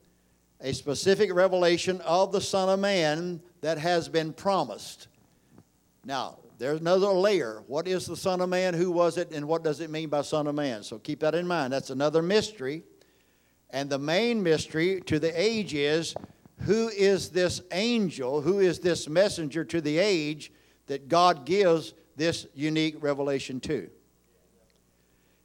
a 0.60 0.72
specific 0.72 1.32
revelation 1.32 2.00
of 2.00 2.32
the 2.32 2.40
Son 2.40 2.68
of 2.68 2.80
Man 2.80 3.40
that 3.60 3.78
has 3.78 4.08
been 4.08 4.32
promised. 4.32 5.08
Now, 6.04 6.38
there's 6.58 6.80
another 6.80 7.08
layer. 7.08 7.62
What 7.66 7.86
is 7.86 8.06
the 8.06 8.16
Son 8.16 8.40
of 8.40 8.48
Man? 8.48 8.74
Who 8.74 8.90
was 8.90 9.18
it? 9.18 9.30
And 9.30 9.46
what 9.46 9.62
does 9.62 9.80
it 9.80 9.90
mean 9.90 10.08
by 10.08 10.22
Son 10.22 10.46
of 10.46 10.54
Man? 10.54 10.82
So 10.82 10.98
keep 10.98 11.20
that 11.20 11.34
in 11.34 11.46
mind. 11.46 11.72
That's 11.72 11.90
another 11.90 12.22
mystery. 12.22 12.82
And 13.70 13.90
the 13.90 13.98
main 13.98 14.42
mystery 14.42 15.02
to 15.06 15.18
the 15.18 15.38
age 15.38 15.74
is 15.74 16.14
who 16.60 16.88
is 16.88 17.30
this 17.30 17.60
angel, 17.72 18.40
who 18.40 18.60
is 18.60 18.78
this 18.78 19.08
messenger 19.08 19.64
to 19.64 19.80
the 19.80 19.98
age 19.98 20.52
that 20.86 21.08
God 21.08 21.44
gives 21.44 21.94
this 22.16 22.46
unique 22.54 22.96
revelation 23.00 23.60
to? 23.60 23.90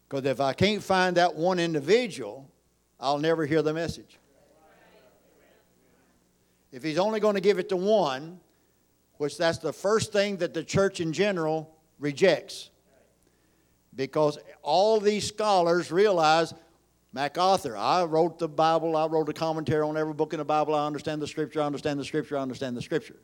Because 0.07 0.25
if 0.25 0.39
I 0.39 0.53
can't 0.53 0.83
find 0.83 1.17
that 1.17 1.35
one 1.35 1.59
individual, 1.59 2.49
I'll 2.99 3.19
never 3.19 3.45
hear 3.45 3.61
the 3.61 3.73
message. 3.73 4.17
If 6.71 6.83
he's 6.83 6.99
only 6.99 7.19
going 7.19 7.35
to 7.35 7.41
give 7.41 7.59
it 7.59 7.69
to 7.69 7.77
one, 7.77 8.39
which 9.17 9.37
that's 9.37 9.57
the 9.57 9.73
first 9.73 10.11
thing 10.13 10.37
that 10.37 10.53
the 10.53 10.63
church 10.63 10.99
in 10.99 11.11
general 11.11 11.75
rejects. 11.99 12.69
Because 13.95 14.37
all 14.61 14.99
these 14.99 15.27
scholars 15.27 15.91
realize 15.91 16.53
MacArthur, 17.11 17.75
I 17.75 18.03
wrote 18.03 18.37
the 18.37 18.47
Bible, 18.47 18.95
I 18.95 19.07
wrote 19.07 19.29
a 19.29 19.33
commentary 19.33 19.81
on 19.81 19.97
every 19.97 20.13
book 20.13 20.33
in 20.33 20.39
the 20.39 20.45
Bible, 20.45 20.75
I 20.75 20.85
understand 20.85 21.21
the 21.21 21.27
Scripture, 21.27 21.61
I 21.61 21.65
understand 21.65 21.99
the 21.99 22.05
Scripture, 22.05 22.37
I 22.37 22.41
understand 22.41 22.77
the 22.77 22.81
Scripture. 22.81 23.15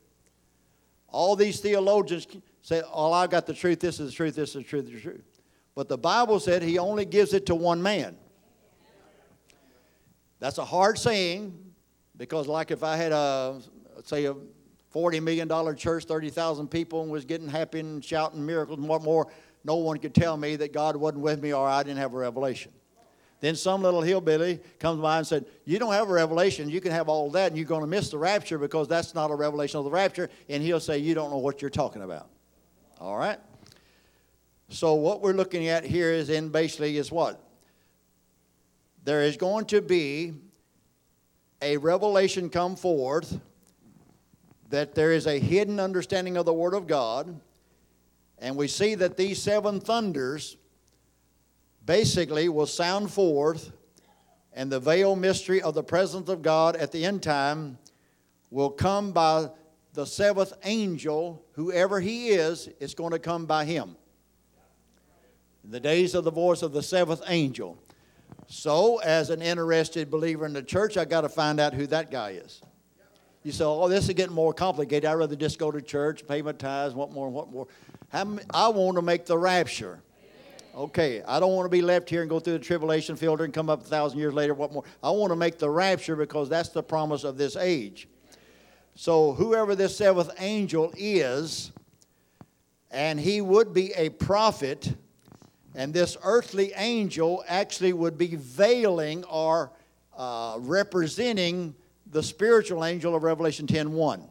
All 1.08 1.36
these 1.36 1.60
theologians 1.60 2.28
say, 2.62 2.82
Oh, 2.92 3.12
I've 3.14 3.30
got 3.30 3.46
the 3.46 3.54
truth, 3.54 3.80
this 3.80 4.00
is 4.00 4.10
the 4.10 4.16
truth, 4.16 4.36
this 4.36 4.50
is 4.50 4.56
the 4.56 4.64
truth, 4.64 4.92
the 4.92 5.00
truth. 5.00 5.42
But 5.76 5.88
the 5.88 5.98
Bible 5.98 6.40
said 6.40 6.64
he 6.64 6.80
only 6.80 7.06
gives 7.06 7.34
it 7.34 7.46
to 7.48 7.56
one 7.56 7.82
man. 7.82 8.18
That's 10.40 10.58
a 10.58 10.66
hard 10.66 10.98
saying 10.98 11.58
because, 12.18 12.48
like, 12.48 12.72
if 12.72 12.84
I 12.84 12.96
had 12.98 13.12
a, 13.12 13.62
say, 14.04 14.26
a 14.26 14.36
$40 14.94 15.22
million 15.22 15.76
church, 15.76 16.06
30,000 16.06 16.70
people, 16.70 17.04
and 17.04 17.12
was 17.12 17.26
getting 17.26 17.50
happy 17.50 17.82
and 17.82 18.04
shouting 18.04 18.46
miracles 18.46 18.80
and 18.80 18.88
what 18.88 19.04
more, 19.04 19.28
no 19.64 19.76
one 19.76 19.98
could 19.98 20.16
tell 20.16 20.38
me 20.38 20.56
that 20.56 20.72
God 20.74 20.96
wasn't 20.96 21.22
with 21.22 21.42
me 21.42 21.54
or 21.54 21.68
I 21.68 21.84
didn't 21.84 21.98
have 21.98 22.14
a 22.14 22.18
revelation. 22.18 22.72
Then 23.42 23.56
some 23.56 23.82
little 23.82 24.02
hillbilly 24.02 24.60
comes 24.80 25.02
by 25.02 25.18
and 25.18 25.28
said, 25.28 25.46
You 25.66 25.78
don't 25.78 25.94
have 25.94 26.10
a 26.10 26.14
revelation. 26.14 26.70
You 26.70 26.82
can 26.82 26.92
have 26.92 27.10
all 27.10 27.30
that, 27.32 27.48
and 27.48 27.58
you're 27.58 27.68
going 27.68 27.82
to 27.82 27.88
miss 27.88 28.10
the 28.10 28.18
rapture 28.18 28.58
because 28.58 28.88
that's 28.88 29.14
not 29.14 29.30
a 29.30 29.36
revelation 29.36 29.78
of 29.78 29.84
the 29.84 29.92
rapture. 29.92 30.30
And 30.50 30.64
he'll 30.64 30.80
say, 30.80 30.98
You 30.98 31.14
don't 31.14 31.32
know 31.32 31.38
what 31.38 31.62
you're 31.62 31.70
talking 31.70 32.02
about. 32.02 32.30
All 33.00 33.18
right? 33.18 33.40
So, 34.70 34.96
what 34.96 35.22
we're 35.22 35.34
looking 35.34 35.68
at 35.68 35.84
here 35.84 36.12
is 36.12 36.30
in 36.30 36.50
basically 36.50 36.98
is 36.98 37.12
what? 37.12 37.42
There 39.04 39.22
is 39.22 39.38
going 39.38 39.66
to 39.66 39.82
be 39.82 40.34
a 41.62 41.78
revelation 41.78 42.50
come 42.50 42.76
forth 42.76 43.40
that 44.70 44.96
there 44.96 45.12
is 45.12 45.28
a 45.28 45.40
hidden 45.40 45.80
understanding 45.80 46.38
of 46.38 46.46
the 46.46 46.54
Word 46.54 46.74
of 46.74 46.88
God. 46.88 47.40
And 48.40 48.56
we 48.56 48.68
see 48.68 48.96
that 48.96 49.18
these 49.18 49.42
seven 49.42 49.80
thunders 49.80 50.58
basically 51.86 52.50
will 52.50 52.66
sound 52.66 53.12
forth, 53.12 53.72
and 54.54 54.72
the 54.72 54.80
veil 54.80 55.16
mystery 55.16 55.62
of 55.62 55.74
the 55.74 55.84
presence 55.84 56.30
of 56.30 56.42
God 56.42 56.76
at 56.76 56.92
the 56.92 57.06
end 57.06 57.22
time 57.22 57.78
will 58.50 58.70
come 58.70 59.12
by 59.12 59.50
the 59.94 60.06
seventh 60.06 60.54
angel, 60.64 61.44
whoever 61.54 62.00
he 62.00 62.30
is, 62.30 62.70
it's 62.80 62.94
going 62.94 63.12
to 63.12 63.20
come 63.20 63.46
by 63.46 63.66
him. 63.66 63.96
In 65.64 65.72
the 65.72 65.80
days 65.80 66.14
of 66.16 66.24
the 66.24 66.32
voice 66.32 66.62
of 66.62 66.74
the 66.74 66.84
seventh 66.84 67.22
angel. 67.28 67.78
So, 68.48 68.98
as 69.00 69.30
an 69.30 69.42
interested 69.42 70.12
believer 70.12 70.46
in 70.46 70.54
the 70.54 70.62
church, 70.62 70.98
I 70.98 71.06
got 71.06 71.22
to 71.22 71.30
find 71.30 71.60
out 71.60 71.74
who 71.74 71.88
that 71.88 72.12
guy 72.12 72.32
is. 72.32 72.62
You 73.42 73.52
say, 73.52 73.64
"Oh, 73.64 73.88
this 73.88 74.08
is 74.08 74.14
getting 74.14 74.36
more 74.36 74.54
complicated. 74.54 75.06
I'd 75.06 75.14
rather 75.14 75.36
just 75.36 75.58
go 75.58 75.72
to 75.72 75.82
church, 75.82 76.28
pay 76.28 76.42
my 76.42 76.52
tithes, 76.52 76.94
what 76.94 77.12
more, 77.12 77.30
what 77.30 77.52
more." 77.52 77.68
I 78.14 78.68
want 78.70 78.98
to 78.98 79.02
make 79.02 79.26
the 79.26 79.38
rapture. 79.38 80.02
Okay, 80.76 81.24
I 81.26 81.40
don't 81.40 81.54
want 81.54 81.66
to 81.66 81.70
be 81.70 81.82
left 81.82 82.10
here 82.10 82.20
and 82.20 82.30
go 82.30 82.38
through 82.38 82.54
the 82.54 82.60
tribulation 82.60 83.16
filter 83.16 83.46
and 83.46 83.54
come 83.54 83.70
up 83.70 83.84
a 83.84 83.86
thousand 83.86 84.20
years 84.20 84.34
later. 84.34 84.54
What 84.54 84.74
more? 84.74 84.84
I 85.02 85.10
want 85.10 85.32
to 85.32 85.38
make 85.38 85.58
the 85.58 85.70
rapture 85.70 86.18
because 86.18 86.50
that's 86.50 86.68
the 86.68 86.84
promise 86.84 87.24
of 87.24 87.38
this 87.38 87.56
age. 87.56 88.10
So, 88.94 89.32
whoever 89.32 89.74
this 89.74 89.96
seventh 89.96 90.32
angel 90.38 90.92
is, 90.98 91.72
and 92.92 93.18
he 93.18 93.40
would 93.40 93.74
be 93.74 93.94
a 93.94 94.10
prophet, 94.10 94.94
and 95.76 95.94
this 95.94 96.18
earthly 96.24 96.74
angel 96.76 97.46
actually 97.48 97.94
would 97.94 98.18
be 98.18 98.36
veiling 98.36 99.24
or 99.26 99.72
uh, 100.18 100.58
representing 100.60 101.74
the 102.12 102.22
spiritual 102.22 102.84
angel 102.84 103.16
of 103.16 103.24
Revelation 103.24 103.66
10:1. 103.66 104.28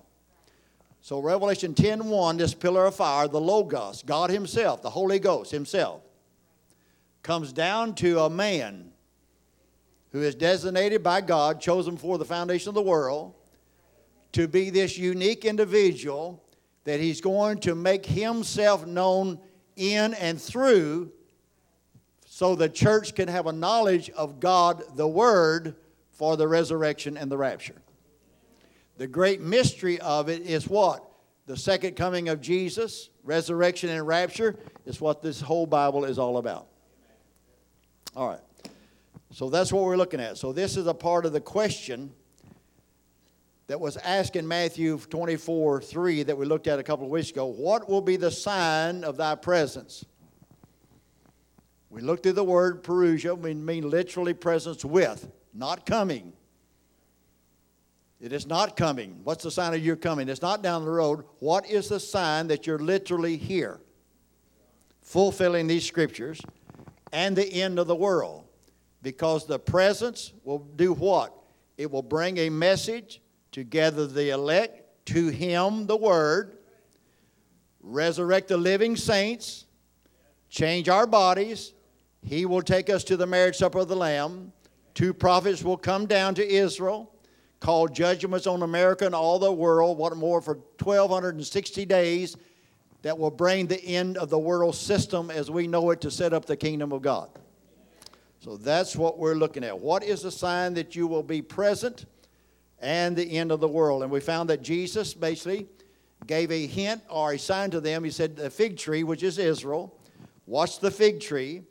So 1.00 1.20
Revelation 1.20 1.72
10:1, 1.72 2.36
this 2.36 2.52
pillar 2.52 2.84
of 2.84 2.96
fire, 2.96 3.28
the 3.28 3.40
Logos, 3.40 4.02
God 4.02 4.28
Himself, 4.28 4.82
the 4.82 4.90
Holy 4.90 5.18
Ghost 5.18 5.50
Himself, 5.50 6.02
comes 7.24 7.52
down 7.52 7.94
to 7.94 8.20
a 8.20 8.30
man 8.30 8.92
who 10.12 10.22
is 10.22 10.36
designated 10.36 11.02
by 11.02 11.20
God, 11.20 11.60
chosen 11.60 11.96
for 11.96 12.18
the 12.18 12.24
foundation 12.24 12.68
of 12.68 12.74
the 12.76 12.82
world, 12.82 13.34
to 14.32 14.46
be 14.46 14.70
this 14.70 14.96
unique 14.96 15.44
individual 15.44 16.44
that 16.84 17.00
he's 17.00 17.20
going 17.20 17.58
to 17.58 17.74
make 17.74 18.04
himself 18.04 18.86
known 18.86 19.40
in 19.74 20.14
and 20.14 20.40
through 20.40 21.10
so 22.26 22.54
the 22.54 22.68
church 22.68 23.14
can 23.14 23.26
have 23.26 23.46
a 23.46 23.52
knowledge 23.52 24.10
of 24.10 24.38
God, 24.38 24.82
the 24.94 25.08
Word, 25.08 25.76
for 26.12 26.36
the 26.36 26.46
resurrection 26.46 27.16
and 27.16 27.30
the 27.30 27.38
rapture. 27.38 27.80
The 28.98 29.06
great 29.06 29.40
mystery 29.40 29.98
of 30.00 30.28
it 30.28 30.42
is 30.42 30.68
what? 30.68 31.04
The 31.46 31.56
second 31.56 31.96
coming 31.96 32.28
of 32.28 32.40
Jesus, 32.40 33.08
resurrection 33.22 33.88
and 33.88 34.06
rapture, 34.06 34.56
is 34.84 35.00
what 35.00 35.22
this 35.22 35.40
whole 35.40 35.66
Bible 35.66 36.04
is 36.04 36.18
all 36.18 36.36
about. 36.36 36.68
All 38.16 38.28
right. 38.28 38.40
So 39.32 39.50
that's 39.50 39.72
what 39.72 39.82
we're 39.82 39.96
looking 39.96 40.20
at. 40.20 40.38
So 40.38 40.52
this 40.52 40.76
is 40.76 40.86
a 40.86 40.94
part 40.94 41.26
of 41.26 41.32
the 41.32 41.40
question 41.40 42.12
that 43.66 43.80
was 43.80 43.96
asked 43.96 44.36
in 44.36 44.46
Matthew 44.46 44.98
24 44.98 45.80
3 45.80 46.22
that 46.24 46.36
we 46.36 46.46
looked 46.46 46.68
at 46.68 46.78
a 46.78 46.84
couple 46.84 47.06
of 47.06 47.10
weeks 47.10 47.30
ago. 47.30 47.46
What 47.46 47.88
will 47.88 48.00
be 48.00 48.16
the 48.16 48.30
sign 48.30 49.02
of 49.02 49.16
thy 49.16 49.34
presence? 49.34 50.04
We 51.90 52.00
looked 52.02 52.26
at 52.26 52.36
the 52.36 52.44
word 52.44 52.84
parousia, 52.84 53.36
we 53.36 53.54
mean 53.54 53.88
literally 53.88 54.34
presence 54.34 54.84
with, 54.84 55.30
not 55.52 55.86
coming. 55.86 56.32
It 58.20 58.32
is 58.32 58.46
not 58.46 58.76
coming. 58.76 59.20
What's 59.24 59.44
the 59.44 59.50
sign 59.50 59.74
of 59.74 59.84
your 59.84 59.96
coming? 59.96 60.28
It's 60.28 60.42
not 60.42 60.62
down 60.62 60.84
the 60.84 60.90
road. 60.90 61.24
What 61.40 61.68
is 61.68 61.88
the 61.88 62.00
sign 62.00 62.46
that 62.48 62.66
you're 62.66 62.78
literally 62.78 63.36
here? 63.36 63.80
fulfilling 65.04 65.66
these 65.66 65.86
scriptures, 65.86 66.40
and 67.14 67.36
the 67.36 67.62
end 67.62 67.78
of 67.78 67.86
the 67.86 67.94
world. 67.94 68.44
Because 69.00 69.46
the 69.46 69.58
presence 69.58 70.32
will 70.42 70.58
do 70.58 70.92
what? 70.92 71.32
It 71.78 71.90
will 71.90 72.02
bring 72.02 72.38
a 72.38 72.50
message 72.50 73.22
to 73.52 73.62
gather 73.62 74.06
the 74.06 74.30
elect 74.30 75.06
to 75.06 75.28
Him, 75.28 75.86
the 75.86 75.96
Word, 75.96 76.58
resurrect 77.80 78.48
the 78.48 78.56
living 78.56 78.96
saints, 78.96 79.66
change 80.48 80.88
our 80.88 81.06
bodies. 81.06 81.72
He 82.22 82.46
will 82.46 82.62
take 82.62 82.90
us 82.90 83.04
to 83.04 83.16
the 83.16 83.26
marriage 83.26 83.56
supper 83.56 83.80
of 83.80 83.88
the 83.88 83.96
Lamb. 83.96 84.52
Two 84.94 85.14
prophets 85.14 85.62
will 85.62 85.76
come 85.76 86.06
down 86.06 86.34
to 86.36 86.46
Israel, 86.46 87.12
call 87.60 87.86
judgments 87.86 88.46
on 88.46 88.62
America 88.62 89.06
and 89.06 89.14
all 89.14 89.38
the 89.38 89.52
world, 89.52 89.98
what 89.98 90.16
more, 90.16 90.40
for 90.40 90.54
1,260 90.54 91.84
days 91.84 92.36
that 93.04 93.18
will 93.18 93.30
bring 93.30 93.66
the 93.66 93.84
end 93.84 94.16
of 94.16 94.30
the 94.30 94.38
world 94.38 94.74
system 94.74 95.30
as 95.30 95.50
we 95.50 95.66
know 95.66 95.90
it 95.90 96.00
to 96.00 96.10
set 96.10 96.32
up 96.32 96.46
the 96.46 96.56
kingdom 96.56 96.90
of 96.90 97.02
God. 97.02 97.28
So 98.40 98.56
that's 98.56 98.96
what 98.96 99.18
we're 99.18 99.34
looking 99.34 99.62
at. 99.62 99.78
What 99.78 100.02
is 100.02 100.22
the 100.22 100.30
sign 100.30 100.72
that 100.74 100.96
you 100.96 101.06
will 101.06 101.22
be 101.22 101.42
present 101.42 102.06
and 102.78 103.14
the 103.14 103.30
end 103.36 103.52
of 103.52 103.60
the 103.60 103.68
world? 103.68 104.02
And 104.02 104.10
we 104.10 104.20
found 104.20 104.48
that 104.48 104.62
Jesus 104.62 105.12
basically 105.12 105.66
gave 106.26 106.50
a 106.50 106.66
hint 106.66 107.02
or 107.10 107.34
a 107.34 107.38
sign 107.38 107.70
to 107.72 107.80
them. 107.82 108.04
He 108.04 108.10
said, 108.10 108.36
The 108.36 108.48
fig 108.48 108.78
tree, 108.78 109.04
which 109.04 109.22
is 109.22 109.36
Israel, 109.36 109.94
watch 110.46 110.80
the 110.80 110.90
fig 110.90 111.20
tree 111.20 111.62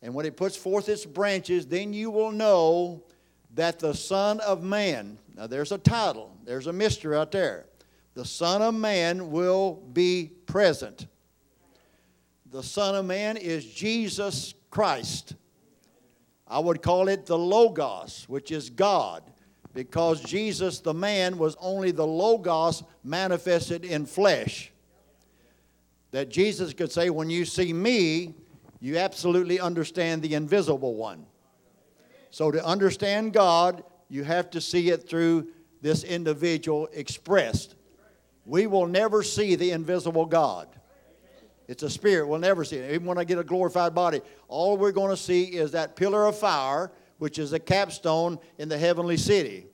and 0.00 0.14
when 0.14 0.26
it 0.26 0.36
puts 0.36 0.56
forth 0.56 0.88
its 0.88 1.04
branches, 1.04 1.66
then 1.66 1.92
you 1.92 2.08
will 2.12 2.30
know 2.30 3.02
that 3.54 3.80
the 3.80 3.94
Son 3.94 4.38
of 4.40 4.62
Man, 4.62 5.18
now 5.36 5.48
there's 5.48 5.72
a 5.72 5.78
title, 5.78 6.36
there's 6.44 6.68
a 6.68 6.72
mystery 6.72 7.16
out 7.16 7.32
there. 7.32 7.66
The 8.18 8.24
Son 8.24 8.62
of 8.62 8.74
Man 8.74 9.30
will 9.30 9.74
be 9.92 10.32
present. 10.46 11.06
The 12.50 12.64
Son 12.64 12.96
of 12.96 13.04
Man 13.04 13.36
is 13.36 13.64
Jesus 13.64 14.54
Christ. 14.72 15.36
I 16.48 16.58
would 16.58 16.82
call 16.82 17.06
it 17.06 17.26
the 17.26 17.38
Logos, 17.38 18.24
which 18.28 18.50
is 18.50 18.70
God, 18.70 19.22
because 19.72 20.20
Jesus, 20.20 20.80
the 20.80 20.92
man, 20.92 21.38
was 21.38 21.56
only 21.60 21.92
the 21.92 22.08
Logos 22.08 22.82
manifested 23.04 23.84
in 23.84 24.04
flesh. 24.04 24.72
That 26.10 26.28
Jesus 26.28 26.74
could 26.74 26.90
say, 26.90 27.10
When 27.10 27.30
you 27.30 27.44
see 27.44 27.72
me, 27.72 28.34
you 28.80 28.98
absolutely 28.98 29.60
understand 29.60 30.22
the 30.22 30.34
invisible 30.34 30.96
one. 30.96 31.24
So, 32.30 32.50
to 32.50 32.66
understand 32.66 33.32
God, 33.32 33.84
you 34.08 34.24
have 34.24 34.50
to 34.50 34.60
see 34.60 34.90
it 34.90 35.08
through 35.08 35.46
this 35.80 36.02
individual 36.02 36.88
expressed. 36.92 37.76
We 38.48 38.66
will 38.66 38.86
never 38.86 39.22
see 39.22 39.54
the 39.54 39.70
invisible 39.70 40.26
God. 40.26 40.68
It's 41.68 41.82
a 41.82 41.90
spirit. 41.90 42.26
We'll 42.26 42.38
never 42.38 42.64
see 42.64 42.76
it. 42.76 42.94
Even 42.94 43.06
when 43.06 43.18
I 43.18 43.24
get 43.24 43.38
a 43.38 43.44
glorified 43.44 43.94
body, 43.94 44.22
all 44.48 44.76
we're 44.76 44.92
going 44.92 45.10
to 45.10 45.16
see 45.16 45.44
is 45.44 45.72
that 45.72 45.96
pillar 45.96 46.26
of 46.26 46.38
fire, 46.38 46.90
which 47.18 47.38
is 47.38 47.52
a 47.52 47.58
capstone 47.58 48.38
in 48.56 48.68
the 48.68 48.78
heavenly 48.78 49.18
city. 49.18 49.66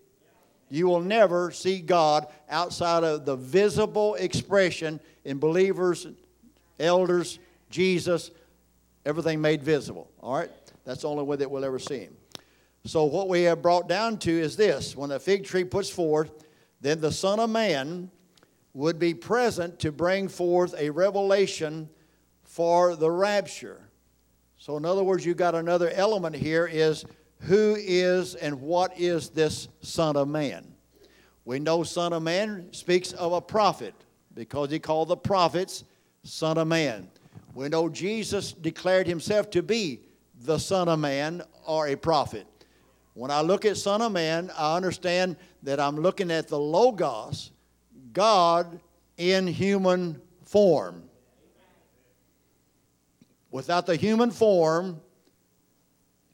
You 0.69 0.89
will 0.89 1.01
never 1.01 1.53
see 1.53 1.81
God 1.81 2.27
outside 2.51 3.05
of 3.05 3.25
the 3.25 3.37
visible 3.37 4.17
expression 4.17 4.99
in 5.25 5.39
believers, 5.39 6.07
elders, 6.81 7.39
Jesus, 7.71 8.33
Everything 9.07 9.41
made 9.41 9.63
visible. 9.63 10.11
All 10.21 10.35
right? 10.35 10.51
That's 10.85 11.03
the 11.03 11.09
only 11.09 11.25
way 11.25 11.37
that 11.37 11.51
we'll 11.51 11.65
ever 11.65 11.79
see 11.79 12.01
him. 12.01 12.17
So, 12.87 13.05
what 13.05 13.29
we 13.29 13.43
have 13.43 13.63
brought 13.63 13.89
down 13.89 14.19
to 14.19 14.31
is 14.31 14.57
this 14.57 14.97
when 14.97 15.11
the 15.11 15.19
fig 15.19 15.45
tree 15.45 15.65
puts 15.65 15.89
forth, 15.89 16.45
then 16.81 17.01
the 17.01 17.13
Son 17.13 17.41
of 17.41 17.49
Man 17.51 18.11
would 18.75 18.99
be 18.99 19.15
present 19.15 19.79
to 19.79 19.93
bring 19.93 20.29
forth 20.29 20.75
a 20.77 20.91
revelation 20.91 21.89
for 22.43 22.97
the 22.97 23.11
rapture. 23.11 23.89
So, 24.59 24.77
in 24.77 24.85
other 24.85 25.03
words, 25.03 25.25
you've 25.25 25.37
got 25.37 25.55
another 25.55 25.91
element 25.91 26.37
here 26.37 26.67
is 26.67 27.05
who 27.41 27.77
is 27.79 28.35
and 28.35 28.61
what 28.61 28.99
is 28.99 29.31
this 29.31 29.69
Son 29.81 30.17
of 30.17 30.29
Man? 30.29 30.75
We 31.45 31.59
know 31.59 31.83
Son 31.83 32.13
of 32.13 32.23
Man 32.23 32.73
speaks 32.73 33.13
of 33.13 33.33
a 33.33 33.41
prophet 33.41 33.95
because 34.35 34.71
he 34.71 34.79
called 34.79 35.09
the 35.09 35.17
prophets 35.17 35.85
Son 36.23 36.59
of 36.59 36.67
Man. 36.67 37.09
We 37.55 37.69
know 37.69 37.89
Jesus 37.89 38.53
declared 38.53 39.07
himself 39.07 39.51
to 39.51 39.63
be 39.63 40.01
the 40.41 40.59
Son 40.59 40.89
of 40.89 40.99
Man 40.99 41.43
or 41.67 41.89
a 41.89 41.97
prophet. 41.97 42.47
When 43.13 43.31
I 43.31 43.43
look 43.43 43.65
at 43.65 43.77
Son 43.77 44.03
of 44.03 44.11
Man, 44.11 44.51
I 44.57 44.75
understand 44.75 45.37
that 45.63 45.79
I'm 45.79 45.97
looking 45.97 46.31
at 46.31 46.49
the 46.49 46.59
Logos, 46.59 47.53
God 48.15 48.81
in 49.19 49.47
human 49.47 50.21
form. 50.43 51.03
Without 53.51 53.87
the 53.87 53.97
human 53.97 54.31
form, 54.31 55.01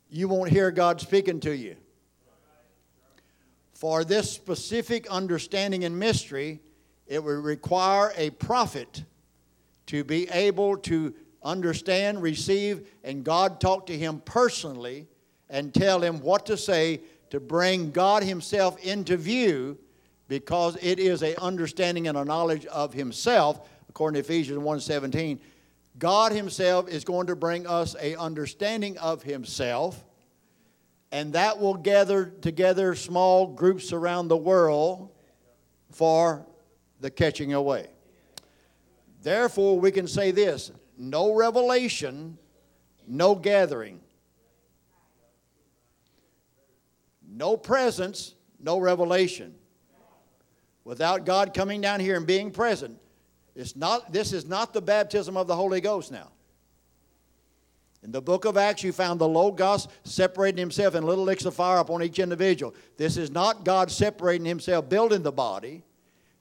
you 0.09 0.29
won't 0.29 0.51
hear 0.51 0.71
God 0.71 1.01
speaking 1.01 1.41
to 1.41 1.55
you. 1.55 1.77
For 3.75 4.05
this 4.05 4.31
specific 4.31 5.09
understanding 5.11 5.85
and 5.85 5.99
mystery, 5.99 6.61
it 7.07 7.23
would 7.23 7.45
require 7.45 8.13
a 8.17 8.31
prophet 8.31 9.05
to 9.87 10.05
be 10.05 10.29
able 10.31 10.77
to 10.77 11.15
understand, 11.43 12.23
receive, 12.23 12.87
and 13.03 13.25
God 13.25 13.61
talk 13.61 13.87
to 13.87 13.97
him 13.97 14.21
personally 14.25 15.09
and 15.49 15.75
tell 15.75 16.01
him 16.01 16.21
what 16.21 16.47
to 16.47 16.57
say 16.57 17.01
to 17.31 17.41
bring 17.41 17.91
God 17.91 18.23
himself 18.23 18.79
into 18.85 19.17
view 19.17 19.79
because 20.31 20.79
it 20.81 21.01
is 21.01 21.25
a 21.25 21.35
understanding 21.43 22.07
and 22.07 22.17
a 22.17 22.25
knowledge 22.25 22.65
of 22.67 22.95
himself 22.95 23.69
according 23.89 24.15
to 24.15 24.27
Ephesians 24.27 24.61
1:17 24.61 25.41
God 25.99 26.31
himself 26.31 26.89
is 26.89 27.05
going 27.05 27.27
to 27.27 27.35
bring 27.35 27.67
us 27.67 27.97
a 28.01 28.15
understanding 28.15 28.97
of 28.99 29.25
himself 29.25 30.05
and 31.11 31.33
that 31.33 31.59
will 31.59 31.75
gather 31.75 32.27
together 32.27 32.95
small 32.95 33.49
groups 33.49 33.93
around 33.93 34.29
the 34.29 34.37
world 34.37 35.11
for 35.91 36.47
the 37.01 37.11
catching 37.11 37.53
away 37.53 37.89
Therefore, 39.23 39.79
we 39.79 39.91
can 39.91 40.07
say 40.07 40.31
this 40.31 40.71
no 40.97 41.35
revelation, 41.35 42.39
no 43.07 43.35
gathering. 43.35 44.01
No 47.33 47.57
presence, 47.57 48.35
no 48.59 48.79
revelation. 48.79 49.55
Without 50.85 51.25
God 51.25 51.55
coming 51.55 51.81
down 51.81 52.01
here 52.01 52.17
and 52.17 52.27
being 52.27 52.51
present, 52.51 52.99
it's 53.55 53.77
not, 53.77 54.13
this 54.13 54.33
is 54.33 54.47
not 54.47 54.73
the 54.73 54.81
baptism 54.81 55.37
of 55.37 55.47
the 55.47 55.57
Holy 55.57 55.81
Ghost 55.81 56.11
now. 56.11 56.29
In 58.03 58.13
the 58.13 58.23
book 58.23 58.47
of 58.47 58.57
Acts, 58.57 58.83
you 58.83 58.93
found 58.93 59.21
the 59.21 59.29
Logos 59.29 59.87
separating 60.05 60.59
himself 60.59 60.95
in 60.95 61.05
little 61.05 61.25
licks 61.25 61.45
of 61.45 61.55
fire 61.55 61.79
upon 61.79 62.03
each 62.03 62.19
individual. 62.19 62.75
This 62.97 63.19
is 63.19 63.31
not 63.31 63.65
God 63.65 63.91
separating 63.91 64.47
himself, 64.47 64.89
building 64.89 65.23
the 65.23 65.33
body. 65.33 65.83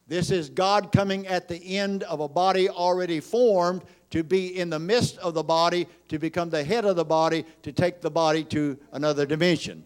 This 0.08 0.32
is 0.32 0.50
God 0.50 0.92
coming 0.94 1.28
at 1.28 1.50
the 1.50 1.78
end 1.78 2.04
of 2.04 2.22
a 2.22 2.30
body 2.30 2.70
already 2.70 3.20
formed 3.20 3.84
to 4.12 4.24
be 4.24 4.58
in 4.58 4.70
the 4.70 4.80
midst 4.80 5.18
of 5.18 5.34
the 5.34 5.44
body, 5.44 5.88
to 6.08 6.18
become 6.18 6.50
the 6.50 6.64
head 6.64 6.86
of 6.86 6.96
the 6.96 7.06
body, 7.06 7.46
to 7.64 7.72
take 7.72 8.02
the 8.02 8.10
body 8.10 8.44
to 8.46 8.78
another 8.94 9.26
dimension. 9.26 9.84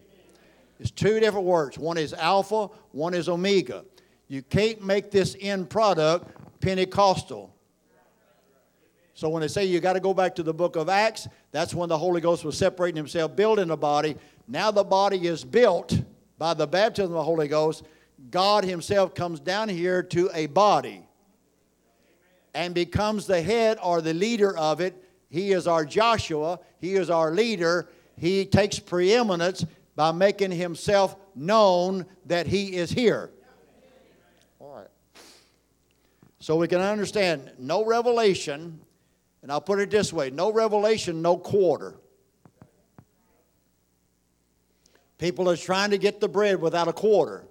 It's 0.78 0.90
two 0.90 1.20
different 1.20 1.46
words. 1.46 1.76
One 1.76 1.98
is 1.98 2.14
alpha, 2.14 2.68
one 2.92 3.14
is 3.14 3.28
omega. 3.28 3.84
You 4.28 4.42
can't 4.42 4.82
make 4.82 5.10
this 5.10 5.36
end 5.40 5.70
product 5.70 6.60
Pentecostal. 6.60 7.54
So 9.14 9.28
when 9.28 9.42
they 9.42 9.48
say 9.48 9.64
you 9.64 9.78
got 9.80 9.92
to 9.92 10.00
go 10.00 10.12
back 10.12 10.34
to 10.36 10.42
the 10.42 10.54
book 10.54 10.76
of 10.76 10.88
Acts, 10.88 11.28
that's 11.52 11.72
when 11.72 11.88
the 11.88 11.98
Holy 11.98 12.20
Ghost 12.20 12.44
was 12.44 12.58
separating 12.58 12.96
himself, 12.96 13.36
building 13.36 13.68
the 13.68 13.76
body. 13.76 14.16
Now 14.48 14.70
the 14.70 14.82
body 14.82 15.26
is 15.26 15.44
built 15.44 15.96
by 16.36 16.54
the 16.54 16.66
baptism 16.66 17.12
of 17.12 17.18
the 17.18 17.22
Holy 17.22 17.46
Ghost. 17.46 17.84
God 18.30 18.64
Himself 18.64 19.14
comes 19.14 19.40
down 19.40 19.68
here 19.68 20.02
to 20.02 20.30
a 20.34 20.46
body 20.46 21.06
and 22.54 22.74
becomes 22.74 23.26
the 23.26 23.40
head 23.40 23.78
or 23.82 24.00
the 24.00 24.14
leader 24.14 24.56
of 24.56 24.80
it. 24.80 24.94
He 25.30 25.52
is 25.52 25.66
our 25.66 25.84
Joshua, 25.84 26.60
He 26.80 26.94
is 26.94 27.10
our 27.10 27.30
leader. 27.30 27.88
He 28.16 28.46
takes 28.46 28.78
preeminence 28.78 29.64
by 29.96 30.12
making 30.12 30.52
Himself 30.52 31.16
known 31.34 32.06
that 32.26 32.46
He 32.46 32.76
is 32.76 32.90
here. 32.90 33.30
All 34.60 34.74
right. 34.74 34.88
So 36.44 36.56
we 36.56 36.68
can 36.68 36.82
understand 36.82 37.52
no 37.58 37.86
revelation, 37.86 38.78
and 39.40 39.50
I'll 39.50 39.62
put 39.62 39.80
it 39.80 39.90
this 39.90 40.12
way 40.12 40.28
no 40.28 40.52
revelation, 40.52 41.22
no 41.22 41.38
quarter. 41.38 41.94
People 45.16 45.48
are 45.48 45.56
trying 45.56 45.88
to 45.92 45.96
get 45.96 46.20
the 46.20 46.28
bread 46.28 46.60
without 46.60 46.86
a 46.86 46.92
quarter. 46.92 47.46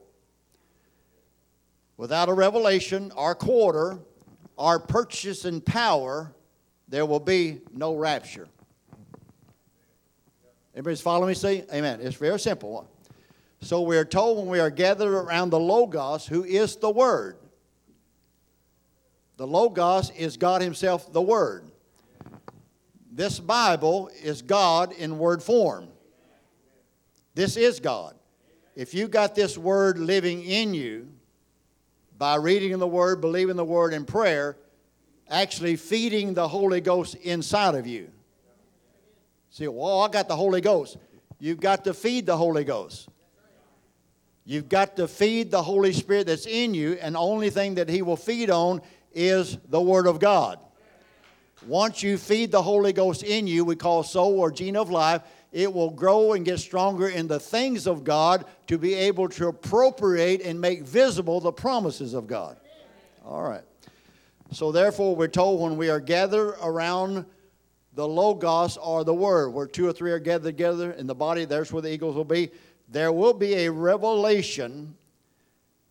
Without 1.97 2.29
a 2.29 2.34
revelation, 2.34 3.12
our 3.15 3.34
quarter, 3.34 3.97
our 4.60 4.77
purchase 4.77 5.45
and 5.45 5.65
power, 5.65 6.32
there 6.88 7.08
will 7.08 7.19
be 7.19 7.62
no 7.73 7.95
rapture. 7.95 8.47
Everybody's 10.75 11.01
following 11.01 11.29
me? 11.29 11.34
See? 11.34 11.63
Amen. 11.73 11.99
It's 11.99 12.17
very 12.17 12.39
simple. 12.39 12.88
So 13.60 13.82
we 13.82 13.97
are 13.97 14.06
told 14.06 14.38
when 14.38 14.49
we 14.49 14.60
are 14.60 14.69
gathered 14.69 15.15
around 15.15 15.49
the 15.49 15.60
Logos, 15.60 16.27
who 16.27 16.43
is 16.43 16.75
the 16.75 16.91
Word. 16.91 17.38
The 19.38 19.48
Logos 19.48 20.12
is 20.12 20.38
God 20.38 20.62
Himself, 20.62 21.12
the 21.12 21.22
Word. 21.22 21.69
This 23.15 23.39
Bible 23.39 24.10
is 24.24 24.41
God 24.41 24.91
in 24.91 25.19
word 25.19 25.43
form. 25.43 25.88
This 27.36 27.58
is 27.58 27.80
God. 27.80 28.15
If 28.76 28.96
you 28.96 29.08
got 29.08 29.36
this 29.36 29.56
word 29.56 30.00
living 30.00 30.43
in 30.43 30.74
you 30.74 31.10
by 32.17 32.36
reading 32.38 32.80
the 32.80 32.88
word, 32.88 33.22
believing 33.22 33.56
the 33.56 33.63
word, 33.63 33.93
in 33.93 34.06
prayer, 34.06 34.58
actually 35.30 35.76
feeding 35.76 36.34
the 36.34 36.48
Holy 36.48 36.82
Ghost 36.82 37.13
inside 37.15 37.76
of 37.76 37.86
you. 37.86 38.10
See, 39.52 39.67
well, 39.67 40.02
I 40.02 40.10
got 40.10 40.28
the 40.28 40.36
Holy 40.36 40.62
Ghost. 40.62 40.98
You've 41.38 41.60
got 41.60 41.84
to 41.84 41.93
feed 41.93 42.26
the 42.26 42.38
Holy 42.38 42.63
Ghost. 42.63 43.10
You've 44.43 44.69
got 44.69 44.96
to 44.96 45.08
feed 45.08 45.52
the 45.52 45.62
Holy 45.62 45.93
Spirit 45.93 46.26
that's 46.26 46.48
in 46.48 46.74
you, 46.74 46.93
and 46.93 47.13
the 47.13 47.19
only 47.19 47.52
thing 47.52 47.76
that 47.76 47.89
He 47.89 48.02
will 48.02 48.17
feed 48.17 48.50
on 48.50 48.82
is 49.13 49.58
the 49.69 49.82
Word 49.82 50.08
of 50.08 50.19
God. 50.19 50.60
Once 51.65 52.04
you 52.04 52.17
feed 52.17 52.52
the 52.52 52.62
Holy 52.62 52.91
Ghost 52.91 53.23
in 53.23 53.47
you, 53.47 53.63
we 53.63 53.76
call 53.76 54.04
soul 54.04 54.39
or 54.39 54.52
gene 54.52 54.76
of 54.76 54.89
life, 54.89 55.21
it 55.52 55.71
will 55.71 55.91
grow 55.91 56.34
and 56.34 56.43
get 56.43 56.60
stronger 56.60 57.10
in 57.10 57.28
the 57.28 57.39
things 57.39 57.88
of 57.88 58.04
God 58.04 58.45
to 58.67 58.78
be 58.78 58.93
able 58.95 59.30
to 59.30 59.47
appropriate 59.47 60.41
and 60.41 60.60
make 60.60 60.82
visible 60.82 61.39
the 61.39 61.52
promises 61.52 62.13
of 62.13 62.28
God. 62.28 62.58
All 63.23 63.43
right. 63.43 63.63
So, 64.52 64.71
therefore, 64.71 65.15
we're 65.15 65.28
told 65.28 65.62
when 65.62 65.78
we 65.78 65.89
are 65.89 65.99
gathered 65.99 66.56
around 66.62 67.26
the 67.93 68.08
Logos 68.08 68.78
or 68.78 69.04
the 69.04 69.13
Word, 69.13 69.49
where 69.49 69.67
two 69.67 69.88
or 69.88 69.93
three 69.93 70.12
are 70.12 70.19
gathered 70.19 70.43
together 70.43 70.91
in 70.91 71.08
the 71.08 71.15
body, 71.15 71.45
there's 71.45 71.71
where 71.71 71.82
the 71.82 71.91
eagles 71.91 72.15
will 72.15 72.26
be. 72.26 72.52
There 72.89 73.12
will 73.12 73.34
be 73.34 73.54
a 73.65 73.71
revelation, 73.71 74.95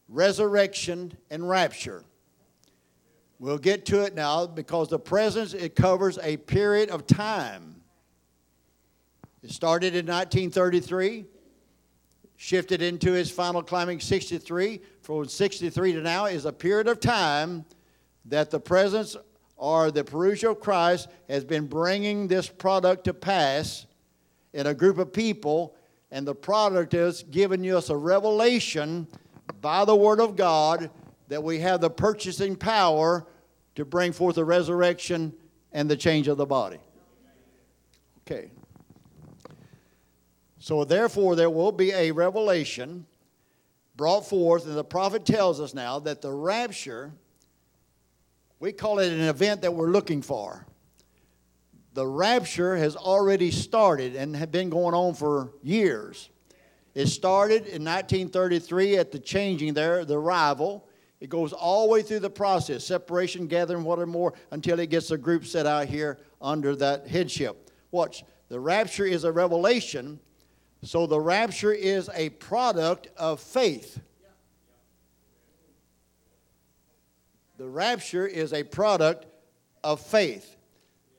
resurrection, 0.09 1.17
and 1.31 1.49
rapture. 1.49 2.05
We'll 3.43 3.59
get 3.59 3.85
to 3.87 4.03
it 4.03 4.15
now 4.15 4.47
because 4.47 4.87
the 4.87 5.01
presence, 5.01 5.53
it 5.53 5.75
covers 5.75 6.17
a 6.23 6.37
period 6.37 6.91
of 6.91 7.09
time. 7.09 7.83
It 9.43 9.51
started 9.51 9.97
in 9.97 10.07
1933, 10.07 11.25
shifted 12.37 12.83
into 12.83 13.15
its 13.15 13.33
final 13.33 13.61
climbing 13.61 13.99
63. 13.99 14.81
From 15.01 15.27
63 15.27 15.95
to 15.95 16.03
now 16.03 16.27
is 16.27 16.45
a 16.45 16.53
period 16.53 16.87
of 16.87 17.01
time 17.01 17.65
that 18.27 18.53
the 18.53 18.61
presence 18.61 19.17
or 19.57 19.91
the 19.91 20.05
parousia 20.05 20.53
of 20.53 20.61
Christ 20.61 21.09
has 21.29 21.43
been 21.43 21.67
bringing 21.67 22.29
this 22.29 22.49
product 22.49 23.03
to 23.07 23.13
pass 23.13 23.87
in 24.53 24.69
a 24.69 24.75
group 24.75 24.99
of 24.99 25.13
people, 25.13 25.75
and 26.13 26.25
the 26.25 26.37
product 26.37 26.95
is 26.95 27.25
giving 27.25 27.65
us 27.75 27.91
a 27.91 27.97
revelation 27.97 29.09
by 29.61 29.85
the 29.85 29.97
Word 29.97 30.21
of 30.21 30.37
God 30.37 30.91
that 31.33 31.43
we 31.43 31.61
have 31.61 31.81
the 31.81 31.89
purchasing 31.89 32.55
power 32.55 33.27
to 33.75 33.87
bring 33.87 34.13
forth 34.13 34.35
the 34.35 34.45
resurrection 34.45 35.33
and 35.73 35.91
the 35.91 35.97
change 35.97 36.29
of 36.29 36.37
the 36.37 36.45
body. 36.45 36.77
Okay. 38.21 38.51
So, 40.59 40.85
therefore, 40.85 41.35
there 41.35 41.49
will 41.49 41.73
be 41.73 41.91
a 41.93 42.11
revelation 42.11 43.07
brought 43.97 44.29
forth, 44.29 44.67
and 44.67 44.77
the 44.77 44.85
prophet 44.85 45.25
tells 45.25 45.59
us 45.59 45.73
now 45.73 45.99
that 46.01 46.21
the 46.21 46.31
rapture 46.31 47.13
we 48.61 48.71
call 48.71 48.99
it 48.99 49.11
an 49.11 49.23
event 49.23 49.63
that 49.63 49.73
we're 49.73 49.91
looking 49.91 50.21
for. 50.21 50.67
The 51.95 52.07
rapture 52.07 52.77
has 52.77 52.95
already 52.95 53.51
started 53.51 54.17
and 54.17 54.37
had 54.37 54.53
been 54.53 54.69
going 54.69 54.95
on 54.95 55.15
for 55.15 55.55
years. 55.63 56.29
It 56.95 57.07
started 57.07 57.67
in 57.67 57.83
1933 57.85 58.99
at 58.99 59.11
the 59.11 59.19
changing 59.19 59.73
there, 59.75 60.05
the 60.05 60.17
arrival. 60.21 60.87
It 61.23 61.31
goes 61.31 61.53
all 61.53 61.87
the 61.87 61.93
way 61.93 62.03
through 62.03 62.19
the 62.19 62.31
process, 62.31 62.83
separation, 62.83 63.47
gathering, 63.47 63.85
whatever 63.85 64.07
more, 64.07 64.35
until 64.51 64.81
it 64.81 64.91
gets 64.91 65.13
a 65.13 65.17
group 65.17 65.47
set 65.47 65.67
out 65.67 65.87
here 65.87 66.19
under 66.41 66.75
that 66.75 67.07
headship. 67.07 67.71
Watch, 67.93 68.25
the 68.49 68.59
rapture 68.59 69.07
is 69.07 69.23
a 69.23 69.31
revelation, 69.31 70.19
so 70.83 71.07
the 71.07 71.21
rapture 71.21 71.73
is 71.73 72.11
a 72.13 72.31
product 72.31 73.07
of 73.17 73.39
faith. 73.39 74.01
The 77.57 77.69
rapture 77.69 78.27
is 78.27 78.53
a 78.53 78.65
product 78.65 79.27
of 79.85 80.01
faith. 80.01 80.57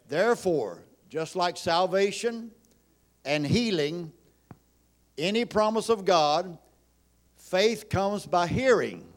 Therefore, 0.09 0.83
just 1.07 1.37
like 1.37 1.55
salvation 1.55 2.51
and 3.23 3.47
healing, 3.47 4.11
any 5.17 5.45
promise 5.45 5.87
of 5.87 6.03
God, 6.03 6.57
faith 7.37 7.87
comes 7.87 8.25
by 8.25 8.47
hearing. 8.47 9.07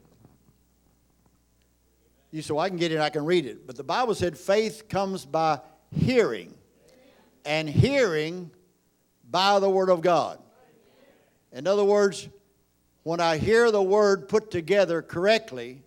You 2.37 2.43
well, 2.55 2.63
I 2.63 2.69
can 2.69 2.77
get 2.77 2.93
it, 2.93 3.01
I 3.01 3.09
can 3.09 3.25
read 3.25 3.47
it. 3.47 3.67
But 3.67 3.77
the 3.77 3.83
Bible 3.83 4.15
said 4.15 4.37
faith 4.37 4.91
comes 4.91 5.25
by 5.25 5.59
hearing, 5.91 6.53
and 7.47 7.67
hearing 7.67 8.51
by 9.31 9.59
the 9.59 9.71
Word 9.71 9.89
of 9.89 10.03
God. 10.03 10.39
In 11.51 11.67
other 11.67 11.83
words, 11.83 12.29
when 13.05 13.21
I 13.21 13.39
hear 13.39 13.71
the 13.71 13.83
Word 13.83 14.29
put 14.29 14.51
together 14.51 15.01
correctly, 15.01 15.83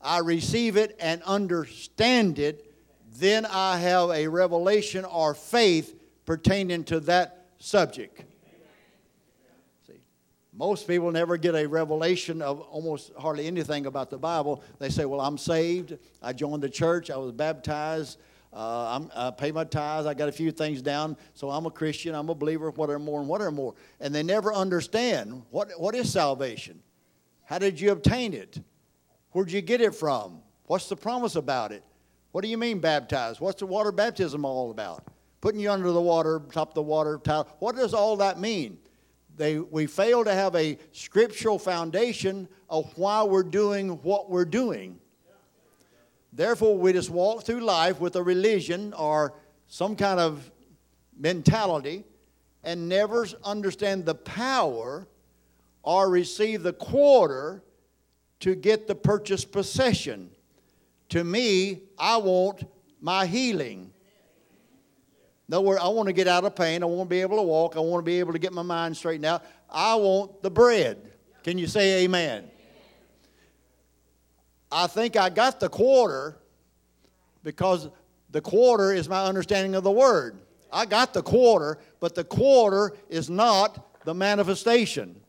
I 0.00 0.18
receive 0.18 0.76
it 0.76 0.96
and 1.00 1.20
understand 1.24 2.38
it, 2.38 2.72
then 3.18 3.44
I 3.44 3.78
have 3.78 4.10
a 4.10 4.28
revelation 4.28 5.04
or 5.04 5.34
faith 5.34 6.00
pertaining 6.24 6.84
to 6.84 7.00
that 7.00 7.46
subject. 7.58 8.22
Most 10.54 10.86
people 10.86 11.10
never 11.10 11.38
get 11.38 11.54
a 11.54 11.66
revelation 11.66 12.42
of 12.42 12.60
almost 12.60 13.10
hardly 13.18 13.46
anything 13.46 13.86
about 13.86 14.10
the 14.10 14.18
Bible. 14.18 14.62
They 14.78 14.90
say, 14.90 15.06
Well, 15.06 15.20
I'm 15.20 15.38
saved. 15.38 15.96
I 16.20 16.34
joined 16.34 16.62
the 16.62 16.68
church. 16.68 17.10
I 17.10 17.16
was 17.16 17.32
baptized. 17.32 18.18
Uh, 18.52 19.00
i 19.16 19.30
pay 19.30 19.50
my 19.50 19.64
tithes. 19.64 20.06
I 20.06 20.12
got 20.12 20.28
a 20.28 20.32
few 20.32 20.50
things 20.50 20.82
down. 20.82 21.16
So 21.32 21.48
I'm 21.48 21.64
a 21.64 21.70
Christian. 21.70 22.14
I'm 22.14 22.28
a 22.28 22.34
believer, 22.34 22.70
What 22.70 22.90
are 22.90 22.98
more 22.98 23.20
and 23.20 23.28
what 23.28 23.40
are 23.40 23.50
more. 23.50 23.74
And 23.98 24.14
they 24.14 24.22
never 24.22 24.52
understand 24.52 25.42
what, 25.50 25.70
what 25.80 25.94
is 25.94 26.12
salvation? 26.12 26.82
How 27.44 27.58
did 27.58 27.80
you 27.80 27.92
obtain 27.92 28.34
it? 28.34 28.60
Where'd 29.30 29.50
you 29.50 29.62
get 29.62 29.80
it 29.80 29.94
from? 29.94 30.42
What's 30.66 30.88
the 30.88 30.96
promise 30.96 31.34
about 31.34 31.72
it? 31.72 31.82
What 32.32 32.42
do 32.42 32.48
you 32.48 32.58
mean 32.58 32.78
baptized? 32.78 33.40
What's 33.40 33.60
the 33.60 33.66
water 33.66 33.92
baptism 33.92 34.44
all 34.44 34.70
about? 34.70 35.04
Putting 35.40 35.60
you 35.60 35.70
under 35.70 35.90
the 35.90 36.00
water, 36.00 36.42
top 36.52 36.68
of 36.68 36.74
the 36.74 36.82
water 36.82 37.18
towel. 37.22 37.48
What 37.58 37.76
does 37.76 37.94
all 37.94 38.18
that 38.18 38.38
mean? 38.38 38.78
They, 39.36 39.58
we 39.58 39.86
fail 39.86 40.24
to 40.24 40.32
have 40.32 40.54
a 40.54 40.78
scriptural 40.92 41.58
foundation 41.58 42.48
of 42.68 42.92
why 42.96 43.22
we're 43.22 43.42
doing 43.42 43.90
what 44.02 44.30
we're 44.30 44.44
doing. 44.44 44.98
Therefore, 46.32 46.76
we 46.76 46.92
just 46.92 47.10
walk 47.10 47.44
through 47.44 47.60
life 47.60 48.00
with 48.00 48.16
a 48.16 48.22
religion 48.22 48.94
or 48.94 49.34
some 49.66 49.96
kind 49.96 50.18
of 50.18 50.50
mentality 51.18 52.04
and 52.64 52.88
never 52.88 53.26
understand 53.44 54.06
the 54.06 54.14
power 54.14 55.06
or 55.82 56.08
receive 56.08 56.62
the 56.62 56.72
quarter 56.72 57.62
to 58.40 58.54
get 58.54 58.86
the 58.86 58.94
purchased 58.94 59.52
possession. 59.52 60.30
To 61.10 61.24
me, 61.24 61.82
I 61.98 62.16
want 62.16 62.64
my 63.00 63.26
healing. 63.26 63.92
In 65.52 65.56
other 65.56 65.66
words, 65.66 65.82
I 65.84 65.88
want 65.88 66.06
to 66.06 66.14
get 66.14 66.28
out 66.28 66.44
of 66.44 66.56
pain. 66.56 66.82
I 66.82 66.86
want 66.86 67.10
to 67.10 67.14
be 67.14 67.20
able 67.20 67.36
to 67.36 67.42
walk. 67.42 67.76
I 67.76 67.80
want 67.80 68.02
to 68.02 68.06
be 68.06 68.18
able 68.20 68.32
to 68.32 68.38
get 68.38 68.54
my 68.54 68.62
mind 68.62 68.96
straightened 68.96 69.26
out. 69.26 69.44
I 69.68 69.94
want 69.96 70.42
the 70.42 70.50
bread. 70.50 71.12
Can 71.44 71.58
you 71.58 71.66
say 71.66 72.04
amen? 72.04 72.50
I 74.70 74.86
think 74.86 75.14
I 75.14 75.28
got 75.28 75.60
the 75.60 75.68
quarter 75.68 76.38
because 77.44 77.90
the 78.30 78.40
quarter 78.40 78.94
is 78.94 79.10
my 79.10 79.26
understanding 79.26 79.74
of 79.74 79.84
the 79.84 79.90
word. 79.90 80.38
I 80.72 80.86
got 80.86 81.12
the 81.12 81.22
quarter, 81.22 81.80
but 82.00 82.14
the 82.14 82.24
quarter 82.24 82.96
is 83.10 83.28
not 83.28 84.04
the 84.06 84.14
manifestation. 84.14 85.20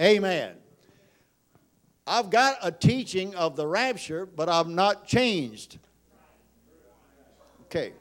Amen. 0.00 0.54
I've 2.06 2.30
got 2.30 2.56
a 2.62 2.72
teaching 2.72 3.34
of 3.34 3.54
the 3.54 3.66
rapture, 3.66 4.24
but 4.24 4.48
I've 4.48 4.68
not 4.68 5.06
changed. 5.06 5.78
Okay. 7.64 7.92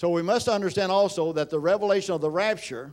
So 0.00 0.08
we 0.08 0.22
must 0.22 0.48
understand 0.48 0.90
also 0.90 1.34
that 1.34 1.50
the 1.50 1.58
revelation 1.58 2.14
of 2.14 2.22
the 2.22 2.30
rapture 2.30 2.90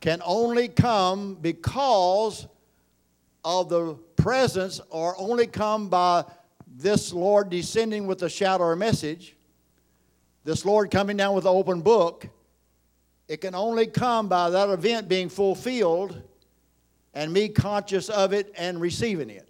can 0.00 0.22
only 0.24 0.66
come 0.66 1.34
because 1.34 2.48
of 3.44 3.68
the 3.68 3.98
presence 4.16 4.80
or 4.88 5.14
only 5.18 5.46
come 5.46 5.90
by 5.90 6.24
this 6.66 7.12
Lord 7.12 7.50
descending 7.50 8.06
with 8.06 8.22
a 8.22 8.30
shout 8.30 8.62
or 8.62 8.72
a 8.72 8.78
message, 8.78 9.36
this 10.42 10.64
Lord 10.64 10.90
coming 10.90 11.18
down 11.18 11.34
with 11.34 11.44
an 11.44 11.54
open 11.54 11.82
book. 11.82 12.26
It 13.28 13.42
can 13.42 13.54
only 13.54 13.86
come 13.86 14.26
by 14.26 14.48
that 14.48 14.70
event 14.70 15.06
being 15.06 15.28
fulfilled 15.28 16.18
and 17.12 17.30
me 17.30 17.50
conscious 17.50 18.08
of 18.08 18.32
it 18.32 18.54
and 18.56 18.80
receiving 18.80 19.28
it. 19.28 19.49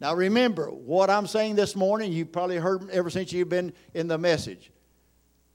Now, 0.00 0.14
remember 0.14 0.66
what 0.66 1.08
I'm 1.08 1.26
saying 1.26 1.54
this 1.54 1.74
morning, 1.74 2.12
you've 2.12 2.30
probably 2.30 2.56
heard 2.56 2.90
ever 2.90 3.08
since 3.08 3.32
you've 3.32 3.48
been 3.48 3.72
in 3.94 4.08
the 4.08 4.18
message. 4.18 4.70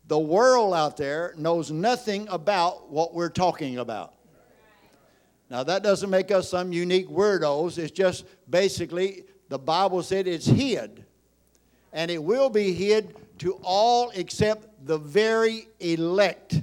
The 0.08 0.18
world 0.18 0.74
out 0.74 0.98
there 0.98 1.34
knows 1.38 1.70
nothing 1.72 2.28
about 2.30 2.90
what 2.92 3.14
we're 3.14 3.30
talking 3.30 3.78
about. 3.78 4.16
Now, 5.50 5.64
that 5.64 5.84
doesn't 5.84 6.10
make 6.10 6.32
us 6.32 6.50
some 6.50 6.74
unique 6.74 7.08
weirdos. 7.08 7.78
It's 7.78 7.92
just 7.92 8.26
basically 8.50 9.26
the 9.50 9.60
Bible 9.60 10.02
said 10.02 10.28
it's 10.28 10.48
hid. 10.48 11.06
and 11.94 12.10
it 12.10 12.24
will 12.24 12.50
be 12.50 12.74
hid 12.74 13.16
to 13.40 13.54
all 13.64 14.12
except 14.12 14.86
the 14.86 14.98
very 14.98 15.68
elect. 15.80 16.62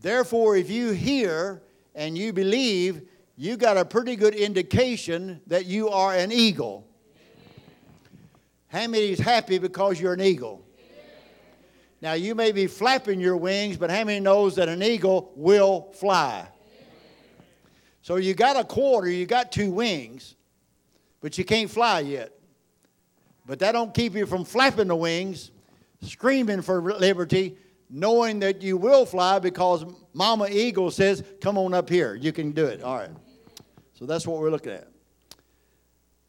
Therefore, 0.00 0.56
if 0.56 0.70
you 0.70 0.92
hear 0.92 1.62
and 1.94 2.16
you 2.16 2.32
believe, 2.32 3.02
you 3.40 3.56
got 3.56 3.76
a 3.76 3.84
pretty 3.84 4.16
good 4.16 4.34
indication 4.34 5.40
that 5.46 5.64
you 5.64 5.88
are 5.90 6.12
an 6.12 6.32
eagle. 6.32 6.84
How 8.66 8.88
many 8.88 9.12
is 9.12 9.20
happy 9.20 9.58
because 9.58 10.00
you're 10.00 10.14
an 10.14 10.20
eagle? 10.20 10.66
Now, 12.02 12.14
you 12.14 12.34
may 12.34 12.50
be 12.50 12.66
flapping 12.66 13.20
your 13.20 13.36
wings, 13.36 13.76
but 13.76 13.90
how 13.90 14.02
many 14.02 14.18
knows 14.18 14.56
that 14.56 14.68
an 14.68 14.82
eagle 14.82 15.32
will 15.36 15.92
fly? 15.92 16.48
So 18.02 18.16
you 18.16 18.34
got 18.34 18.56
a 18.56 18.64
quarter, 18.64 19.08
you 19.08 19.24
got 19.24 19.52
two 19.52 19.70
wings, 19.70 20.34
but 21.20 21.38
you 21.38 21.44
can't 21.44 21.70
fly 21.70 22.00
yet. 22.00 22.32
But 23.46 23.60
that 23.60 23.70
don't 23.70 23.94
keep 23.94 24.16
you 24.16 24.26
from 24.26 24.44
flapping 24.44 24.88
the 24.88 24.96
wings, 24.96 25.52
screaming 26.02 26.60
for 26.60 26.82
liberty, 26.82 27.56
knowing 27.88 28.40
that 28.40 28.62
you 28.62 28.76
will 28.76 29.06
fly 29.06 29.38
because 29.38 29.84
Mama 30.12 30.48
Eagle 30.50 30.90
says, 30.90 31.22
Come 31.40 31.56
on 31.56 31.72
up 31.72 31.88
here. 31.88 32.16
You 32.16 32.32
can 32.32 32.50
do 32.50 32.66
it. 32.66 32.82
All 32.82 32.96
right. 32.96 33.10
So 33.98 34.06
that's 34.06 34.28
what 34.28 34.38
we're 34.38 34.50
looking 34.50 34.72
at. 34.72 34.86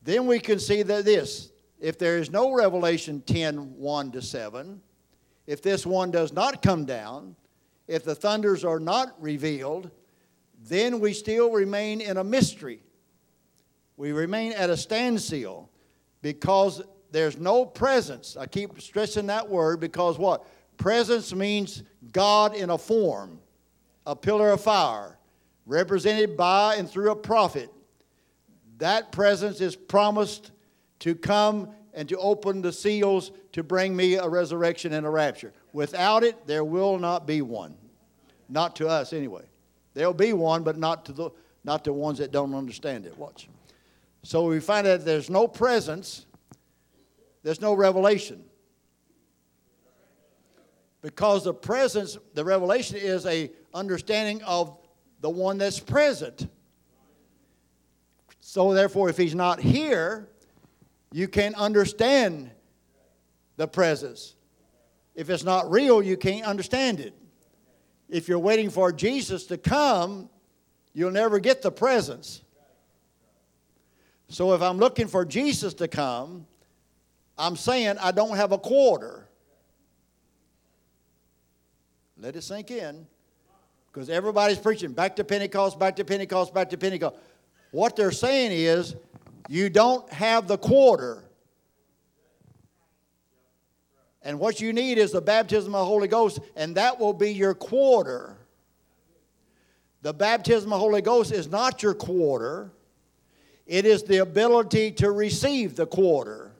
Then 0.01 0.25
we 0.25 0.39
can 0.39 0.57
see 0.57 0.81
that 0.81 1.05
this 1.05 1.51
if 1.79 1.99
there 1.99 2.17
is 2.17 2.31
no 2.31 2.51
Revelation 2.51 3.21
10 3.21 3.77
1 3.77 4.11
to 4.11 4.21
7, 4.23 4.81
if 5.45 5.61
this 5.61 5.85
one 5.85 6.09
does 6.09 6.33
not 6.33 6.63
come 6.63 6.85
down, 6.85 7.35
if 7.87 8.03
the 8.03 8.15
thunders 8.15 8.65
are 8.65 8.79
not 8.79 9.21
revealed, 9.21 9.91
then 10.63 10.99
we 10.99 11.13
still 11.13 11.51
remain 11.51 12.01
in 12.01 12.17
a 12.17 12.23
mystery. 12.23 12.81
We 13.97 14.13
remain 14.13 14.53
at 14.53 14.71
a 14.71 14.77
standstill 14.77 15.69
because 16.23 16.81
there's 17.11 17.37
no 17.37 17.65
presence. 17.65 18.35
I 18.35 18.47
keep 18.47 18.81
stressing 18.81 19.27
that 19.27 19.47
word 19.47 19.79
because 19.79 20.17
what? 20.17 20.47
Presence 20.77 21.35
means 21.35 21.83
God 22.11 22.55
in 22.55 22.71
a 22.71 22.77
form, 22.79 23.39
a 24.07 24.15
pillar 24.15 24.51
of 24.51 24.61
fire, 24.61 25.18
represented 25.69 26.35
by 26.35 26.75
and 26.75 26.89
through 26.89 27.11
a 27.11 27.15
prophet. 27.15 27.71
That 28.79 29.11
presence 29.11 29.61
is 29.61 29.75
promised 29.75 30.51
to 30.99 31.13
come 31.13 31.69
and 31.93 32.09
to 32.09 32.17
open 32.17 32.61
the 32.61 32.73
seals 32.73 33.31
to 33.51 33.63
bring 33.63 33.95
me 33.95 34.15
a 34.15 34.27
resurrection 34.27 34.93
and 34.93 35.05
a 35.05 35.09
rapture. 35.09 35.53
Without 35.71 36.23
it, 36.23 36.47
there 36.47 36.63
will 36.63 36.97
not 36.97 37.27
be 37.27 37.41
one. 37.41 37.75
Not 38.49 38.75
to 38.77 38.87
us, 38.87 39.13
anyway. 39.13 39.43
There'll 39.93 40.13
be 40.13 40.33
one, 40.33 40.63
but 40.63 40.77
not 40.77 41.05
to 41.05 41.13
the 41.13 41.29
not 41.65 41.83
the 41.83 41.93
ones 41.93 42.17
that 42.19 42.31
don't 42.31 42.55
understand 42.55 43.05
it. 43.05 43.15
Watch. 43.17 43.49
So 44.23 44.45
we 44.45 44.59
find 44.59 44.87
that 44.87 45.05
there's 45.05 45.29
no 45.29 45.47
presence, 45.47 46.25
there's 47.43 47.61
no 47.61 47.73
revelation. 47.73 48.43
Because 51.01 51.43
the 51.43 51.53
presence, 51.53 52.17
the 52.33 52.43
revelation 52.43 52.97
is 52.97 53.25
a 53.25 53.51
understanding 53.73 54.41
of 54.43 54.77
the 55.21 55.29
one 55.29 55.57
that's 55.57 55.79
present. 55.79 56.47
So 58.39 58.73
therefore, 58.73 59.09
if 59.09 59.17
he's 59.17 59.35
not 59.35 59.59
here, 59.59 60.27
you 61.11 61.27
can't 61.27 61.55
understand 61.55 62.51
the 63.57 63.67
presence. 63.67 64.35
If 65.15 65.29
it's 65.29 65.43
not 65.43 65.69
real, 65.69 66.01
you 66.01 66.17
can't 66.17 66.45
understand 66.45 66.99
it. 66.99 67.13
If 68.07 68.27
you're 68.27 68.39
waiting 68.39 68.69
for 68.69 68.91
Jesus 68.91 69.45
to 69.47 69.57
come, 69.57 70.29
you'll 70.93 71.11
never 71.11 71.39
get 71.39 71.61
the 71.61 71.71
presence. 71.71 72.41
So 74.29 74.53
if 74.53 74.61
I'm 74.61 74.77
looking 74.77 75.07
for 75.07 75.25
Jesus 75.25 75.73
to 75.75 75.87
come, 75.87 76.45
I'm 77.37 77.55
saying 77.55 77.97
I 77.99 78.11
don't 78.11 78.35
have 78.35 78.51
a 78.51 78.57
quarter. 78.57 79.27
Let 82.17 82.35
it 82.35 82.43
sink 82.43 82.71
in. 82.71 83.07
Because 83.99 84.11
everybody's 84.11 84.57
preaching 84.57 84.93
back 84.93 85.17
to 85.17 85.25
Pentecost, 85.25 85.77
back 85.77 85.97
to 85.97 86.05
Pentecost, 86.05 86.53
back 86.53 86.69
to 86.69 86.77
Pentecost. 86.77 87.17
What 87.71 87.97
they're 87.97 88.13
saying 88.13 88.53
is 88.53 88.95
you 89.49 89.69
don't 89.69 90.09
have 90.13 90.47
the 90.47 90.57
quarter. 90.57 91.25
And 94.21 94.39
what 94.39 94.61
you 94.61 94.71
need 94.71 94.99
is 94.99 95.11
the 95.11 95.19
baptism 95.19 95.75
of 95.75 95.81
the 95.81 95.85
Holy 95.85 96.07
Ghost, 96.07 96.39
and 96.55 96.75
that 96.75 96.97
will 96.97 97.11
be 97.11 97.33
your 97.33 97.53
quarter. 97.53 98.37
The 100.01 100.13
baptism 100.13 100.71
of 100.71 100.77
the 100.77 100.81
Holy 100.81 101.01
Ghost 101.01 101.33
is 101.33 101.49
not 101.49 101.83
your 101.83 101.93
quarter, 101.93 102.71
it 103.67 103.85
is 103.85 104.03
the 104.03 104.19
ability 104.19 104.91
to 104.91 105.11
receive 105.11 105.75
the 105.75 105.85
quarter. 105.85 106.53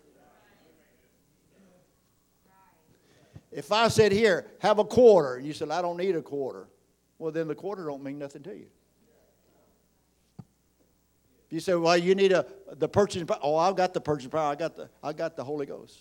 If 3.50 3.72
I 3.72 3.88
said, 3.88 4.12
Here, 4.12 4.46
have 4.60 4.78
a 4.80 4.84
quarter, 4.84 5.36
and 5.36 5.48
you 5.48 5.54
said, 5.54 5.72
I 5.72 5.82
don't 5.82 5.96
need 5.96 6.18
a 6.18 6.22
quarter, 6.22 6.68
well, 7.20 7.32
then 7.32 7.48
the 7.48 7.56
quarter 7.56 7.86
don't 7.86 8.02
mean 8.02 8.18
nothing 8.18 8.42
to 8.44 8.56
you. 8.56 8.68
You 11.50 11.60
say, 11.60 11.74
well, 11.76 11.98
you 11.98 12.16
need 12.16 12.32
a 12.32 12.46
the 12.72 12.88
purchasing 12.88 13.28
power. 13.28 13.40
Oh, 13.42 13.58
I've 13.58 13.76
got 13.76 13.94
the 13.94 14.02
purchasing 14.02 14.32
power. 14.32 14.52
I 14.52 14.56
got 14.56 14.76
the 14.76 14.90
I 15.04 15.14
got 15.14 15.36
the 15.36 15.44
Holy 15.44 15.66
Ghost. 15.66 15.98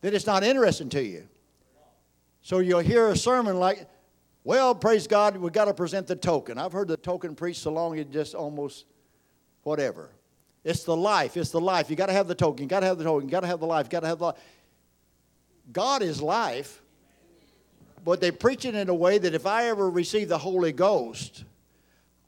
Then 0.00 0.14
it's 0.14 0.26
not 0.26 0.42
interesting 0.42 0.88
to 0.90 1.02
you. 1.02 1.28
So 2.42 2.58
you'll 2.58 2.80
hear 2.80 3.08
a 3.08 3.16
sermon 3.16 3.58
like, 3.58 3.88
well, 4.44 4.74
praise 4.74 5.06
God, 5.06 5.36
we've 5.36 5.52
got 5.52 5.66
to 5.66 5.74
present 5.74 6.06
the 6.06 6.16
token. 6.16 6.58
I've 6.58 6.72
heard 6.72 6.88
the 6.88 6.96
token 6.96 7.34
preached 7.34 7.60
so 7.60 7.70
long 7.70 7.98
it 7.98 8.10
just 8.10 8.34
almost 8.34 8.86
whatever. 9.62 10.10
It's 10.64 10.84
the 10.84 10.96
life. 10.96 11.36
It's 11.36 11.50
the 11.50 11.60
life. 11.60 11.90
You 11.90 11.96
got 11.96 12.06
to 12.06 12.12
have 12.12 12.28
the 12.28 12.34
token. 12.34 12.64
You 12.64 12.68
got 12.68 12.80
to 12.80 12.86
have 12.86 12.98
the 12.98 13.04
token. 13.04 13.28
You 13.28 13.32
got 13.32 13.40
to 13.40 13.46
have 13.46 13.60
the 13.60 13.66
life. 13.66 13.86
You 13.86 13.90
got 13.90 14.00
to 14.00 14.08
have 14.08 14.18
the 14.18 14.24
life. 14.26 14.36
God 15.72 16.02
is 16.02 16.20
life, 16.20 16.82
but 18.04 18.20
they 18.20 18.30
preach 18.30 18.64
it 18.64 18.74
in 18.74 18.88
a 18.88 18.94
way 18.94 19.18
that 19.18 19.34
if 19.34 19.46
I 19.46 19.66
ever 19.66 19.90
receive 19.90 20.28
the 20.28 20.38
Holy 20.38 20.72
Ghost, 20.72 21.44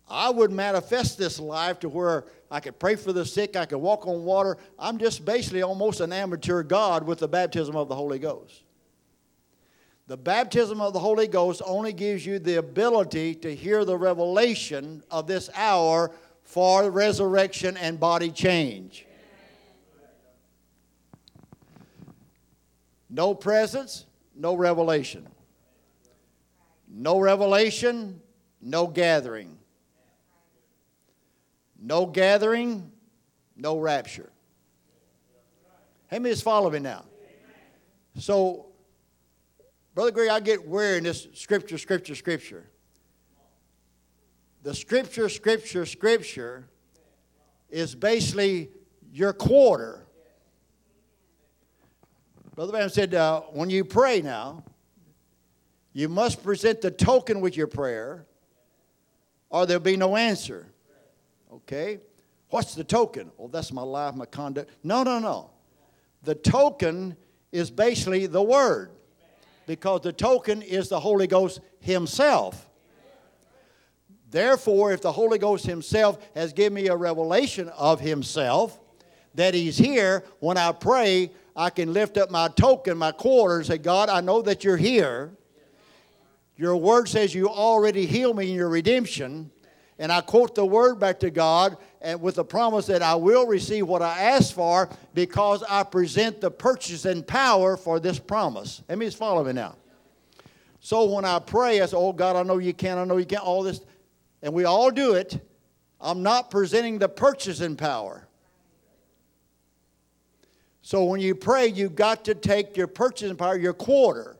I 0.08 0.28
would 0.30 0.50
manifest 0.50 1.16
this 1.16 1.40
life 1.40 1.80
to 1.80 1.88
where 1.88 2.24
I 2.50 2.60
could 2.60 2.78
pray 2.78 2.96
for 2.96 3.12
the 3.12 3.24
sick, 3.24 3.56
I 3.56 3.64
could 3.64 3.78
walk 3.78 4.06
on 4.06 4.24
water. 4.24 4.58
I'm 4.78 4.98
just 4.98 5.24
basically 5.24 5.62
almost 5.62 6.00
an 6.00 6.12
amateur 6.12 6.62
God 6.62 7.06
with 7.06 7.20
the 7.20 7.28
baptism 7.28 7.74
of 7.76 7.88
the 7.88 7.94
Holy 7.94 8.18
Ghost. 8.18 8.62
The 10.08 10.16
baptism 10.18 10.80
of 10.80 10.92
the 10.92 10.98
Holy 10.98 11.28
Ghost 11.28 11.62
only 11.64 11.94
gives 11.94 12.26
you 12.26 12.38
the 12.38 12.56
ability 12.56 13.34
to 13.36 13.54
hear 13.54 13.84
the 13.84 13.96
revelation 13.96 15.02
of 15.10 15.26
this 15.26 15.48
hour 15.54 16.10
for 16.42 16.90
resurrection 16.90 17.78
and 17.78 17.98
body 17.98 18.30
change. 18.30 19.06
No 23.08 23.34
presence, 23.34 24.04
no 24.34 24.54
revelation. 24.54 25.26
No 26.94 27.18
revelation, 27.18 28.20
no 28.60 28.86
gathering. 28.86 29.56
No 31.80 32.04
gathering, 32.04 32.92
no 33.56 33.78
rapture. 33.78 34.30
How 36.10 36.18
many 36.18 36.30
is 36.30 36.42
following 36.42 36.82
now? 36.82 37.04
So, 38.18 38.66
Brother 39.94 40.10
Greg, 40.10 40.28
I 40.28 40.40
get 40.40 40.68
weary 40.68 40.98
in 40.98 41.04
this 41.04 41.28
scripture, 41.32 41.78
scripture, 41.78 42.14
scripture. 42.14 42.68
The 44.62 44.74
scripture, 44.74 45.30
scripture, 45.30 45.86
scripture 45.86 46.68
is 47.70 47.94
basically 47.94 48.68
your 49.10 49.32
quarter. 49.32 50.06
Brother 52.54 52.72
Branham 52.72 52.90
said, 52.90 53.14
uh, 53.14 53.40
when 53.52 53.70
you 53.70 53.82
pray 53.82 54.20
now, 54.20 54.62
you 55.92 56.08
must 56.08 56.42
present 56.42 56.80
the 56.80 56.90
token 56.90 57.40
with 57.40 57.56
your 57.56 57.66
prayer, 57.66 58.24
or 59.50 59.66
there'll 59.66 59.82
be 59.82 59.96
no 59.96 60.16
answer. 60.16 60.66
Okay? 61.52 62.00
What's 62.48 62.74
the 62.74 62.84
token? 62.84 63.30
Well, 63.36 63.48
that's 63.48 63.72
my 63.72 63.82
life, 63.82 64.14
my 64.14 64.26
conduct. 64.26 64.70
No, 64.82 65.02
no, 65.02 65.18
no. 65.18 65.50
The 66.22 66.34
token 66.34 67.16
is 67.50 67.70
basically 67.70 68.26
the 68.26 68.42
Word 68.42 68.90
because 69.66 70.00
the 70.02 70.12
token 70.12 70.62
is 70.62 70.88
the 70.88 71.00
Holy 71.00 71.26
Ghost 71.26 71.60
Himself. 71.80 72.68
Therefore, 74.30 74.92
if 74.92 75.02
the 75.02 75.12
Holy 75.12 75.38
Ghost 75.38 75.66
Himself 75.66 76.18
has 76.34 76.52
given 76.52 76.74
me 76.74 76.88
a 76.88 76.96
revelation 76.96 77.68
of 77.70 78.00
Himself, 78.00 78.80
that 79.34 79.52
He's 79.54 79.76
here, 79.76 80.24
when 80.40 80.56
I 80.56 80.72
pray, 80.72 81.30
I 81.54 81.70
can 81.70 81.92
lift 81.92 82.16
up 82.16 82.30
my 82.30 82.48
token, 82.48 82.96
my 82.96 83.12
quarter, 83.12 83.58
and 83.58 83.66
say, 83.66 83.78
God, 83.78 84.08
I 84.08 84.20
know 84.20 84.40
that 84.42 84.64
you're 84.64 84.76
here. 84.78 85.32
Your 86.56 86.76
word 86.76 87.08
says 87.08 87.34
you 87.34 87.48
already 87.48 88.06
healed 88.06 88.36
me 88.36 88.50
in 88.50 88.54
your 88.54 88.68
redemption 88.68 89.50
and 90.02 90.10
I 90.10 90.20
quote 90.20 90.56
the 90.56 90.66
word 90.66 90.98
back 90.98 91.20
to 91.20 91.30
God 91.30 91.76
and 92.00 92.20
with 92.20 92.34
the 92.34 92.44
promise 92.44 92.86
that 92.86 93.02
I 93.02 93.14
will 93.14 93.46
receive 93.46 93.86
what 93.86 94.02
I 94.02 94.20
ask 94.20 94.52
for 94.52 94.88
because 95.14 95.62
I 95.68 95.84
present 95.84 96.40
the 96.40 96.50
purchase 96.50 97.04
and 97.04 97.24
power 97.24 97.76
for 97.76 98.00
this 98.00 98.18
promise. 98.18 98.82
Let 98.88 98.98
me 98.98 99.06
just 99.06 99.16
follow 99.16 99.44
me 99.44 99.52
now. 99.52 99.76
So 100.80 101.04
when 101.04 101.24
I 101.24 101.38
pray, 101.38 101.80
I 101.80 101.86
say, 101.86 101.96
Oh 101.96 102.12
God, 102.12 102.34
I 102.34 102.42
know 102.42 102.58
you 102.58 102.74
can, 102.74 102.98
I 102.98 103.04
know 103.04 103.18
you 103.18 103.26
can, 103.26 103.38
all 103.38 103.62
this, 103.62 103.80
and 104.42 104.52
we 104.52 104.64
all 104.64 104.90
do 104.90 105.14
it. 105.14 105.40
I'm 106.00 106.24
not 106.24 106.50
presenting 106.50 106.98
the 106.98 107.08
purchasing 107.08 107.76
power. 107.76 108.26
So 110.80 111.04
when 111.04 111.20
you 111.20 111.36
pray, 111.36 111.68
you've 111.68 111.94
got 111.94 112.24
to 112.24 112.34
take 112.34 112.76
your 112.76 112.88
purchasing 112.88 113.36
power, 113.36 113.56
your 113.56 113.72
quarter, 113.72 114.36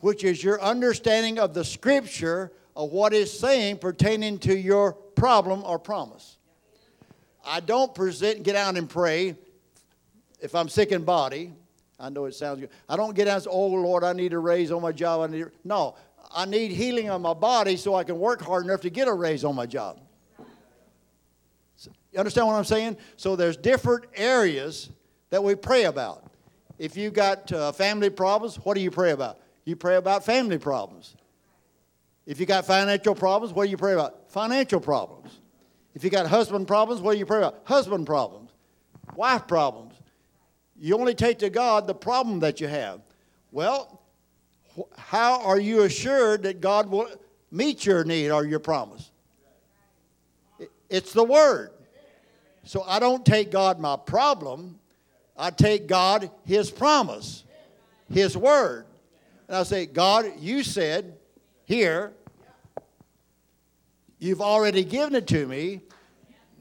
which 0.00 0.24
is 0.24 0.42
your 0.42 0.60
understanding 0.60 1.38
of 1.38 1.54
the 1.54 1.64
scripture 1.64 2.52
of 2.76 2.90
what 2.90 3.12
is 3.12 3.36
saying 3.36 3.78
pertaining 3.78 4.38
to 4.38 4.56
your 4.56 4.92
problem 4.92 5.62
or 5.64 5.78
promise. 5.78 6.38
I 7.44 7.60
don't 7.60 7.94
present, 7.94 8.42
get 8.42 8.56
out 8.56 8.76
and 8.76 8.88
pray 8.88 9.36
if 10.40 10.54
I'm 10.54 10.68
sick 10.68 10.92
in 10.92 11.04
body. 11.04 11.52
I 11.98 12.08
know 12.08 12.24
it 12.24 12.34
sounds 12.34 12.60
good. 12.60 12.70
I 12.88 12.96
don't 12.96 13.14
get 13.14 13.28
out 13.28 13.34
and 13.34 13.42
say, 13.44 13.50
oh 13.50 13.66
Lord, 13.66 14.04
I 14.04 14.12
need 14.12 14.32
a 14.32 14.38
raise 14.38 14.72
on 14.72 14.80
my 14.82 14.92
job. 14.92 15.20
I 15.20 15.26
need 15.26 15.46
no, 15.64 15.96
I 16.34 16.46
need 16.46 16.70
healing 16.70 17.10
on 17.10 17.20
my 17.20 17.34
body 17.34 17.76
so 17.76 17.94
I 17.94 18.04
can 18.04 18.18
work 18.18 18.40
hard 18.40 18.64
enough 18.64 18.80
to 18.82 18.90
get 18.90 19.08
a 19.08 19.12
raise 19.12 19.44
on 19.44 19.54
my 19.54 19.66
job. 19.66 20.00
You 22.12 22.18
understand 22.18 22.46
what 22.46 22.54
I'm 22.54 22.64
saying? 22.64 22.96
So 23.16 23.36
there's 23.36 23.56
different 23.56 24.04
areas 24.16 24.90
that 25.30 25.42
we 25.42 25.54
pray 25.54 25.84
about. 25.84 26.24
If 26.78 26.96
you've 26.96 27.12
got 27.12 27.52
uh, 27.52 27.72
family 27.72 28.10
problems, 28.10 28.56
what 28.56 28.74
do 28.74 28.80
you 28.80 28.90
pray 28.90 29.12
about? 29.12 29.38
You 29.64 29.76
pray 29.76 29.96
about 29.96 30.24
family 30.24 30.58
problems. 30.58 31.14
If 32.26 32.40
you 32.40 32.46
got 32.46 32.66
financial 32.66 33.14
problems, 33.14 33.52
what 33.52 33.64
do 33.64 33.70
you 33.70 33.76
pray 33.76 33.94
about? 33.94 34.30
Financial 34.30 34.80
problems. 34.80 35.40
If 35.94 36.04
you 36.04 36.10
got 36.10 36.26
husband 36.26 36.68
problems, 36.68 37.00
what 37.00 37.12
do 37.12 37.18
you 37.18 37.26
pray 37.26 37.38
about? 37.38 37.62
Husband 37.64 38.06
problems. 38.06 38.50
Wife 39.16 39.46
problems. 39.46 39.94
You 40.78 40.98
only 40.98 41.14
take 41.14 41.40
to 41.40 41.50
God 41.50 41.86
the 41.86 41.94
problem 41.94 42.40
that 42.40 42.60
you 42.60 42.68
have. 42.68 43.00
Well, 43.50 44.00
how 44.96 45.42
are 45.42 45.58
you 45.58 45.82
assured 45.82 46.44
that 46.44 46.60
God 46.60 46.88
will 46.88 47.08
meet 47.50 47.84
your 47.84 48.04
need 48.04 48.30
or 48.30 48.44
your 48.44 48.60
promise? 48.60 49.10
It's 50.88 51.12
the 51.12 51.24
Word. 51.24 51.70
So 52.64 52.82
I 52.82 52.98
don't 52.98 53.24
take 53.24 53.50
God 53.50 53.80
my 53.80 53.96
problem, 53.96 54.78
I 55.36 55.50
take 55.50 55.86
God 55.86 56.30
His 56.44 56.70
promise, 56.70 57.44
His 58.12 58.36
Word. 58.36 58.86
And 59.50 59.56
I 59.56 59.62
say, 59.64 59.84
God, 59.84 60.26
you 60.38 60.62
said 60.62 61.18
here, 61.64 62.12
you've 64.20 64.40
already 64.40 64.84
given 64.84 65.16
it 65.16 65.26
to 65.26 65.44
me. 65.44 65.80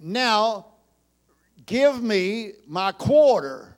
Now, 0.01 0.65
give 1.67 2.01
me 2.01 2.53
my 2.65 2.91
quarter 2.91 3.77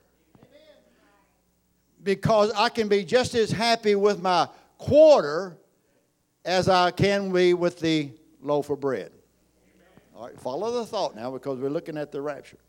because 2.01 2.53
I 2.55 2.69
can 2.69 2.87
be 2.87 3.03
just 3.03 3.35
as 3.35 3.51
happy 3.51 3.95
with 3.95 4.21
my 4.21 4.47
quarter 4.77 5.57
as 6.45 6.69
I 6.69 6.91
can 6.91 7.33
be 7.33 7.53
with 7.53 7.81
the 7.81 8.11
loaf 8.41 8.69
of 8.69 8.79
bread. 8.79 9.11
All 10.15 10.27
right, 10.27 10.39
follow 10.39 10.71
the 10.71 10.85
thought 10.85 11.17
now 11.17 11.31
because 11.31 11.59
we're 11.59 11.69
looking 11.69 11.97
at 11.97 12.13
the 12.13 12.21
rapture. 12.21 12.59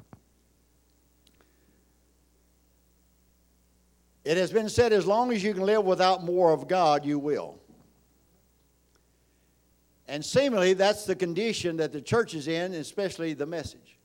It 4.25 4.37
has 4.37 4.53
been 4.53 4.69
said 4.69 4.93
as 4.93 5.07
long 5.07 5.33
as 5.33 5.43
you 5.43 5.53
can 5.53 5.65
live 5.65 5.85
without 5.85 6.23
more 6.23 6.53
of 6.53 6.69
God, 6.69 7.05
you 7.05 7.19
will. 7.19 7.59
And 10.07 10.25
seemingly, 10.25 10.75
that's 10.75 11.05
the 11.05 11.17
condition 11.17 11.79
that 11.79 11.93
the 11.93 12.01
church 12.01 12.35
is 12.35 12.47
in, 12.47 12.75
especially 12.75 13.35
the 13.35 13.47
message. 13.47 13.99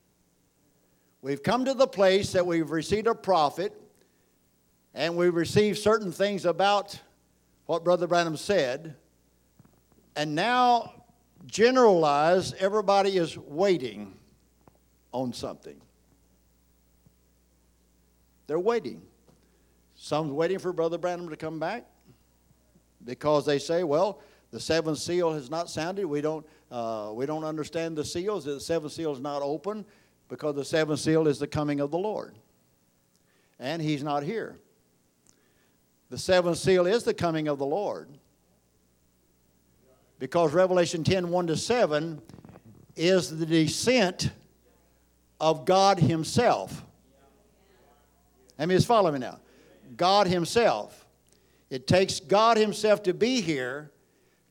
We've 1.22 1.44
come 1.44 1.66
to 1.66 1.74
the 1.74 1.88
place 1.88 2.32
that 2.32 2.46
we've 2.46 2.72
received 2.72 3.08
a 3.08 3.16
prophet 3.16 3.74
and 4.94 5.16
we've 5.16 5.36
received 5.36 5.78
certain 5.78 6.12
things 6.12 6.46
about 6.46 7.00
what 7.68 7.84
Brother 7.84 8.08
Branham 8.08 8.38
said, 8.38 8.96
and 10.16 10.34
now, 10.34 11.04
generalized, 11.46 12.56
everybody 12.58 13.18
is 13.18 13.38
waiting 13.38 14.16
on 15.12 15.34
something. 15.34 15.80
They're 18.48 18.60
waiting. 18.60 19.02
Some's 19.98 20.32
waiting 20.32 20.60
for 20.60 20.72
Brother 20.72 20.98
Branham 21.00 21.28
to 21.30 21.36
come 21.36 21.60
back 21.60 21.86
because 23.04 23.46
they 23.46 23.58
say, 23.58 23.84
well, 23.84 24.22
the 24.52 24.60
seventh 24.60 25.00
seal 25.00 25.34
has 25.34 25.50
not 25.50 25.70
sounded. 25.70 26.06
We 26.06 26.22
don't, 26.22 26.46
uh, 26.72 27.12
we 27.14 27.26
don't 27.26 27.44
understand 27.44 27.98
the 27.98 28.06
seals. 28.06 28.46
The 28.46 28.60
seventh 28.60 28.94
seal 28.94 29.12
is 29.12 29.20
not 29.20 29.42
open 29.42 29.86
because 30.30 30.56
the 30.56 30.64
seventh 30.64 31.00
seal 31.00 31.28
is 31.28 31.40
the 31.40 31.48
coming 31.48 31.80
of 31.80 31.90
the 31.90 31.98
Lord. 31.98 32.38
And 33.60 33.82
he's 33.82 34.04
not 34.04 34.22
here. 34.22 34.58
The 36.10 36.18
seventh 36.18 36.60
seal 36.60 36.86
is 36.86 37.04
the 37.04 37.14
coming 37.14 37.48
of 37.48 37.58
the 37.58 37.66
Lord. 37.66 38.08
Because 40.20 40.54
Revelation 40.54 41.04
10 41.04 41.30
1 41.30 41.48
to 41.48 41.58
7 41.58 42.22
is 42.96 43.36
the 43.36 43.46
descent 43.46 44.30
of 45.40 45.66
God 45.66 46.00
Himself. 46.00 46.84
I 48.60 48.66
mean, 48.66 48.78
just 48.78 48.88
follow 48.88 49.12
me 49.12 49.20
now. 49.20 49.40
God 49.96 50.28
Himself. 50.28 51.06
It 51.70 51.88
takes 51.88 52.20
God 52.20 52.58
Himself 52.58 53.04
to 53.04 53.14
be 53.14 53.42
here 53.42 53.92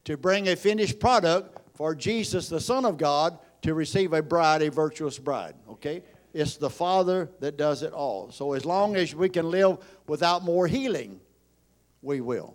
to 0.05 0.17
bring 0.17 0.49
a 0.49 0.57
finished 0.57 1.01
product 1.01 1.59
for 1.75 1.95
Jesus, 1.95 2.49
the 2.49 2.61
Son 2.61 2.85
of 2.85 2.97
God, 2.97 3.39
to 3.63 3.75
receive 3.75 4.13
a 4.13 4.23
bride, 4.23 4.63
a 4.63 4.71
virtuous 4.71 5.19
bride. 5.19 5.55
Okay? 5.69 6.03
It's 6.33 6.57
the 6.57 6.71
Father 6.71 7.31
that 7.41 7.57
does 7.57 7.83
it 7.83 7.93
all. 7.93 8.31
So 8.31 8.53
as 8.53 8.65
long 8.65 8.95
as 8.97 9.15
we 9.15 9.29
can 9.29 9.51
live 9.51 9.79
without 10.07 10.45
more 10.45 10.67
healing, 10.67 11.21
we 12.03 12.21
will. 12.21 12.55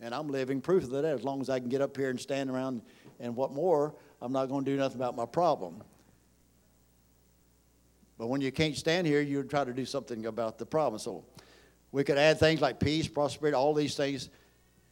And 0.00 0.14
I'm 0.14 0.28
living 0.28 0.60
proof 0.60 0.84
of 0.84 0.90
that. 0.90 1.04
As 1.04 1.24
long 1.24 1.40
as 1.40 1.50
I 1.50 1.58
can 1.58 1.68
get 1.68 1.80
up 1.80 1.96
here 1.96 2.10
and 2.10 2.20
stand 2.20 2.50
around 2.50 2.82
and 3.18 3.34
what 3.34 3.52
more, 3.52 3.94
I'm 4.22 4.32
not 4.32 4.46
going 4.46 4.64
to 4.64 4.70
do 4.70 4.76
nothing 4.76 4.96
about 4.96 5.16
my 5.16 5.26
problem. 5.26 5.82
But 8.18 8.26
when 8.26 8.40
you 8.40 8.50
can't 8.50 8.76
stand 8.76 9.06
here, 9.06 9.20
you 9.20 9.42
try 9.44 9.64
to 9.64 9.72
do 9.72 9.84
something 9.84 10.26
about 10.26 10.58
the 10.58 10.66
problem. 10.66 10.98
So 10.98 11.24
we 11.92 12.02
could 12.04 12.18
add 12.18 12.38
things 12.38 12.60
like 12.60 12.80
peace, 12.80 13.06
prosperity, 13.06 13.54
all 13.54 13.72
these 13.72 13.96
things. 13.96 14.28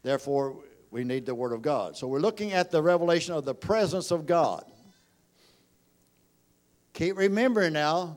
Therefore, 0.02 0.56
we 0.90 1.02
need 1.02 1.26
the 1.26 1.34
Word 1.34 1.52
of 1.52 1.60
God. 1.60 1.96
So 1.96 2.06
we're 2.06 2.20
looking 2.20 2.52
at 2.52 2.70
the 2.70 2.80
revelation 2.80 3.34
of 3.34 3.44
the 3.44 3.54
presence 3.54 4.12
of 4.12 4.26
God. 4.26 4.64
Keep 6.92 7.18
remembering 7.18 7.72
now, 7.72 8.16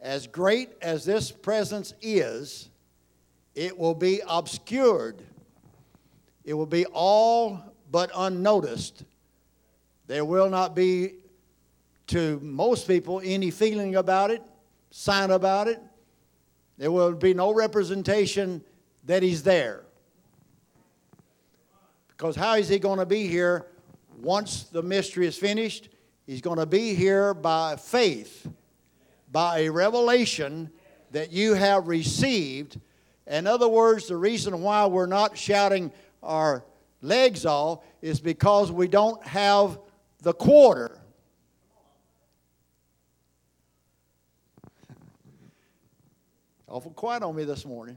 as 0.00 0.26
great 0.26 0.70
as 0.80 1.04
this 1.04 1.30
presence 1.30 1.92
is, 2.00 2.70
it 3.54 3.76
will 3.76 3.94
be 3.94 4.22
obscured. 4.26 5.22
It 6.44 6.54
will 6.54 6.66
be 6.66 6.86
all 6.86 7.60
but 7.90 8.10
unnoticed. 8.16 9.04
There 10.06 10.24
will 10.24 10.48
not 10.48 10.74
be, 10.74 11.14
to 12.08 12.40
most 12.40 12.86
people, 12.86 13.20
any 13.24 13.50
feeling 13.50 13.96
about 13.96 14.30
it, 14.30 14.42
sign 14.90 15.30
about 15.30 15.68
it. 15.68 15.80
There 16.76 16.90
will 16.90 17.12
be 17.12 17.34
no 17.34 17.52
representation 17.52 18.62
that 19.04 19.22
He's 19.22 19.42
there. 19.42 19.84
Because 22.08 22.36
how 22.36 22.54
is 22.54 22.68
He 22.68 22.78
going 22.78 22.98
to 22.98 23.06
be 23.06 23.26
here 23.26 23.66
once 24.20 24.64
the 24.64 24.82
mystery 24.82 25.26
is 25.26 25.36
finished? 25.36 25.88
He's 26.26 26.40
going 26.40 26.58
to 26.58 26.66
be 26.66 26.94
here 26.94 27.34
by 27.34 27.76
faith, 27.76 28.46
by 29.30 29.60
a 29.60 29.68
revelation 29.70 30.70
that 31.12 31.32
you 31.32 31.54
have 31.54 31.88
received 31.88 32.78
in 33.28 33.46
other 33.46 33.68
words, 33.68 34.08
the 34.08 34.16
reason 34.16 34.62
why 34.62 34.86
we're 34.86 35.06
not 35.06 35.36
shouting 35.36 35.92
our 36.22 36.64
legs 37.02 37.44
off 37.44 37.84
is 38.00 38.20
because 38.20 38.72
we 38.72 38.88
don't 38.88 39.24
have 39.26 39.78
the 40.22 40.32
quarter. 40.32 40.98
Awful 46.70 46.90
quiet 46.90 47.22
on 47.22 47.34
me 47.34 47.44
this 47.44 47.64
morning. 47.64 47.96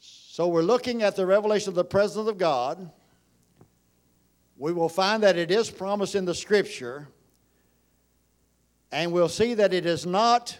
So 0.00 0.48
we're 0.48 0.62
looking 0.62 1.02
at 1.02 1.16
the 1.16 1.26
revelation 1.26 1.68
of 1.68 1.74
the 1.74 1.84
presence 1.84 2.28
of 2.28 2.38
God. 2.38 2.90
We 4.56 4.72
will 4.72 4.88
find 4.88 5.22
that 5.22 5.36
it 5.36 5.50
is 5.50 5.70
promised 5.70 6.14
in 6.14 6.24
the 6.24 6.34
scripture. 6.34 7.08
And 8.90 9.12
we'll 9.12 9.28
see 9.28 9.52
that 9.54 9.74
it 9.74 9.84
is 9.84 10.06
not 10.06 10.58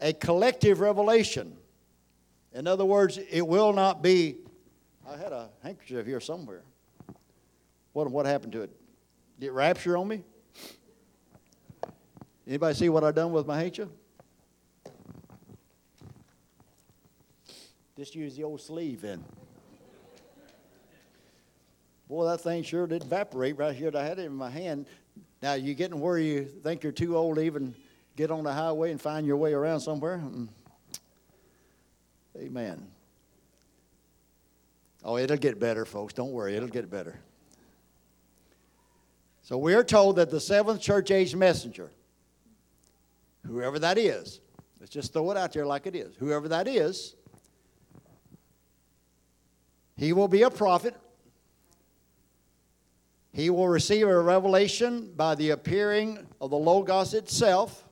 a 0.00 0.12
collective 0.12 0.78
revelation. 0.78 1.56
In 2.52 2.68
other 2.68 2.84
words, 2.84 3.18
it 3.18 3.44
will 3.44 3.72
not 3.72 4.02
be. 4.02 4.36
I 5.04 5.16
had 5.16 5.32
a 5.32 5.50
handkerchief 5.64 6.06
here 6.06 6.20
somewhere. 6.20 6.62
What, 7.92 8.08
what 8.08 8.24
happened 8.24 8.52
to 8.52 8.62
it? 8.62 8.70
Did 9.40 9.46
it 9.46 9.52
rapture 9.52 9.96
on 9.96 10.06
me? 10.06 10.22
Anybody 12.46 12.74
see 12.76 12.88
what 12.88 13.02
I 13.02 13.10
done 13.10 13.32
with 13.32 13.48
my 13.48 13.56
handkerchief? 13.58 13.88
Just 17.96 18.14
use 18.14 18.36
the 18.36 18.44
old 18.44 18.60
sleeve 18.60 19.04
in. 19.04 19.24
Boy, 22.08 22.26
that 22.26 22.40
thing 22.40 22.62
sure 22.62 22.86
did 22.86 23.02
evaporate 23.02 23.56
right 23.56 23.74
here. 23.74 23.90
I 23.94 24.02
had 24.02 24.18
it 24.18 24.26
in 24.26 24.34
my 24.34 24.50
hand. 24.50 24.86
Now, 25.42 25.54
you 25.54 25.74
getting 25.74 26.00
where 26.00 26.18
you 26.18 26.44
think 26.44 26.82
you're 26.82 26.92
too 26.92 27.16
old 27.16 27.36
to 27.36 27.42
even 27.42 27.74
get 28.16 28.30
on 28.30 28.44
the 28.44 28.52
highway 28.52 28.90
and 28.90 29.00
find 29.00 29.26
your 29.26 29.36
way 29.36 29.52
around 29.52 29.80
somewhere. 29.80 30.18
Mm. 30.18 30.48
Amen. 32.36 32.86
Oh, 35.04 35.16
it'll 35.16 35.36
get 35.36 35.60
better, 35.60 35.84
folks. 35.84 36.12
Don't 36.14 36.32
worry, 36.32 36.56
it'll 36.56 36.68
get 36.68 36.90
better. 36.90 37.18
So 39.42 39.58
we 39.58 39.74
are 39.74 39.84
told 39.84 40.16
that 40.16 40.30
the 40.30 40.40
seventh 40.40 40.80
church 40.80 41.10
age 41.10 41.36
messenger, 41.36 41.90
whoever 43.46 43.78
that 43.78 43.98
is, 43.98 44.40
let's 44.80 44.90
just 44.90 45.12
throw 45.12 45.30
it 45.30 45.36
out 45.36 45.52
there 45.52 45.66
like 45.66 45.86
it 45.86 45.94
is, 45.94 46.16
whoever 46.16 46.48
that 46.48 46.66
is, 46.66 47.14
he 49.96 50.12
will 50.12 50.28
be 50.28 50.42
a 50.42 50.50
prophet. 50.50 50.94
He 53.32 53.50
will 53.50 53.68
receive 53.68 54.06
a 54.06 54.20
revelation 54.20 55.12
by 55.16 55.34
the 55.34 55.50
appearing 55.50 56.26
of 56.40 56.50
the 56.50 56.56
Logos 56.56 57.14
itself, 57.14 57.84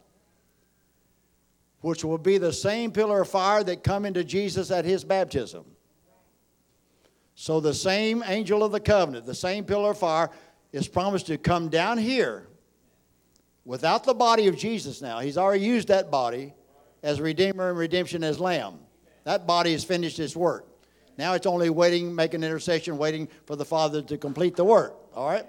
which 1.80 2.04
will 2.04 2.18
be 2.18 2.38
the 2.38 2.52
same 2.52 2.92
pillar 2.92 3.22
of 3.22 3.28
fire 3.28 3.64
that 3.64 3.82
come 3.82 4.04
into 4.04 4.22
Jesus 4.22 4.70
at 4.70 4.84
his 4.84 5.02
baptism. 5.02 5.64
So 7.34 7.58
the 7.58 7.74
same 7.74 8.22
angel 8.26 8.62
of 8.62 8.72
the 8.72 8.80
covenant, 8.80 9.26
the 9.26 9.34
same 9.34 9.64
pillar 9.64 9.90
of 9.90 9.98
fire, 9.98 10.30
is 10.72 10.86
promised 10.86 11.26
to 11.26 11.38
come 11.38 11.68
down 11.68 11.98
here 11.98 12.46
without 13.64 14.04
the 14.04 14.14
body 14.14 14.46
of 14.46 14.56
Jesus 14.56 15.02
now. 15.02 15.18
He's 15.18 15.38
already 15.38 15.64
used 15.64 15.88
that 15.88 16.10
body 16.10 16.54
as 17.02 17.20
Redeemer 17.20 17.70
and 17.70 17.78
redemption 17.78 18.22
as 18.22 18.38
Lamb. 18.38 18.78
That 19.24 19.46
body 19.46 19.72
has 19.72 19.82
finished 19.82 20.20
its 20.20 20.36
work. 20.36 20.71
Now 21.22 21.34
it's 21.34 21.46
only 21.46 21.70
waiting, 21.70 22.12
making 22.12 22.42
intercession, 22.42 22.98
waiting 22.98 23.28
for 23.46 23.54
the 23.54 23.64
Father 23.64 24.02
to 24.02 24.18
complete 24.18 24.56
the 24.56 24.64
work. 24.64 24.96
All 25.14 25.28
right? 25.28 25.46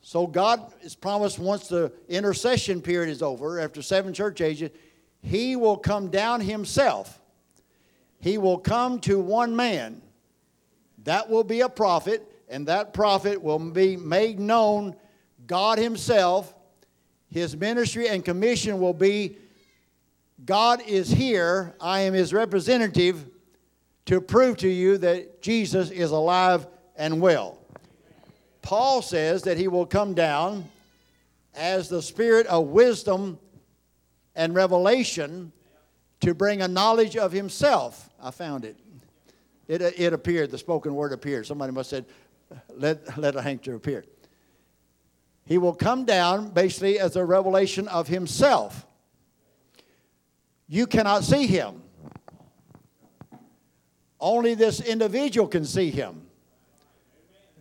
So 0.00 0.26
God 0.26 0.72
is 0.80 0.94
promised 0.94 1.38
once 1.38 1.68
the 1.68 1.92
intercession 2.08 2.80
period 2.80 3.10
is 3.10 3.20
over, 3.20 3.60
after 3.60 3.82
seven 3.82 4.14
church 4.14 4.40
ages, 4.40 4.70
He 5.20 5.54
will 5.54 5.76
come 5.76 6.08
down 6.08 6.40
Himself. 6.40 7.20
He 8.20 8.38
will 8.38 8.56
come 8.56 8.98
to 9.00 9.20
one 9.20 9.54
man. 9.54 10.00
That 11.04 11.28
will 11.28 11.44
be 11.44 11.60
a 11.60 11.68
prophet, 11.68 12.26
and 12.48 12.66
that 12.68 12.94
prophet 12.94 13.42
will 13.42 13.58
be 13.58 13.98
made 13.98 14.40
known 14.40 14.96
God 15.46 15.76
Himself. 15.76 16.54
His 17.30 17.54
ministry 17.54 18.08
and 18.08 18.24
commission 18.24 18.80
will 18.80 18.94
be 18.94 19.36
God 20.42 20.80
is 20.86 21.10
here, 21.10 21.74
I 21.82 22.00
am 22.00 22.14
His 22.14 22.32
representative 22.32 23.26
to 24.06 24.20
prove 24.20 24.56
to 24.58 24.68
you 24.68 24.98
that 24.98 25.42
Jesus 25.42 25.90
is 25.90 26.10
alive 26.10 26.66
and 26.96 27.20
well. 27.20 27.58
Paul 28.62 29.02
says 29.02 29.42
that 29.42 29.58
he 29.58 29.68
will 29.68 29.86
come 29.86 30.14
down 30.14 30.64
as 31.54 31.88
the 31.88 32.02
spirit 32.02 32.46
of 32.46 32.68
wisdom 32.68 33.38
and 34.34 34.54
revelation 34.54 35.52
to 36.20 36.34
bring 36.34 36.62
a 36.62 36.68
knowledge 36.68 37.16
of 37.16 37.32
himself. 37.32 38.08
I 38.22 38.30
found 38.30 38.64
it. 38.64 38.76
It, 39.68 39.82
it 39.82 40.12
appeared, 40.12 40.50
the 40.50 40.58
spoken 40.58 40.94
word 40.94 41.12
appeared. 41.12 41.46
Somebody 41.46 41.72
must 41.72 41.90
have 41.90 42.04
said, 42.48 42.60
let, 42.76 43.18
let 43.18 43.36
a 43.36 43.42
handkerchief 43.42 43.74
appear. 43.74 44.04
He 45.44 45.58
will 45.58 45.74
come 45.74 46.04
down 46.04 46.50
basically 46.50 46.98
as 46.98 47.16
a 47.16 47.24
revelation 47.24 47.88
of 47.88 48.08
himself. 48.08 48.86
You 50.68 50.86
cannot 50.86 51.24
see 51.24 51.46
him. 51.46 51.82
Only 54.26 54.54
this 54.54 54.80
individual 54.80 55.46
can 55.46 55.64
see 55.64 55.88
him. 55.88 56.26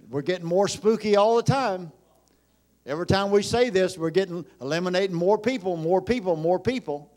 We're 0.09 0.24
getting 0.24 0.47
more 0.47 0.68
spooky 0.68 1.16
all 1.16 1.36
the 1.36 1.43
time. 1.43 1.91
Every 2.88 3.05
time 3.05 3.30
we 3.30 3.43
say 3.43 3.70
this, 3.70 3.99
we're 3.99 4.09
getting 4.09 4.43
eliminating 4.59 5.16
more 5.16 5.38
people, 5.38 5.78
more 5.78 6.01
people, 6.01 6.36
more 6.36 6.59
people. 6.59 7.11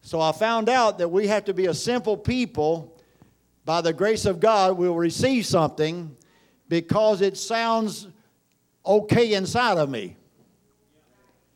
So 0.00 0.20
I 0.20 0.30
found 0.30 0.68
out 0.68 0.98
that 0.98 1.08
we 1.08 1.26
have 1.26 1.46
to 1.46 1.54
be 1.54 1.66
a 1.66 1.74
simple 1.74 2.16
people. 2.16 2.96
By 3.64 3.80
the 3.80 3.92
grace 3.92 4.26
of 4.26 4.38
God, 4.38 4.78
we'll 4.78 4.94
receive 4.94 5.44
something 5.44 6.16
because 6.68 7.22
it 7.22 7.36
sounds 7.36 8.06
okay 8.86 9.34
inside 9.34 9.76
of 9.76 9.90
me. 9.90 10.16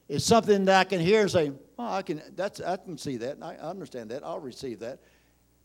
It's 0.08 0.24
something 0.24 0.64
that 0.64 0.80
I 0.80 0.82
can 0.82 0.98
hear 0.98 1.20
and 1.20 1.30
say, 1.30 1.52
"Oh, 1.78 1.86
I 1.86 2.02
can. 2.02 2.20
That's 2.34 2.60
I 2.60 2.78
can 2.78 2.98
see 2.98 3.16
that. 3.18 3.38
I 3.40 3.54
understand 3.58 4.10
that. 4.10 4.24
I'll 4.24 4.40
receive 4.40 4.80
that." 4.80 4.98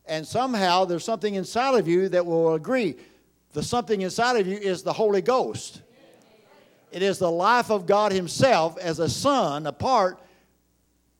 And 0.06 0.26
somehow 0.26 0.84
there's 0.84 1.04
something 1.04 1.34
inside 1.34 1.78
of 1.78 1.88
you 1.88 2.08
that 2.10 2.24
will 2.24 2.54
agree. 2.54 2.96
The 3.52 3.62
something 3.62 4.02
inside 4.02 4.36
of 4.36 4.46
you 4.46 4.56
is 4.56 4.82
the 4.82 4.92
Holy 4.92 5.22
Ghost. 5.22 5.82
It 6.92 7.02
is 7.02 7.18
the 7.18 7.30
life 7.30 7.70
of 7.70 7.86
God 7.86 8.12
Himself 8.12 8.78
as 8.78 8.98
a 8.98 9.08
son, 9.08 9.66
apart, 9.66 10.20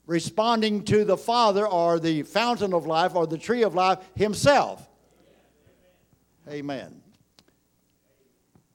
responding 0.06 0.84
to 0.84 1.04
the 1.04 1.16
Father 1.16 1.66
or 1.66 1.98
the 1.98 2.22
fountain 2.22 2.72
of 2.72 2.86
life 2.86 3.14
or 3.14 3.26
the 3.26 3.38
tree 3.38 3.62
of 3.62 3.74
life 3.74 3.98
Himself. 4.14 4.88
Amen. 6.48 7.02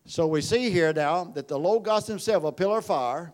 So 0.06 0.28
we 0.28 0.42
see 0.42 0.70
here 0.70 0.92
now 0.92 1.24
that 1.24 1.48
the 1.48 1.58
Logos 1.58 2.06
Himself, 2.06 2.44
a 2.44 2.52
pillar 2.52 2.80
of 2.80 2.86
fire, 2.86 3.34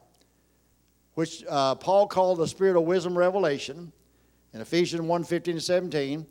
which 1.16 1.44
uh, 1.50 1.74
Paul 1.74 2.06
called 2.08 2.38
the 2.38 2.48
spirit 2.48 2.78
of 2.78 2.84
wisdom 2.84 3.18
revelation 3.18 3.92
in 4.54 4.62
Ephesians 4.62 5.02
1 5.02 5.24
15 5.24 5.56
and 5.56 5.64
17 5.64 6.28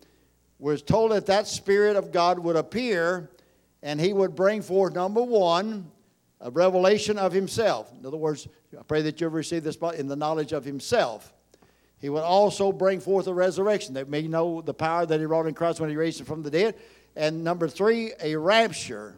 was 0.58 0.82
told 0.82 1.10
that 1.12 1.26
that 1.26 1.46
Spirit 1.46 1.96
of 1.96 2.12
God 2.12 2.38
would 2.38 2.56
appear 2.56 3.30
and 3.82 4.00
he 4.00 4.12
would 4.12 4.34
bring 4.34 4.62
forth, 4.62 4.94
number 4.94 5.22
one, 5.22 5.90
a 6.40 6.50
revelation 6.50 7.18
of 7.18 7.32
himself. 7.32 7.92
In 7.98 8.04
other 8.06 8.16
words, 8.16 8.48
I 8.78 8.82
pray 8.82 9.02
that 9.02 9.20
you'll 9.20 9.30
receive 9.30 9.64
this 9.64 9.76
in 9.96 10.08
the 10.08 10.16
knowledge 10.16 10.52
of 10.52 10.64
himself. 10.64 11.32
He 11.98 12.08
would 12.08 12.22
also 12.22 12.72
bring 12.72 13.00
forth 13.00 13.26
a 13.26 13.34
resurrection 13.34 13.94
that 13.94 14.08
may 14.08 14.22
know 14.22 14.60
the 14.60 14.74
power 14.74 15.06
that 15.06 15.18
he 15.18 15.26
wrought 15.26 15.46
in 15.46 15.54
Christ 15.54 15.80
when 15.80 15.88
he 15.88 15.96
raised 15.96 16.20
him 16.20 16.26
from 16.26 16.42
the 16.42 16.50
dead. 16.50 16.74
And 17.14 17.42
number 17.42 17.68
three, 17.68 18.12
a 18.20 18.36
rapture. 18.36 19.16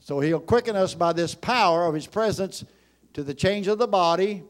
So 0.00 0.20
he'll 0.20 0.40
quicken 0.40 0.76
us 0.76 0.94
by 0.94 1.14
this 1.14 1.34
power 1.34 1.86
of 1.86 1.94
his 1.94 2.06
presence 2.06 2.64
to 3.14 3.22
the 3.22 3.32
change 3.32 3.68
of 3.68 3.78
the 3.78 3.86
body 3.86 4.42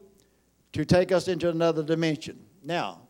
to 0.73 0.83
take 0.83 1.13
us 1.13 1.29
into 1.29 1.49
another 1.49 1.83
dimension. 1.83 2.45
Now, 2.61 3.04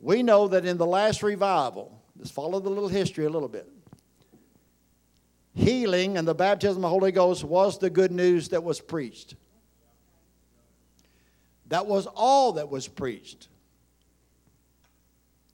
we 0.00 0.22
know 0.22 0.48
that 0.48 0.64
in 0.64 0.78
the 0.78 0.86
last 0.86 1.22
revival, 1.22 2.02
let's 2.16 2.30
follow 2.30 2.58
the 2.58 2.70
little 2.70 2.88
history 2.88 3.26
a 3.26 3.30
little 3.30 3.48
bit. 3.48 3.68
Healing 5.54 6.16
and 6.16 6.26
the 6.26 6.34
baptism 6.34 6.78
of 6.78 6.82
the 6.82 6.88
Holy 6.88 7.12
Ghost 7.12 7.44
was 7.44 7.78
the 7.78 7.90
good 7.90 8.10
news 8.10 8.48
that 8.48 8.64
was 8.64 8.80
preached. 8.80 9.34
That 11.68 11.86
was 11.86 12.06
all 12.06 12.52
that 12.52 12.68
was 12.68 12.88
preached. 12.88 13.48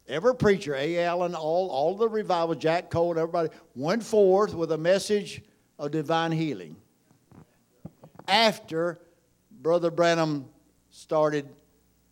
Every 0.08 0.36
preacher, 0.36 0.74
A. 0.74 1.00
Allen, 1.00 1.34
all, 1.34 1.68
all 1.68 1.96
the 1.96 2.08
revival, 2.08 2.54
Jack 2.54 2.90
Coe, 2.90 3.10
everybody, 3.10 3.48
went 3.74 4.04
forth 4.04 4.54
with 4.54 4.70
a 4.70 4.78
message 4.78 5.42
of 5.78 5.90
divine 5.90 6.30
healing. 6.30 6.76
After 8.28 9.00
Brother 9.50 9.90
Branham 9.90 10.46
started 10.90 11.48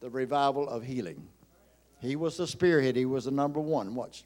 the 0.00 0.10
revival 0.10 0.68
of 0.68 0.82
healing. 0.82 1.28
He 2.04 2.16
was 2.16 2.36
the 2.36 2.46
spearhead, 2.46 2.96
he 2.96 3.06
was 3.06 3.24
the 3.24 3.30
number 3.30 3.60
one. 3.60 3.94
Watch. 3.94 4.24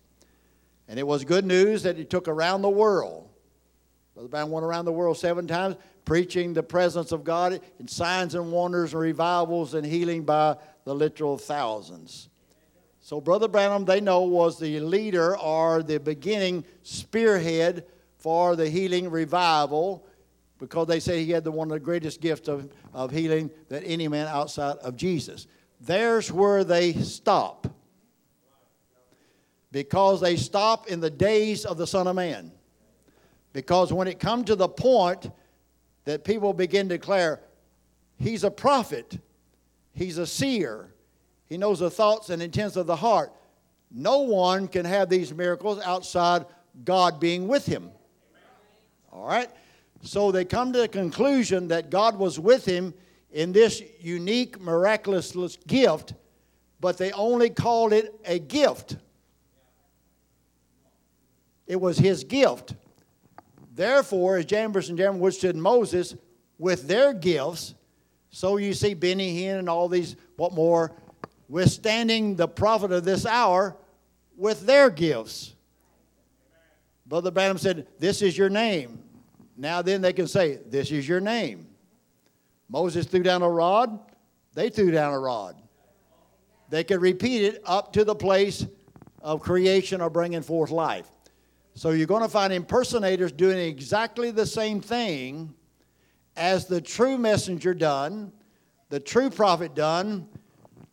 And 0.88 0.98
it 0.98 1.06
was 1.06 1.24
good 1.24 1.44
news 1.44 1.82
that 1.82 1.96
he 1.96 2.04
took 2.04 2.28
around 2.28 2.62
the 2.62 2.70
world. 2.70 3.28
Brother 4.14 4.28
Brown 4.28 4.50
went 4.50 4.64
around 4.64 4.84
the 4.86 4.92
world 4.92 5.16
seven 5.16 5.46
times 5.46 5.76
preaching 6.04 6.54
the 6.54 6.62
presence 6.62 7.12
of 7.12 7.22
God 7.22 7.60
in 7.78 7.86
signs 7.86 8.34
and 8.34 8.50
wonders 8.50 8.92
and 8.92 9.00
revivals 9.00 9.74
and 9.74 9.86
healing 9.86 10.24
by 10.24 10.56
the 10.84 10.94
literal 10.94 11.36
thousands. 11.36 12.28
So, 13.00 13.20
Brother 13.20 13.46
Branham, 13.46 13.84
they 13.84 14.00
know, 14.00 14.22
was 14.22 14.58
the 14.58 14.80
leader 14.80 15.38
or 15.38 15.82
the 15.82 16.00
beginning 16.00 16.64
spearhead 16.82 17.84
for 18.16 18.56
the 18.56 18.68
healing 18.68 19.10
revival 19.10 20.04
because 20.58 20.88
they 20.88 21.00
say 21.00 21.24
he 21.24 21.30
had 21.30 21.44
the, 21.44 21.52
one 21.52 21.68
of 21.68 21.74
the 21.74 21.80
greatest 21.80 22.20
gifts 22.20 22.48
of, 22.48 22.72
of 22.92 23.10
healing 23.10 23.50
that 23.68 23.82
any 23.84 24.08
man 24.08 24.26
outside 24.26 24.78
of 24.78 24.96
Jesus. 24.96 25.46
There's 25.80 26.30
where 26.32 26.64
they 26.64 26.92
stop. 26.92 27.66
Because 29.70 30.20
they 30.20 30.36
stop 30.36 30.88
in 30.88 31.00
the 31.00 31.10
days 31.10 31.64
of 31.64 31.76
the 31.76 31.86
Son 31.86 32.06
of 32.06 32.16
Man. 32.16 32.52
Because 33.52 33.92
when 33.92 34.08
it 34.08 34.18
comes 34.18 34.46
to 34.46 34.56
the 34.56 34.68
point 34.68 35.30
that 36.04 36.24
people 36.24 36.52
begin 36.52 36.88
to 36.88 36.96
declare, 36.96 37.40
He's 38.16 38.44
a 38.44 38.50
prophet, 38.50 39.18
He's 39.92 40.18
a 40.18 40.26
seer, 40.26 40.94
He 41.46 41.58
knows 41.58 41.80
the 41.80 41.90
thoughts 41.90 42.30
and 42.30 42.42
intents 42.42 42.76
of 42.76 42.86
the 42.86 42.96
heart, 42.96 43.32
no 43.90 44.20
one 44.20 44.68
can 44.68 44.84
have 44.84 45.08
these 45.08 45.32
miracles 45.32 45.80
outside 45.80 46.44
God 46.84 47.20
being 47.20 47.48
with 47.48 47.66
him. 47.66 47.90
All 49.12 49.26
right? 49.26 49.50
So 50.02 50.30
they 50.30 50.44
come 50.44 50.72
to 50.72 50.80
the 50.80 50.88
conclusion 50.88 51.68
that 51.68 51.90
God 51.90 52.18
was 52.18 52.38
with 52.38 52.64
him 52.64 52.94
in 53.30 53.52
this 53.52 53.82
unique, 54.00 54.60
miraculous 54.60 55.34
gift, 55.66 56.14
but 56.80 56.98
they 56.98 57.12
only 57.12 57.50
called 57.50 57.92
it 57.92 58.18
a 58.24 58.38
gift. 58.38 58.96
It 61.66 61.80
was 61.80 61.98
his 61.98 62.24
gift. 62.24 62.74
Therefore, 63.74 64.38
as 64.38 64.46
Jannes 64.46 64.88
and 64.88 64.98
Jambres 64.98 65.20
withstood 65.20 65.56
Moses 65.56 66.16
with 66.58 66.88
their 66.88 67.12
gifts, 67.12 67.74
so 68.30 68.56
you 68.56 68.74
see 68.74 68.94
Benny 68.94 69.40
Hinn 69.40 69.58
and 69.58 69.68
all 69.68 69.88
these, 69.88 70.16
what 70.36 70.52
more, 70.52 70.92
withstanding 71.48 72.34
the 72.34 72.48
prophet 72.48 72.92
of 72.92 73.04
this 73.04 73.24
hour 73.24 73.76
with 74.36 74.66
their 74.66 74.90
gifts. 74.90 75.54
Brother 77.06 77.30
Branham 77.30 77.58
said, 77.58 77.86
This 77.98 78.20
is 78.20 78.36
your 78.36 78.50
name. 78.50 78.98
Now 79.56 79.82
then 79.82 80.02
they 80.02 80.12
can 80.12 80.26
say, 80.26 80.58
This 80.66 80.90
is 80.90 81.08
your 81.08 81.20
name. 81.20 81.67
Moses 82.68 83.06
threw 83.06 83.22
down 83.22 83.42
a 83.42 83.48
rod, 83.48 83.98
they 84.54 84.68
threw 84.68 84.90
down 84.90 85.12
a 85.12 85.18
rod. 85.18 85.60
They 86.70 86.84
could 86.84 87.00
repeat 87.00 87.42
it 87.42 87.62
up 87.64 87.92
to 87.94 88.04
the 88.04 88.14
place 88.14 88.66
of 89.22 89.40
creation 89.40 90.00
or 90.00 90.10
bringing 90.10 90.42
forth 90.42 90.70
life. 90.70 91.08
So 91.74 91.90
you're 91.90 92.06
going 92.06 92.22
to 92.22 92.28
find 92.28 92.52
impersonators 92.52 93.32
doing 93.32 93.58
exactly 93.58 94.30
the 94.30 94.44
same 94.44 94.80
thing 94.80 95.54
as 96.36 96.66
the 96.66 96.80
true 96.80 97.16
messenger 97.16 97.72
done, 97.72 98.32
the 98.90 99.00
true 99.00 99.30
prophet 99.30 99.74
done, 99.74 100.28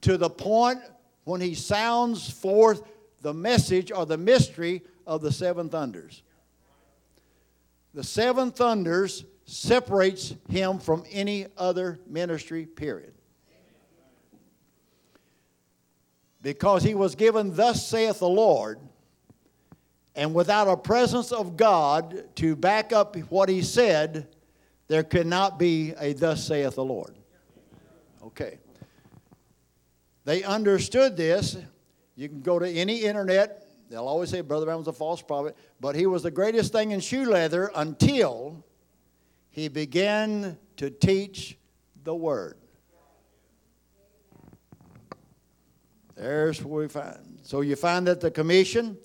to 0.02 0.18
the 0.18 0.30
point 0.30 0.80
when 1.24 1.42
he 1.42 1.56
sounds 1.56 2.30
forth 2.30 2.84
the 3.22 3.34
message 3.34 3.92
or 3.92 4.06
the 4.06 4.18
mystery 4.18 4.84
of 5.08 5.22
the 5.22 5.32
seven 5.32 5.70
thunders. 5.70 6.24
The 7.94 8.04
seven 8.04 8.52
thunders 8.52 9.26
separates 9.46 10.34
him 10.50 10.80
from 10.80 11.04
any 11.12 11.48
other 11.58 12.00
ministry, 12.08 12.66
period. 12.66 13.14
Because 16.42 16.84
he 16.84 16.94
was 16.94 17.16
given, 17.16 17.56
Thus 17.56 17.88
saith 17.88 18.20
the 18.20 18.30
Lord, 18.30 18.80
and 20.16 20.34
without 20.34 20.68
a 20.68 20.78
presence 20.78 21.32
of 21.32 21.58
God 21.58 22.24
to 22.36 22.56
back 22.56 22.94
up 22.94 23.16
what 23.30 23.50
he 23.50 23.62
said, 23.62 24.28
there 24.88 25.04
could 25.04 25.28
not 25.28 25.58
be 25.58 25.94
a 26.00 26.14
Thus 26.14 26.46
saith 26.46 26.76
the 26.76 26.84
Lord. 26.84 27.16
Okay. 28.24 28.60
They 30.24 30.44
understood 30.44 31.18
this. 31.18 31.58
You 32.16 32.30
can 32.30 32.42
go 32.42 32.58
to 32.58 32.68
any 32.68 33.04
internet, 33.04 33.68
they'll 33.90 34.08
always 34.08 34.30
say 34.30 34.42
Brother 34.42 34.66
Branham 34.66 34.80
was 34.80 34.88
a 34.88 34.94
false 34.94 35.22
prophet, 35.22 35.56
but 35.80 35.96
he 35.96 36.08
was 36.08 36.24
the 36.24 36.32
greatest 36.32 36.72
thing 36.72 36.92
in 36.92 37.00
shoe 37.00 37.26
leather 37.26 37.70
until 37.76 38.65
he 39.56 39.70
began 39.70 40.58
to 40.76 40.90
teach 40.90 41.58
the 42.04 42.14
Word. 42.14 42.58
There's 46.18 46.62
where 46.62 46.82
we 46.82 46.90
find. 46.90 47.40
So 47.42 47.62
you 47.62 47.78
find 47.78 48.06
that 48.08 48.20
the 48.20 48.30
commission 48.30 48.98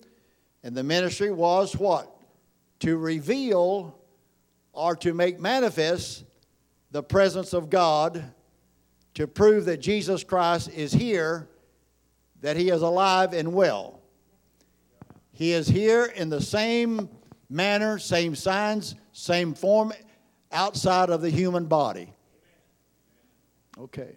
and 0.61 0.75
the 0.75 0.83
ministry 0.83 1.31
was 1.31 1.77
what? 1.77 2.13
To 2.81 2.97
reveal 2.97 3.97
or 4.73 4.97
to 4.97 5.13
make 5.13 5.39
manifest 5.39 6.25
the 6.91 7.01
presence 7.01 7.53
of 7.53 7.69
God, 7.69 8.21
to 9.13 9.27
prove 9.27 9.63
that 9.65 9.77
Jesus 9.77 10.21
Christ 10.21 10.69
is 10.71 10.91
here, 10.91 11.47
that 12.41 12.57
he 12.57 12.71
is 12.71 12.81
alive 12.81 13.31
and 13.31 13.53
well. 13.53 14.01
He 15.31 15.53
is 15.53 15.69
here 15.69 16.03
in 16.07 16.27
the 16.27 16.41
same 16.41 17.07
manner, 17.49 17.97
same 17.97 18.35
signs, 18.35 18.95
same 19.13 19.53
form 19.53 19.93
outside 20.51 21.09
of 21.09 21.21
the 21.21 21.29
human 21.29 21.65
body. 21.65 22.13
Okay. 23.77 24.15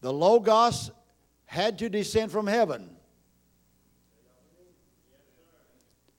The 0.00 0.12
Logos 0.12 0.90
had 1.46 1.78
to 1.78 1.88
descend 1.88 2.32
from 2.32 2.46
heaven 2.46 2.96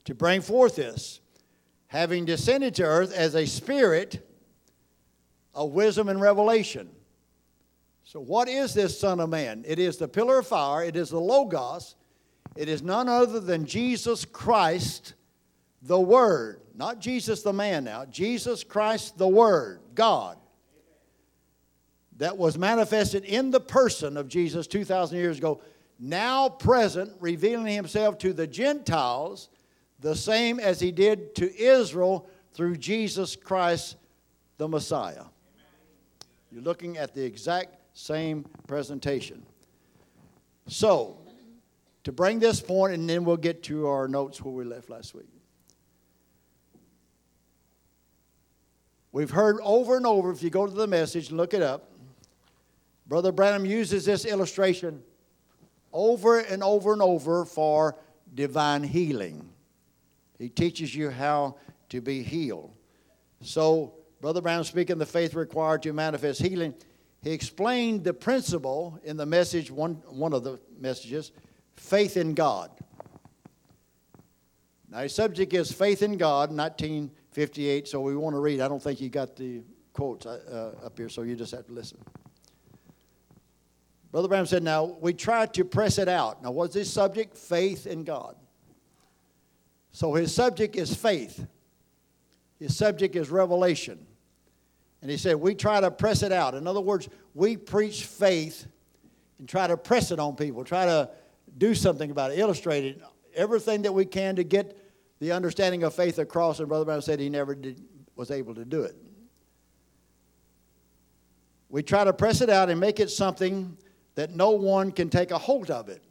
to 0.06 0.16
bring 0.16 0.42
forth 0.42 0.76
this, 0.76 1.20
having 1.88 2.26
descended 2.26 2.76
to 2.76 2.84
earth 2.84 3.14
as 3.14 3.36
a 3.36 3.46
spirit 3.46 4.28
of 5.54 5.72
wisdom 5.72 6.10
and 6.10 6.20
revelation. 6.20 6.90
So, 8.04 8.20
what 8.20 8.48
is 8.48 8.74
this 8.74 9.00
Son 9.00 9.20
of 9.20 9.30
Man? 9.30 9.64
It 9.66 9.80
is 9.80 9.98
the 9.98 10.08
pillar 10.08 10.40
of 10.40 10.48
fire, 10.48 10.84
it 10.84 10.96
is 10.96 11.10
the 11.10 11.20
Logos, 11.20 11.96
it 12.56 12.68
is 12.70 12.82
none 12.82 13.08
other 13.08 13.40
than 13.40 13.66
Jesus 13.66 14.26
Christ, 14.26 15.14
the 15.84 16.00
Word. 16.00 16.62
Not 16.76 17.00
Jesus 17.00 17.44
the 17.44 17.54
man 17.54 17.84
now, 17.84 18.06
Jesus 18.06 18.64
Christ 18.64 19.18
the 19.18 19.28
Word, 19.28 19.80
God 19.94 20.38
that 22.18 22.38
was 22.38 22.58
manifested 22.58 23.26
in 23.26 23.52
the 23.52 23.60
person 23.60 24.18
of 24.18 24.28
Jesus 24.28 24.68
2,000 24.68 25.18
years 25.18 25.38
ago, 25.38 25.62
now 26.00 26.50
present, 26.50 27.12
revealing 27.20 27.74
himself 27.74 28.18
to 28.20 28.34
the 28.34 28.48
Gentiles 28.48 29.50
the 30.00 30.16
same 30.16 30.60
as 30.60 30.80
he 30.80 30.92
did 30.92 31.36
to 31.36 31.62
Israel 31.62 32.28
through 32.54 32.78
Jesus 32.78 33.36
Christ 33.36 33.96
the 34.58 34.68
Messiah. 34.68 35.24
You're 36.52 36.62
looking 36.62 36.98
at 36.98 37.14
the 37.14 37.24
exact 37.24 37.76
same 37.94 38.46
presentation. 38.68 39.44
So, 40.68 41.18
to 42.04 42.12
bring 42.12 42.40
this 42.40 42.60
point, 42.60 42.94
and 42.94 43.10
then 43.10 43.24
we'll 43.24 43.38
get 43.38 43.64
to 43.64 43.88
our 43.88 44.08
notes 44.08 44.42
where 44.42 44.54
we 44.54 44.66
left 44.66 44.90
last 44.90 45.16
week. 45.16 45.33
We've 49.14 49.30
heard 49.30 49.60
over 49.62 49.96
and 49.96 50.08
over, 50.08 50.32
if 50.32 50.42
you 50.42 50.50
go 50.50 50.66
to 50.66 50.74
the 50.74 50.88
message 50.88 51.30
and 51.30 51.38
look 51.38 51.54
it 51.54 51.62
up, 51.62 51.92
Brother 53.08 53.32
Branham 53.32 53.64
uses 53.64 54.06
this 54.06 54.26
illustration 54.26 55.04
over 55.94 56.40
and 56.40 56.64
over 56.64 56.94
and 56.94 57.02
over 57.02 57.46
for 57.46 57.96
divine 58.34 58.82
healing. 58.82 59.48
He 60.40 60.50
teaches 60.50 60.96
you 60.96 61.12
how 61.12 61.58
to 61.90 62.02
be 62.02 62.24
healed. 62.24 62.74
So, 63.42 63.94
Brother 64.20 64.42
Branham 64.42 64.64
speaking 64.64 64.98
the 64.98 65.06
faith 65.06 65.36
required 65.36 65.84
to 65.84 65.94
manifest 65.94 66.42
healing, 66.42 66.74
he 67.22 67.32
explained 67.32 68.04
the 68.04 68.16
principle 68.16 69.00
in 69.04 69.16
the 69.16 69.28
message, 69.28 69.70
one, 69.70 70.02
one 70.08 70.34
of 70.34 70.44
the 70.44 70.60
messages, 70.80 71.32
faith 71.76 72.18
in 72.18 72.34
God. 72.34 72.72
Now, 74.90 75.00
his 75.00 75.14
subject 75.14 75.54
is 75.54 75.72
faith 75.72 76.02
in 76.02 76.18
God, 76.18 76.52
1958, 77.36 77.88
so 77.88 78.00
we 78.00 78.16
want 78.16 78.36
to 78.36 78.40
read. 78.40 78.62
I 78.62 78.68
don't 78.68 78.82
think 78.82 79.02
you 79.02 79.10
got 79.10 79.36
the 79.36 79.64
quotes 79.92 80.28
uh, 80.28 80.76
up 80.84 80.98
here, 80.98 81.10
so 81.10 81.24
you 81.24 81.36
just 81.36 81.52
have 81.52 81.66
to 81.66 81.74
listen. 81.74 81.98
Brother 84.12 84.28
Branham 84.28 84.46
said, 84.46 84.62
Now, 84.62 84.98
we 85.02 85.14
try 85.14 85.48
to 85.48 85.66
press 85.66 85.98
it 85.98 86.08
out. 86.08 86.44
Now, 86.44 86.52
what's 86.52 86.76
his 86.76 86.94
subject? 86.94 87.36
Faith 87.36 87.88
in 87.88 88.04
God. 88.04 88.36
So 89.92 90.14
his 90.14 90.34
subject 90.34 90.76
is 90.76 90.96
faith, 90.96 91.44
his 92.60 92.78
subject 92.78 93.16
is 93.16 93.32
revelation. 93.32 94.06
And 95.02 95.10
he 95.10 95.18
said, 95.18 95.36
We 95.38 95.56
try 95.56 95.82
to 95.82 95.90
press 95.90 96.22
it 96.22 96.32
out. 96.32 96.54
In 96.54 96.68
other 96.68 96.82
words, 96.82 97.10
we 97.34 97.58
preach 97.58 98.06
faith 98.06 98.68
and 99.40 99.50
try 99.50 99.66
to 99.66 99.76
press 99.76 100.12
it 100.12 100.20
on 100.20 100.36
people, 100.36 100.64
try 100.64 100.86
to 100.86 101.10
do 101.58 101.74
something 101.74 102.12
about 102.12 102.32
it, 102.32 102.38
illustrate 102.38 102.86
it, 102.86 103.02
everything 103.34 103.82
that 103.82 103.92
we 103.92 104.06
can 104.06 104.36
to 104.36 104.44
get 104.44 104.78
the 105.24 105.32
understanding 105.32 105.84
of 105.84 105.94
faith 105.94 106.20
across. 106.20 106.60
And 106.60 106.68
Brother 106.68 106.84
Branham 106.84 107.02
said 107.02 107.20
he 107.20 107.30
never 107.30 107.56
did, 107.56 107.82
was 108.16 108.30
able 108.30 108.54
to 108.56 108.66
do 108.66 108.84
it. 108.84 108.96
We 111.70 111.82
try 111.82 112.04
to 112.04 112.14
press 112.14 112.42
it 112.42 112.50
out 112.50 112.70
and 112.70 112.80
make 112.80 113.00
it 113.00 113.10
something 113.10 113.78
that 114.16 114.36
no 114.36 114.52
one 114.52 114.92
can 114.92 115.10
take 115.10 115.32
a 115.32 115.38
hold 115.38 115.72
of 115.72 115.88
it. 115.88 116.04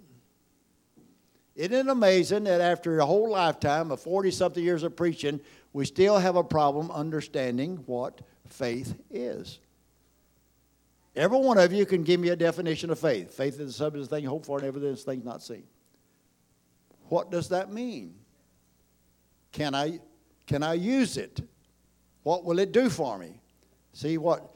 Isn't 1.54 1.74
it 1.74 1.88
amazing 1.88 2.44
that 2.44 2.62
after 2.62 2.98
a 2.98 3.06
whole 3.06 3.30
lifetime 3.30 3.90
of 3.90 4.00
40 4.00 4.30
something 4.30 4.64
years 4.64 4.82
of 4.82 4.96
preaching, 4.96 5.40
we 5.74 5.84
still 5.84 6.18
have 6.18 6.36
a 6.36 6.42
problem 6.42 6.90
understanding 6.90 7.82
what 7.84 8.22
faith 8.48 8.94
is? 9.10 9.60
Every 11.14 11.38
one 11.38 11.58
of 11.58 11.70
you 11.70 11.84
can 11.84 12.02
give 12.02 12.18
me 12.18 12.30
a 12.30 12.36
definition 12.36 12.88
of 12.88 12.98
faith. 12.98 13.34
Faith 13.34 13.60
is 13.60 13.66
the 13.66 13.72
substance 13.72 14.06
of 14.06 14.10
things 14.10 14.26
hoped 14.26 14.46
for 14.46 14.56
and 14.56 14.66
evidence 14.66 15.00
of 15.00 15.06
things 15.06 15.24
not 15.24 15.42
seen. 15.42 15.64
What 17.10 17.30
does 17.30 17.50
that 17.50 17.70
mean? 17.70 18.14
Can 19.52 19.74
I, 19.74 20.00
can 20.46 20.62
I 20.62 20.74
use 20.74 21.16
it? 21.16 21.40
What 22.22 22.44
will 22.44 22.58
it 22.58 22.72
do 22.72 22.88
for 22.88 23.18
me? 23.18 23.40
See 23.92 24.18
what? 24.18 24.54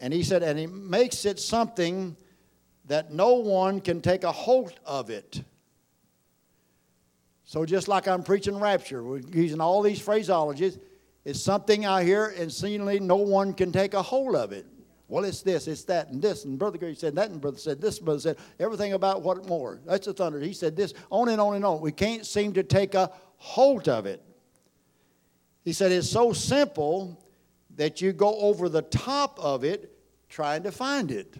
And 0.00 0.12
he 0.12 0.22
said, 0.22 0.42
and 0.42 0.58
he 0.58 0.66
makes 0.66 1.24
it 1.24 1.38
something 1.38 2.16
that 2.86 3.12
no 3.12 3.34
one 3.34 3.80
can 3.80 4.00
take 4.00 4.24
a 4.24 4.32
hold 4.32 4.78
of 4.84 5.10
it. 5.10 5.42
So, 7.44 7.64
just 7.64 7.88
like 7.88 8.06
I'm 8.06 8.22
preaching 8.22 8.58
rapture, 8.58 9.02
we're 9.02 9.20
using 9.32 9.60
all 9.60 9.82
these 9.82 10.00
phraseologies, 10.00 10.78
it's 11.24 11.40
something 11.40 11.86
I 11.86 12.04
hear, 12.04 12.34
and 12.38 12.52
seemingly 12.52 13.00
no 13.00 13.16
one 13.16 13.52
can 13.54 13.72
take 13.72 13.94
a 13.94 14.02
hold 14.02 14.34
of 14.34 14.52
it. 14.52 14.66
Well, 15.08 15.24
it's 15.24 15.40
this, 15.40 15.66
it's 15.66 15.84
that, 15.84 16.08
and 16.08 16.20
this, 16.20 16.44
and 16.44 16.58
Brother 16.58 16.76
Gary 16.76 16.94
said 16.94 17.14
that, 17.16 17.30
and 17.30 17.40
Brother 17.40 17.56
said 17.56 17.80
this, 17.80 17.96
and 17.96 18.04
Brother 18.04 18.20
said 18.20 18.36
everything 18.60 18.92
about 18.92 19.22
what 19.22 19.46
more. 19.46 19.80
That's 19.86 20.06
the 20.06 20.12
thunder. 20.12 20.38
He 20.40 20.52
said 20.52 20.76
this, 20.76 20.92
on 21.10 21.30
and 21.30 21.40
on 21.40 21.56
and 21.56 21.64
on. 21.64 21.80
We 21.80 21.92
can't 21.92 22.26
seem 22.26 22.52
to 22.52 22.62
take 22.62 22.94
a 22.94 23.10
hold 23.36 23.88
of 23.88 24.04
it. 24.04 24.22
He 25.68 25.74
said 25.74 25.92
it's 25.92 26.08
so 26.08 26.32
simple 26.32 27.22
that 27.76 28.00
you 28.00 28.14
go 28.14 28.38
over 28.38 28.70
the 28.70 28.80
top 28.80 29.38
of 29.38 29.64
it 29.64 29.92
trying 30.30 30.62
to 30.62 30.72
find 30.72 31.10
it. 31.10 31.34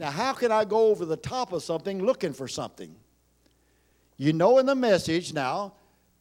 Now, 0.00 0.10
how 0.10 0.32
can 0.32 0.50
I 0.50 0.64
go 0.64 0.88
over 0.88 1.04
the 1.04 1.16
top 1.16 1.52
of 1.52 1.62
something 1.62 2.04
looking 2.04 2.32
for 2.32 2.48
something? 2.48 2.96
You 4.16 4.32
know 4.32 4.58
in 4.58 4.66
the 4.66 4.74
message 4.74 5.32
now 5.32 5.74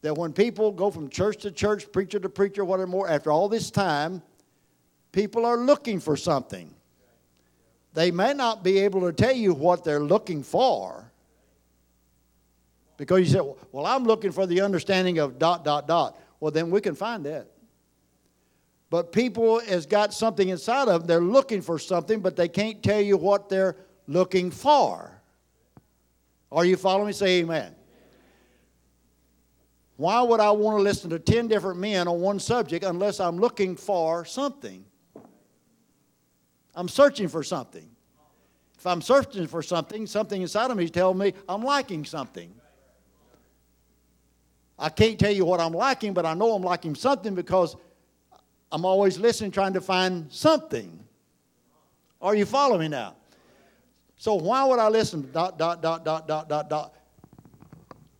that 0.04 0.16
when 0.16 0.32
people 0.32 0.72
go 0.72 0.92
from 0.92 1.10
church 1.10 1.38
to 1.38 1.50
church, 1.50 1.92
preacher 1.92 2.20
to 2.20 2.30
preacher, 2.30 2.64
whatever 2.64 2.86
more, 2.86 3.10
after 3.10 3.32
all 3.32 3.50
this 3.50 3.72
time, 3.72 4.22
people 5.12 5.44
are 5.44 5.58
looking 5.58 6.00
for 6.00 6.16
something. 6.16 6.72
They 7.96 8.12
may 8.12 8.36
not 8.36 8.64
be 8.64 8.78
able 8.78 9.02
to 9.08 9.12
tell 9.12 9.34
you 9.34 9.56
what 9.56 9.84
they're 9.84 10.00
looking 10.00 10.44
for. 10.44 11.11
Because 13.02 13.22
you 13.22 13.26
say, 13.26 13.42
well, 13.72 13.88
I'm 13.88 14.04
looking 14.04 14.32
for 14.32 14.46
the 14.46 14.62
understanding 14.62 15.18
of 15.18 15.40
dot, 15.40 15.66
dot, 15.66 15.88
dot. 15.88 16.20
Well, 16.40 16.52
then 16.52 16.70
we 16.70 16.82
can 16.82 16.94
find 16.94 17.26
that. 17.26 17.48
But 18.92 19.12
people 19.12 19.60
has 19.62 19.88
got 19.88 20.14
something 20.14 20.50
inside 20.50 20.88
of 20.88 21.02
them. 21.02 21.08
They're 21.08 21.20
looking 21.20 21.64
for 21.64 21.80
something, 21.80 22.20
but 22.20 22.36
they 22.36 22.48
can't 22.48 22.84
tell 22.84 23.02
you 23.02 23.18
what 23.18 23.50
they're 23.50 23.76
looking 24.06 24.52
for. 24.52 25.20
Are 26.52 26.64
you 26.64 26.78
following 26.78 27.08
me? 27.08 27.14
Say 27.14 27.40
amen. 27.40 27.74
Why 29.98 30.22
would 30.22 30.40
I 30.40 30.52
want 30.52 30.78
to 30.78 30.84
listen 30.84 31.10
to 31.10 31.18
10 31.18 31.48
different 31.48 31.80
men 31.80 32.08
on 32.08 32.22
one 32.22 32.38
subject 32.38 32.86
unless 32.86 33.20
I'm 33.20 33.40
looking 33.40 33.76
for 33.76 34.26
something? 34.26 34.86
I'm 36.76 36.88
searching 36.88 37.30
for 37.30 37.42
something. 37.42 37.90
If 38.78 38.86
I'm 38.86 39.02
searching 39.02 39.48
for 39.48 39.64
something, 39.64 40.06
something 40.06 40.40
inside 40.40 40.70
of 40.70 40.78
me 40.78 40.84
is 40.84 40.92
telling 40.92 41.18
me 41.18 41.34
I'm 41.50 41.64
liking 41.64 42.06
something. 42.06 42.54
I 44.82 44.90
can't 44.90 45.20
tell 45.20 45.32
you 45.32 45.46
what 45.46 45.60
I'm 45.60 45.74
liking, 45.74 46.12
but 46.16 46.26
I 46.26 46.34
know 46.34 46.54
I'm 46.54 46.64
liking 46.64 46.96
something 46.96 47.36
because 47.36 47.76
I'm 48.72 48.84
always 48.84 49.20
listening, 49.20 49.52
trying 49.52 49.74
to 49.74 49.82
find 49.82 50.34
something. 50.34 51.06
Are 52.20 52.34
you 52.34 52.46
following 52.46 52.82
me 52.82 52.88
now? 52.88 53.16
So 54.18 54.34
why 54.34 54.66
would 54.66 54.80
I 54.80 54.88
listen? 54.90 55.30
Dot, 55.32 55.60
dot, 55.60 55.84
dot, 55.84 56.04
dot, 56.04 56.28
dot, 56.28 56.50
dot, 56.50 56.68
dot. 56.68 56.96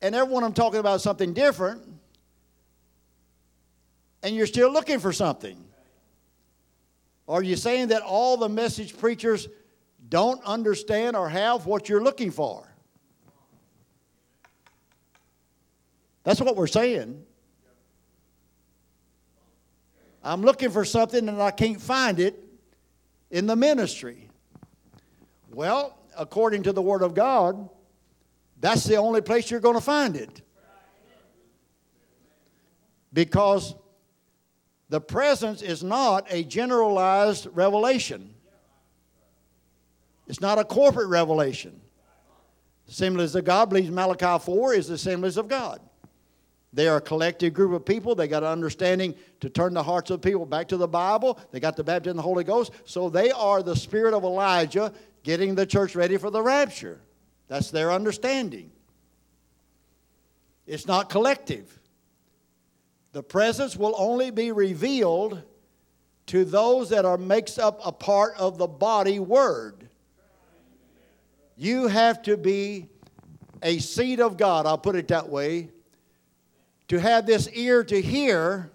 And 0.04 0.14
everyone 0.14 0.44
I'm 0.44 0.54
talking 0.54 0.80
about 0.80 1.02
something 1.02 1.34
different, 1.34 1.82
and 4.22 4.36
you're 4.36 4.46
still 4.46 4.72
looking 4.72 5.00
for 5.00 5.12
something. 5.12 5.58
Are 7.28 7.42
you 7.42 7.56
saying 7.56 7.88
that 7.88 8.04
all 8.04 8.38
the 8.38 8.50
message 8.50 8.96
preachers 9.00 9.48
don't 10.10 10.44
understand 10.44 11.16
or 11.16 11.28
have 11.28 11.66
what 11.66 11.90
you're 11.90 12.04
looking 12.04 12.30
for? 12.30 12.71
That's 16.24 16.40
what 16.40 16.56
we're 16.56 16.68
saying. 16.68 17.24
I'm 20.24 20.42
looking 20.42 20.70
for 20.70 20.86
something 20.86 21.28
and 21.28 21.42
I 21.42 21.52
can't 21.52 21.82
find 21.82 22.20
it 22.20 22.44
in 23.32 23.48
the 23.48 23.56
ministry. 23.56 24.30
Well, 25.52 25.98
according 26.18 26.64
to 26.64 26.74
the 26.74 26.82
Word 26.82 27.02
of 27.02 27.14
God, 27.14 27.70
that's 28.60 28.84
the 28.84 28.98
only 28.98 29.22
place 29.22 29.50
you're 29.50 29.60
going 29.60 29.76
to 29.76 29.82
find 29.82 30.16
it. 30.16 30.42
Because 33.12 33.76
the 34.90 35.02
presence 35.02 35.62
is 35.62 35.84
not 35.84 36.28
a 36.30 36.44
generalized 36.44 37.48
revelation, 37.54 38.34
it's 40.28 40.40
not 40.40 40.60
a 40.60 40.64
corporate 40.64 41.10
revelation. 41.10 41.82
Assemblies 42.88 43.36
of 43.36 43.44
God 43.46 43.70
believes 43.70 43.90
Malachi 43.90 44.44
4 44.44 44.74
is 44.74 44.88
the 44.88 44.94
assemblies 44.96 45.38
of 45.38 45.48
God. 45.48 45.82
They 46.74 46.88
are 46.88 46.98
a 46.98 47.02
collective 47.02 47.54
group 47.54 47.74
of 47.74 47.86
people. 47.86 48.16
They 48.16 48.28
got 48.28 48.44
an 48.44 48.50
understanding 48.50 49.16
to 49.42 49.50
turn 49.50 49.74
the 49.74 49.84
hearts 49.84 50.10
of 50.10 50.22
people 50.22 50.46
back 50.46 50.70
to 50.70 50.78
the 50.78 50.88
Bible. 50.88 51.38
They 51.52 51.60
got 51.60 51.76
the 51.76 51.84
baptism 51.84 52.12
of 52.12 52.16
the 52.18 52.22
Holy 52.22 52.46
Ghost. 52.46 52.72
So 52.86 53.10
they 53.10 53.32
are 53.32 53.62
the 53.62 53.76
spirit 53.76 54.14
of 54.14 54.24
Elijah 54.24 54.94
getting 55.24 55.56
the 55.56 55.66
church 55.66 55.96
ready 55.96 56.18
for 56.18 56.30
the 56.30 56.42
rapture. 56.42 57.02
That's 57.48 57.72
their 57.72 57.92
understanding. 57.92 58.72
It's 60.66 60.88
not 60.88 61.10
collective. 61.10 61.78
The 63.12 63.24
presence 63.24 63.76
will 63.76 63.94
only 63.98 64.32
be 64.32 64.54
revealed 64.54 65.44
to 66.28 66.46
those 66.46 66.90
that 66.90 67.04
are 67.04 67.18
makes 67.18 67.58
up 67.58 67.82
a 67.84 67.92
part 67.92 68.36
of 68.38 68.58
the 68.58 68.68
body 68.68 69.20
word. 69.20 69.90
You 71.58 71.88
have 71.88 72.22
to 72.24 72.38
be 72.38 72.88
a 73.62 73.80
seed 73.80 74.22
of 74.22 74.38
God, 74.38 74.66
I'll 74.66 74.78
put 74.78 74.96
it 74.96 75.10
that 75.10 75.28
way, 75.28 75.70
to 76.92 77.00
have 77.00 77.26
this 77.26 77.48
ear 77.54 77.86
to 77.86 78.02
hear 78.02 78.70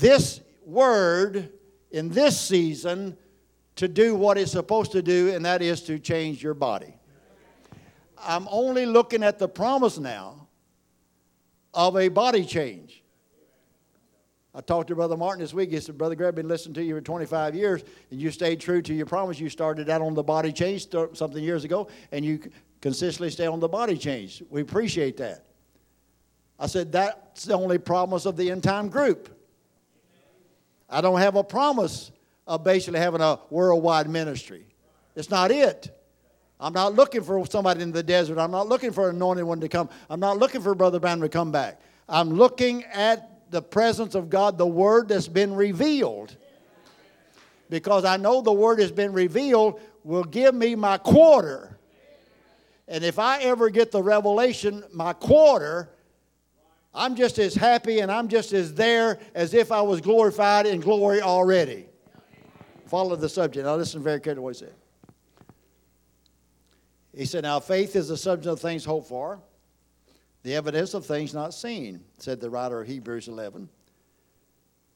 this 0.00 0.40
word 0.64 1.50
in 1.90 2.08
this 2.08 2.40
season 2.40 3.14
to 3.76 3.86
do 3.86 4.14
what 4.14 4.38
it's 4.38 4.52
supposed 4.52 4.92
to 4.92 5.02
do, 5.02 5.28
and 5.34 5.44
that 5.44 5.60
is 5.60 5.82
to 5.82 5.98
change 5.98 6.42
your 6.42 6.54
body. 6.54 6.94
I'm 8.18 8.48
only 8.50 8.86
looking 8.86 9.22
at 9.22 9.38
the 9.38 9.46
promise 9.46 9.98
now 9.98 10.48
of 11.74 11.94
a 11.94 12.08
body 12.08 12.46
change. 12.46 13.04
I 14.54 14.62
talked 14.62 14.88
to 14.88 14.94
Brother 14.94 15.18
Martin 15.18 15.42
this 15.42 15.52
week. 15.52 15.70
He 15.70 15.80
said, 15.80 15.98
Brother 15.98 16.14
Greg, 16.14 16.36
been 16.36 16.48
listening 16.48 16.72
to 16.72 16.82
you 16.82 16.94
for 16.94 17.02
25 17.02 17.54
years, 17.54 17.84
and 18.10 18.18
you 18.18 18.30
stayed 18.30 18.60
true 18.60 18.80
to 18.80 18.94
your 18.94 19.04
promise. 19.04 19.38
You 19.38 19.50
started 19.50 19.90
out 19.90 20.00
on 20.00 20.14
the 20.14 20.22
body 20.22 20.52
change 20.52 20.88
something 21.12 21.44
years 21.44 21.64
ago, 21.64 21.88
and 22.12 22.24
you 22.24 22.40
consistently 22.80 23.28
stay 23.28 23.46
on 23.46 23.60
the 23.60 23.68
body 23.68 23.98
change. 23.98 24.42
We 24.48 24.62
appreciate 24.62 25.18
that. 25.18 25.44
I 26.58 26.66
said, 26.66 26.92
that's 26.92 27.44
the 27.44 27.54
only 27.54 27.78
promise 27.78 28.26
of 28.26 28.36
the 28.36 28.50
end 28.50 28.64
time 28.64 28.88
group. 28.88 29.28
I 30.90 31.00
don't 31.00 31.18
have 31.20 31.36
a 31.36 31.44
promise 31.44 32.10
of 32.46 32.64
basically 32.64 32.98
having 32.98 33.20
a 33.20 33.38
worldwide 33.50 34.08
ministry. 34.08 34.64
It's 35.14 35.30
not 35.30 35.50
it. 35.50 35.94
I'm 36.60 36.72
not 36.72 36.94
looking 36.94 37.22
for 37.22 37.46
somebody 37.46 37.82
in 37.82 37.92
the 37.92 38.02
desert. 38.02 38.38
I'm 38.38 38.50
not 38.50 38.68
looking 38.68 38.90
for 38.90 39.10
an 39.10 39.16
anointed 39.16 39.44
one 39.44 39.60
to 39.60 39.68
come. 39.68 39.88
I'm 40.10 40.18
not 40.18 40.38
looking 40.38 40.60
for 40.60 40.74
Brother 40.74 40.98
Branham 40.98 41.20
to 41.20 41.28
come 41.28 41.52
back. 41.52 41.80
I'm 42.08 42.30
looking 42.30 42.84
at 42.84 43.50
the 43.50 43.62
presence 43.62 44.14
of 44.14 44.28
God, 44.28 44.58
the 44.58 44.66
Word 44.66 45.08
that's 45.08 45.28
been 45.28 45.54
revealed. 45.54 46.36
Because 47.70 48.04
I 48.04 48.16
know 48.16 48.40
the 48.40 48.52
Word 48.52 48.80
has 48.80 48.90
been 48.90 49.12
revealed 49.12 49.80
will 50.02 50.24
give 50.24 50.54
me 50.54 50.74
my 50.74 50.98
quarter. 50.98 51.78
And 52.88 53.04
if 53.04 53.18
I 53.18 53.42
ever 53.42 53.68
get 53.68 53.92
the 53.92 54.02
revelation, 54.02 54.82
my 54.92 55.12
quarter, 55.12 55.90
I'm 56.98 57.14
just 57.14 57.38
as 57.38 57.54
happy 57.54 58.00
and 58.00 58.10
I'm 58.10 58.26
just 58.26 58.52
as 58.52 58.74
there 58.74 59.20
as 59.32 59.54
if 59.54 59.70
I 59.70 59.80
was 59.80 60.00
glorified 60.00 60.66
in 60.66 60.80
glory 60.80 61.22
already. 61.22 61.86
Follow 62.86 63.14
the 63.14 63.28
subject. 63.28 63.64
Now 63.64 63.76
listen 63.76 64.02
very 64.02 64.20
carefully 64.20 64.42
what 64.42 64.56
he 64.56 64.58
said. 64.58 64.74
He 67.14 67.24
said, 67.24 67.44
Now 67.44 67.60
faith 67.60 67.94
is 67.94 68.08
the 68.08 68.16
substance 68.16 68.52
of 68.52 68.60
things 68.60 68.84
hoped 68.84 69.08
for, 69.08 69.40
the 70.42 70.56
evidence 70.56 70.92
of 70.92 71.06
things 71.06 71.32
not 71.32 71.54
seen, 71.54 72.02
said 72.18 72.40
the 72.40 72.50
writer 72.50 72.80
of 72.80 72.88
Hebrews 72.88 73.28
11. 73.28 73.68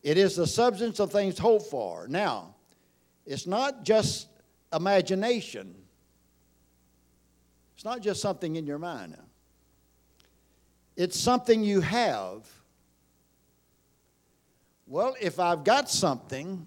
It 0.02 0.18
is 0.18 0.34
the 0.34 0.46
substance 0.46 0.98
of 0.98 1.12
things 1.12 1.38
hoped 1.38 1.66
for. 1.66 2.08
Now, 2.08 2.56
it's 3.24 3.46
not 3.46 3.84
just 3.84 4.26
imagination. 4.74 5.76
It's 7.76 7.84
not 7.84 8.00
just 8.00 8.20
something 8.20 8.56
in 8.56 8.66
your 8.66 8.78
mind. 8.80 9.16
It's 10.96 11.18
something 11.18 11.64
you 11.64 11.80
have. 11.80 12.46
Well, 14.86 15.16
if 15.20 15.40
I've 15.40 15.64
got 15.64 15.88
something, 15.88 16.66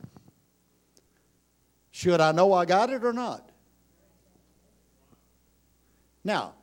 should 1.92 2.20
I 2.20 2.32
know 2.32 2.54
I 2.54 2.66
got 2.66 2.90
it 2.90 3.04
or 3.04 3.14
not? 3.14 3.50
Now, 6.24 6.56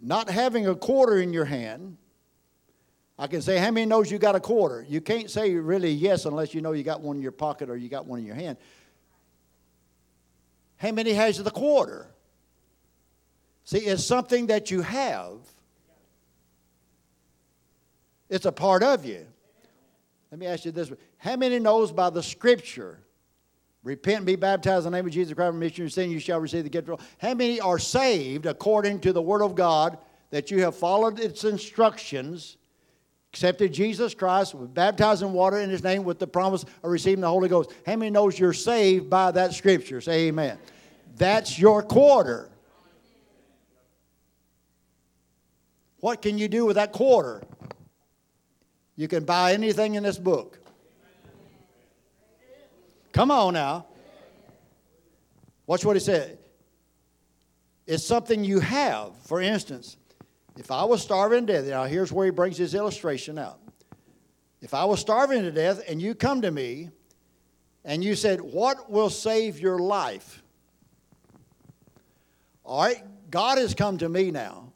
not 0.00 0.28
having 0.28 0.66
a 0.66 0.74
quarter 0.74 1.20
in 1.20 1.32
your 1.32 1.44
hand, 1.44 1.96
I 3.18 3.28
can 3.28 3.40
say, 3.40 3.58
How 3.58 3.70
many 3.70 3.86
knows 3.86 4.10
you 4.10 4.18
got 4.18 4.34
a 4.34 4.40
quarter? 4.40 4.84
You 4.88 5.00
can't 5.00 5.30
say 5.30 5.54
really 5.54 5.90
yes 5.90 6.26
unless 6.26 6.52
you 6.52 6.60
know 6.60 6.72
you 6.72 6.82
got 6.82 7.00
one 7.00 7.16
in 7.16 7.22
your 7.22 7.32
pocket 7.32 7.70
or 7.70 7.76
you 7.76 7.88
got 7.88 8.06
one 8.06 8.18
in 8.18 8.26
your 8.26 8.34
hand. 8.34 8.58
How 10.78 10.90
many 10.90 11.12
has 11.12 11.42
the 11.42 11.50
quarter? 11.50 12.08
See, 13.64 13.78
it's 13.78 14.04
something 14.04 14.48
that 14.48 14.70
you 14.70 14.82
have 14.82 15.38
it's 18.28 18.46
a 18.46 18.52
part 18.52 18.82
of 18.82 19.04
you. 19.04 19.26
Let 20.30 20.40
me 20.40 20.46
ask 20.46 20.64
you 20.64 20.72
this. 20.72 20.90
How 21.18 21.36
many 21.36 21.58
knows 21.58 21.92
by 21.92 22.10
the 22.10 22.22
scripture, 22.22 22.98
repent 23.82 24.18
and 24.18 24.26
be 24.26 24.36
baptized 24.36 24.86
in 24.86 24.92
the 24.92 24.98
name 24.98 25.06
of 25.06 25.12
Jesus 25.12 25.34
Christ, 25.34 25.52
remission 25.52 25.86
of 25.86 25.92
sin, 25.92 26.10
you 26.10 26.18
shall 26.18 26.40
receive 26.40 26.64
the 26.64 26.70
gift 26.70 26.88
of 26.88 27.00
How 27.18 27.34
many 27.34 27.60
are 27.60 27.78
saved 27.78 28.46
according 28.46 29.00
to 29.00 29.12
the 29.12 29.22
word 29.22 29.42
of 29.42 29.54
God 29.54 29.98
that 30.30 30.50
you 30.50 30.62
have 30.62 30.74
followed 30.74 31.20
its 31.20 31.44
instructions, 31.44 32.56
accepted 33.32 33.72
Jesus 33.72 34.14
Christ, 34.14 34.54
baptized 34.74 35.22
in 35.22 35.32
water 35.32 35.58
in 35.58 35.70
his 35.70 35.84
name 35.84 36.02
with 36.02 36.18
the 36.18 36.26
promise 36.26 36.64
of 36.64 36.90
receiving 36.90 37.20
the 37.20 37.28
Holy 37.28 37.48
Ghost? 37.48 37.70
How 37.86 37.94
many 37.96 38.10
knows 38.10 38.38
you're 38.38 38.52
saved 38.52 39.08
by 39.08 39.30
that 39.30 39.54
scripture? 39.54 40.00
Say 40.00 40.28
amen. 40.28 40.58
That's 41.16 41.58
your 41.58 41.82
quarter. 41.82 42.50
What 46.00 46.20
can 46.20 46.36
you 46.38 46.48
do 46.48 46.66
with 46.66 46.76
that 46.76 46.92
quarter? 46.92 47.42
You 48.96 49.08
can 49.08 49.24
buy 49.24 49.52
anything 49.52 49.94
in 49.94 50.02
this 50.02 50.18
book. 50.18 50.58
Come 53.12 53.30
on 53.30 53.54
now. 53.54 53.86
Watch 55.66 55.84
what 55.84 55.96
he 55.96 56.00
said. 56.00 56.38
It's 57.86 58.04
something 58.04 58.42
you 58.42 58.60
have. 58.60 59.16
For 59.18 59.40
instance, 59.40 59.96
if 60.56 60.70
I 60.70 60.84
was 60.84 61.02
starving 61.02 61.46
to 61.46 61.52
death, 61.52 61.66
now 61.66 61.84
here's 61.84 62.10
where 62.10 62.24
he 62.24 62.30
brings 62.30 62.56
his 62.56 62.74
illustration 62.74 63.38
out. 63.38 63.60
If 64.60 64.74
I 64.74 64.84
was 64.84 65.00
starving 65.00 65.42
to 65.42 65.52
death 65.52 65.82
and 65.86 66.00
you 66.00 66.14
come 66.14 66.42
to 66.42 66.50
me 66.50 66.90
and 67.84 68.02
you 68.02 68.14
said, 68.14 68.40
What 68.40 68.90
will 68.90 69.10
save 69.10 69.60
your 69.60 69.78
life? 69.78 70.42
All 72.64 72.82
right, 72.82 73.02
God 73.30 73.58
has 73.58 73.74
come 73.74 73.98
to 73.98 74.08
me 74.08 74.30
now, 74.30 74.72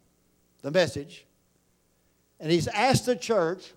the 0.62 0.70
message, 0.70 1.26
and 2.38 2.52
he's 2.52 2.68
asked 2.68 3.06
the 3.06 3.16
church, 3.16 3.72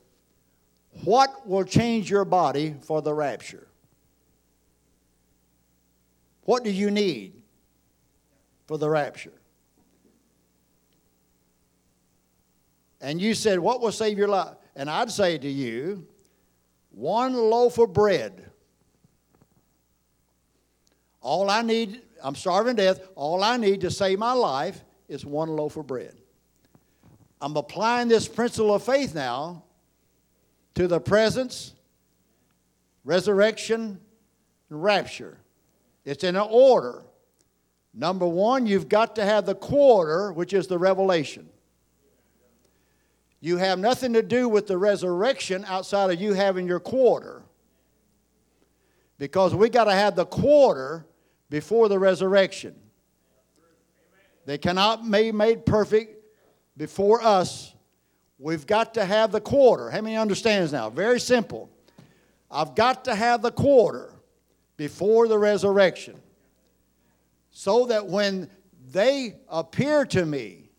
What 1.04 1.48
will 1.48 1.64
change 1.64 2.10
your 2.10 2.26
body 2.26 2.76
for 2.82 3.02
the 3.02 3.14
rapture? 3.14 3.68
What 6.44 6.64
do 6.64 6.72
you 6.72 6.91
need 6.91 7.34
for 8.68 8.78
the 8.78 8.89
rapture? 8.89 9.34
And 13.02 13.22
you 13.22 13.34
said, 13.34 13.60
What 13.60 13.82
will 13.82 13.91
save 13.91 14.18
your 14.18 14.28
life? 14.28 14.56
And 14.76 14.89
I'd 14.89 15.12
say 15.12 15.38
to 15.38 15.48
you, 15.48 16.08
one 16.91 17.34
loaf 17.34 17.78
of 17.78 17.91
bread. 17.91 18.50
All 21.22 21.50
I 21.50 21.62
need, 21.62 22.02
I'm 22.22 22.36
starving 22.36 22.76
to 22.76 22.84
death, 22.84 23.00
all 23.16 23.44
I 23.44 23.58
need 23.58 23.82
to 23.82 23.91
save 23.91 24.20
my 24.20 24.34
life 24.34 24.84
is 25.08 25.26
one 25.26 25.50
loaf 25.50 25.78
of 25.78 25.88
bread. 25.88 26.16
I'm 27.41 27.56
applying 27.58 28.08
this 28.08 28.28
principle 28.28 28.74
of 28.74 28.84
faith 28.84 29.14
now 29.14 29.62
to 30.76 30.88
the 30.88 30.99
presence, 30.99 31.74
resurrection, 33.03 33.99
and 34.69 34.84
rapture. 34.84 35.38
It's 36.05 36.24
in 36.24 36.36
an 36.36 36.47
order. 36.49 37.03
Number 37.93 38.28
one, 38.28 38.65
you've 38.65 38.89
got 38.89 39.15
to 39.17 39.26
have 39.26 39.45
the 39.45 39.55
quarter, 39.55 40.34
which 40.34 40.53
is 40.53 40.67
the 40.67 40.80
revelation. 40.80 41.47
You 43.39 43.57
have 43.57 43.78
nothing 43.78 44.13
to 44.13 44.24
do 44.24 44.47
with 44.47 44.67
the 44.67 44.78
resurrection 44.78 45.65
outside 45.67 46.11
of 46.11 46.19
you 46.19 46.34
having 46.34 46.65
your 46.65 46.80
quarter. 46.80 47.43
Because 49.17 49.53
we 49.53 49.69
got 49.69 49.84
to 49.84 49.93
have 49.93 50.15
the 50.15 50.26
quarter 50.26 51.05
before 51.49 51.89
the 51.89 51.99
resurrection. 51.99 52.74
They 54.45 54.57
cannot 54.57 55.09
be 55.09 55.32
made 55.32 55.65
perfect 55.65 56.24
before 56.78 57.21
us. 57.21 57.72
We've 58.44 58.68
got 58.68 58.96
to 58.96 59.06
have 59.06 59.32
the 59.32 59.39
quarter. 59.39 59.89
How 59.89 60.02
many 60.02 60.18
understands 60.18 60.74
now? 60.74 60.89
Very 60.89 61.22
simple. 61.22 61.70
I've 62.52 62.76
got 62.76 63.06
to 63.06 63.16
have 63.16 63.41
the 63.41 63.54
quarter 63.54 64.14
before 64.76 65.30
the 65.30 65.38
resurrection. 65.38 66.22
So 67.52 67.86
that 67.86 68.06
when 68.06 68.50
they 68.91 69.36
appear 69.48 70.06
to 70.08 70.26
me 70.26 70.72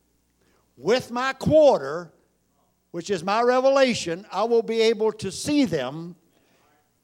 with 0.77 1.11
my 1.11 1.33
quarter, 1.33 2.13
which 2.91 3.09
is 3.09 3.25
my 3.25 3.41
revelation, 3.41 4.27
I 4.31 4.45
will 4.45 4.63
be 4.63 4.83
able 4.83 5.13
to 5.13 5.33
see 5.33 5.65
them, 5.65 6.17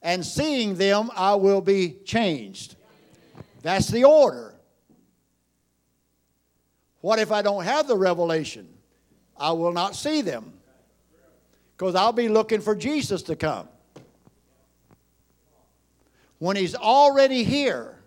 and 0.03 0.25
seeing 0.25 0.75
them, 0.75 1.11
I 1.17 1.37
will 1.37 1.63
be 1.63 1.97
changed. 2.05 2.77
That's 3.63 3.89
the 3.89 4.05
order. 4.05 4.55
What 7.01 7.19
if 7.19 7.33
I 7.33 7.41
don't 7.41 7.65
have 7.65 7.89
the 7.89 7.97
revelation? 7.97 8.69
I 9.41 9.53
will 9.53 9.73
not 9.73 9.97
see 9.97 10.21
them 10.21 10.53
because 11.77 11.95
I'll 11.95 12.13
be 12.13 12.29
looking 12.29 12.61
for 12.61 12.77
Jesus 12.77 13.23
to 13.23 13.37
come. 13.37 13.67
When 16.39 16.57
He's 16.57 16.75
already 16.75 17.43
here, 17.43 17.99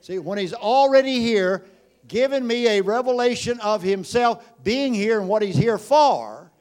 see, 0.00 0.20
when 0.20 0.38
He's 0.38 0.54
already 0.54 1.20
here, 1.20 1.64
giving 2.06 2.46
me 2.46 2.68
a 2.68 2.80
revelation 2.82 3.58
of 3.60 3.82
Himself 3.82 4.48
being 4.62 4.94
here 4.94 5.18
and 5.18 5.28
what 5.28 5.42
He's 5.42 5.56
here 5.56 5.78
for, 5.78 6.52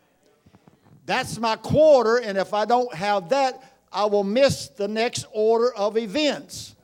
that's 1.06 1.38
my 1.38 1.56
quarter, 1.56 2.18
and 2.18 2.38
if 2.38 2.52
I 2.54 2.66
don't 2.66 2.94
have 2.96 3.30
that, 3.30 3.62
I 3.94 4.06
will 4.06 4.24
miss 4.24 4.70
the 4.70 4.88
next 4.88 5.26
order 5.32 5.74
of 5.74 5.98
events. 5.98 6.76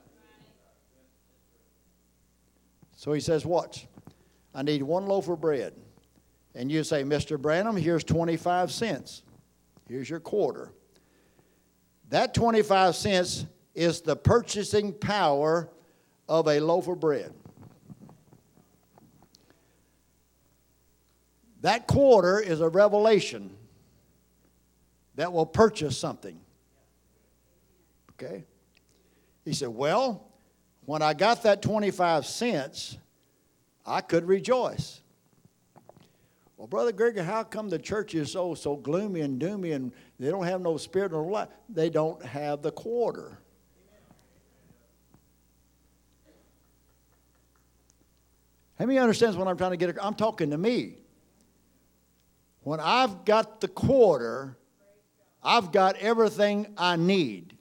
So 2.96 3.14
he 3.14 3.20
says, 3.20 3.46
Watch, 3.48 3.88
I 4.54 4.62
need 4.62 4.84
one 4.84 5.08
loaf 5.08 5.28
of 5.28 5.42
bread. 5.42 5.74
And 6.54 6.72
you 6.72 6.84
say, 6.84 7.04
Mr. 7.04 7.40
Branham, 7.40 7.78
here's 7.78 8.04
25 8.04 8.72
cents. 8.72 9.24
Here's 9.88 10.10
your 10.10 10.20
quarter. 10.20 10.72
That 12.10 12.34
25 12.34 12.96
cents 12.96 13.46
is 13.74 14.02
the 14.02 14.16
purchasing 14.16 14.94
power 14.94 15.70
of 16.28 16.48
a 16.48 16.60
loaf 16.60 16.88
of 16.88 17.00
bread. 17.00 17.34
That 21.62 21.88
quarter 21.88 22.40
is 22.40 22.60
a 22.60 22.70
revelation 22.70 23.56
that 25.16 25.32
will 25.32 25.46
purchase 25.46 25.98
something. 25.98 26.40
Okay? 28.14 28.44
He 29.46 29.54
said, 29.54 29.70
Well, 29.70 30.28
when 30.86 31.02
I 31.02 31.14
got 31.14 31.44
that 31.44 31.62
25 31.62 32.26
cents, 32.26 32.98
I 33.86 34.02
could 34.02 34.28
rejoice. 34.28 35.01
Well, 36.62 36.68
Brother 36.68 36.92
Grigory, 36.92 37.24
how 37.24 37.44
come 37.44 37.70
the 37.70 37.80
church 37.80 38.14
is 38.14 38.34
so 38.34 38.54
so 38.54 38.76
gloomy 38.76 39.22
and 39.22 39.42
doomy 39.42 39.74
and 39.74 39.92
they 40.20 40.30
don't 40.30 40.46
have 40.46 40.62
no 40.62 40.78
spirit 40.78 41.12
or 41.12 41.26
life? 41.26 41.48
They 41.68 41.90
don't 41.90 42.24
have 42.24 42.62
the 42.62 42.72
quarter. 42.72 43.40
How 48.78 48.86
many 48.86 49.00
understands 49.00 49.36
what 49.38 49.48
I'm 49.48 49.58
trying 49.58 49.72
to 49.72 49.78
get? 49.78 49.98
I'm 50.00 50.14
talking 50.14 50.52
to 50.52 50.58
me. 50.60 50.98
When 52.60 52.80
I've 52.80 53.26
got 53.26 53.60
the 53.60 53.68
quarter, 53.68 54.56
I've 55.42 55.72
got 55.72 55.96
everything 55.96 56.68
I 56.78 56.96
need 56.96 57.58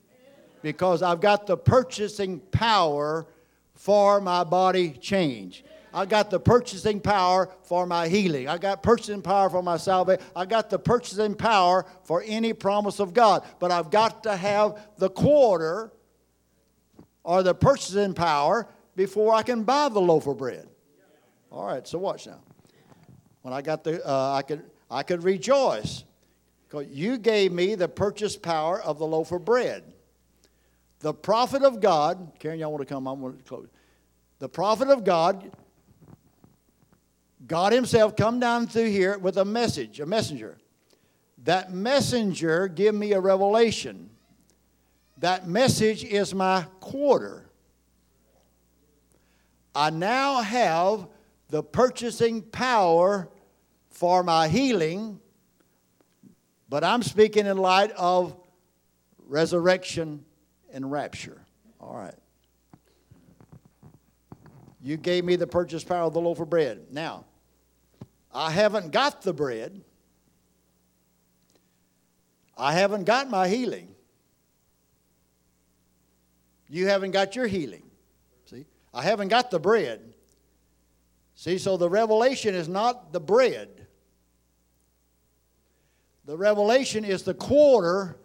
because 0.61 1.01
I've 1.01 1.21
got 1.21 1.47
the 1.47 1.57
purchasing 1.57 2.39
power 2.39 3.25
for 3.73 4.21
my 4.21 4.43
body 4.43 4.91
change. 4.91 5.63
I 5.93 6.05
got 6.05 6.29
the 6.29 6.39
purchasing 6.39 6.99
power 6.99 7.49
for 7.63 7.85
my 7.85 8.07
healing. 8.07 8.47
I 8.47 8.57
got 8.57 8.81
purchasing 8.81 9.21
power 9.21 9.49
for 9.49 9.61
my 9.61 9.77
salvation. 9.77 10.23
I 10.35 10.45
got 10.45 10.69
the 10.69 10.79
purchasing 10.79 11.35
power 11.35 11.85
for 12.03 12.23
any 12.25 12.53
promise 12.53 12.99
of 12.99 13.13
God. 13.13 13.43
But 13.59 13.71
I've 13.71 13.89
got 13.89 14.23
to 14.23 14.35
have 14.35 14.79
the 14.97 15.09
quarter 15.09 15.91
or 17.23 17.43
the 17.43 17.53
purchasing 17.53 18.13
power 18.13 18.67
before 18.95 19.33
I 19.33 19.43
can 19.43 19.63
buy 19.63 19.89
the 19.89 19.99
loaf 19.99 20.27
of 20.27 20.37
bread. 20.37 20.67
All 21.51 21.65
right, 21.65 21.85
so 21.85 21.97
watch 21.97 22.27
now. 22.27 22.39
When 23.41 23.53
I 23.53 23.61
got 23.61 23.83
the, 23.83 24.07
uh, 24.07 24.33
I 24.33 24.41
could, 24.43 24.63
I 24.89 25.03
could 25.03 25.23
rejoice 25.23 26.05
because 26.67 26.87
you 26.87 27.17
gave 27.17 27.51
me 27.51 27.75
the 27.75 27.89
purchase 27.89 28.37
power 28.37 28.81
of 28.81 28.97
the 28.97 29.05
loaf 29.05 29.31
of 29.31 29.43
bread. 29.43 29.83
The 30.99 31.13
prophet 31.13 31.63
of 31.63 31.81
God, 31.81 32.31
Karen, 32.39 32.59
y'all 32.59 32.71
want 32.71 32.87
to 32.87 32.93
come? 32.93 33.07
I'm 33.07 33.19
going 33.19 33.37
to 33.37 33.43
close. 33.43 33.67
The 34.39 34.47
prophet 34.47 34.87
of 34.87 35.03
God 35.03 35.51
God 37.47 37.73
Himself 37.73 38.15
come 38.15 38.39
down 38.39 38.67
through 38.67 38.89
here 38.89 39.17
with 39.17 39.37
a 39.37 39.45
message, 39.45 39.99
a 39.99 40.05
messenger. 40.05 40.57
That 41.43 41.73
messenger 41.73 42.67
give 42.67 42.93
me 42.93 43.13
a 43.13 43.19
revelation. 43.19 44.09
That 45.17 45.47
message 45.47 46.03
is 46.03 46.33
my 46.33 46.65
quarter. 46.79 47.45
I 49.73 49.89
now 49.89 50.41
have 50.41 51.07
the 51.49 51.63
purchasing 51.63 52.41
power 52.41 53.29
for 53.89 54.23
my 54.23 54.47
healing, 54.47 55.19
but 56.69 56.83
I'm 56.83 57.03
speaking 57.03 57.45
in 57.45 57.57
light 57.57 57.91
of 57.91 58.35
resurrection 59.27 60.25
and 60.73 60.91
rapture. 60.91 61.41
All 61.79 61.95
right. 61.95 62.15
You 64.81 64.97
gave 64.97 65.23
me 65.23 65.35
the 65.35 65.47
purchase 65.47 65.83
power 65.83 66.03
of 66.03 66.13
the 66.13 66.21
loaf 66.21 66.39
of 66.39 66.49
bread. 66.49 66.87
Now, 66.91 67.25
I 68.33 68.51
haven't 68.51 68.91
got 68.91 69.21
the 69.21 69.33
bread. 69.33 69.81
I 72.57 72.73
haven't 72.73 73.05
got 73.05 73.29
my 73.29 73.47
healing. 73.47 73.89
You 76.69 76.87
haven't 76.87 77.11
got 77.11 77.35
your 77.35 77.47
healing. 77.47 77.83
See? 78.45 78.65
I 78.93 79.01
haven't 79.01 79.27
got 79.27 79.51
the 79.51 79.59
bread. 79.59 79.99
See, 81.35 81.57
so 81.57 81.75
the 81.75 81.89
revelation 81.89 82.55
is 82.55 82.69
not 82.69 83.11
the 83.11 83.19
bread. 83.19 83.87
The 86.25 86.37
revelation 86.37 87.03
is 87.03 87.23
the 87.23 87.33
quarter 87.33 88.15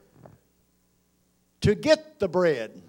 to 1.63 1.75
get 1.75 2.21
the 2.21 2.29
bread. 2.29 2.83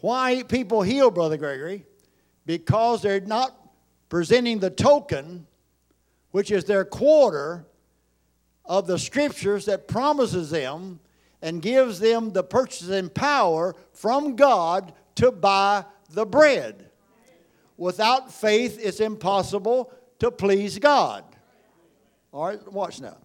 Why 0.00 0.42
people 0.42 0.82
heal, 0.82 1.10
Brother 1.10 1.36
Grigory? 1.36 1.84
Because 2.46 3.02
they're 3.02 3.20
not 3.20 3.57
presenting 4.08 4.58
the 4.58 4.70
token, 4.70 5.46
which 6.30 6.50
is 6.50 6.64
their 6.64 6.84
quarter 6.84 7.66
of 8.64 8.86
the 8.86 8.98
scriptures 8.98 9.64
that 9.66 9.88
promises 9.88 10.50
them 10.50 11.00
and 11.40 11.62
gives 11.62 12.00
them 12.00 12.32
the 12.32 12.42
purchasing 12.42 13.08
power 13.08 13.74
from 13.92 14.36
God 14.36 14.92
to 15.16 15.30
buy 15.30 15.84
the 16.10 16.26
bread. 16.26 16.90
Without 17.76 18.32
faith, 18.32 18.78
it's 18.82 19.00
impossible 19.00 19.92
to 20.18 20.30
please 20.30 20.78
God. 20.78 21.24
All 22.32 22.46
right, 22.46 22.72
watch 22.72 23.00
now. 23.00 23.16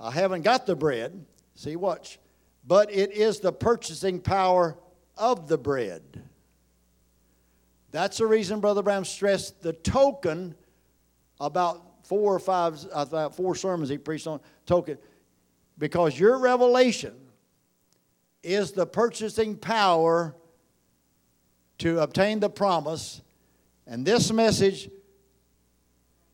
I 0.00 0.10
haven't 0.10 0.42
got 0.42 0.66
the 0.66 0.76
bread. 0.76 1.24
See, 1.54 1.76
watch. 1.76 2.18
But 2.66 2.92
it 2.92 3.12
is 3.12 3.40
the 3.40 3.52
purchasing 3.52 4.20
power 4.20 4.76
of 5.16 5.48
the 5.48 5.58
bread. 5.58 6.02
That's 7.94 8.18
the 8.18 8.26
reason 8.26 8.58
Brother 8.58 8.82
Branham 8.82 9.04
stressed 9.04 9.62
the 9.62 9.72
token 9.72 10.56
about 11.38 11.80
four 12.02 12.34
or 12.34 12.40
five, 12.40 12.80
thought 12.80 13.36
four 13.36 13.54
sermons 13.54 13.88
he 13.88 13.98
preached 13.98 14.26
on 14.26 14.40
token, 14.66 14.98
because 15.78 16.18
your 16.18 16.40
revelation 16.40 17.14
is 18.42 18.72
the 18.72 18.84
purchasing 18.84 19.56
power 19.56 20.34
to 21.78 22.00
obtain 22.00 22.40
the 22.40 22.50
promise. 22.50 23.22
And 23.86 24.04
this 24.04 24.32
message, 24.32 24.90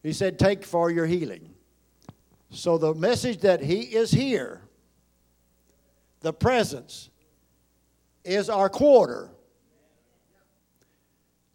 he 0.03 0.15
said, 0.15 0.39
take 0.39 0.65
for 0.65 0.91
your 0.91 1.05
healing. 1.05 1.53
So 2.49 2.79
the 2.79 2.95
message 2.95 3.41
that 3.43 3.61
he 3.61 3.81
is 3.81 4.11
here, 4.11 4.63
the 6.21 6.33
presence, 6.33 7.11
is 8.25 8.49
our 8.49 8.71
quarter. 8.71 9.29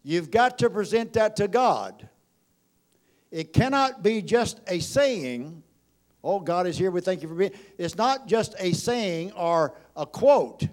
You've 0.08 0.30
got 0.30 0.58
to 0.58 0.70
present 0.70 1.14
that 1.14 1.34
to 1.34 1.48
God. 1.48 2.08
It 3.32 3.52
cannot 3.52 4.04
be 4.04 4.22
just 4.22 4.60
a 4.68 4.78
saying, 4.78 5.64
oh, 6.22 6.38
God 6.38 6.68
is 6.68 6.78
here, 6.78 6.92
we 6.92 7.00
thank 7.00 7.22
you 7.22 7.28
for 7.28 7.34
being. 7.34 7.50
It's 7.76 7.96
not 7.96 8.28
just 8.28 8.54
a 8.60 8.70
saying 8.70 9.32
or 9.32 9.74
a 9.96 10.06
quote. 10.06 10.68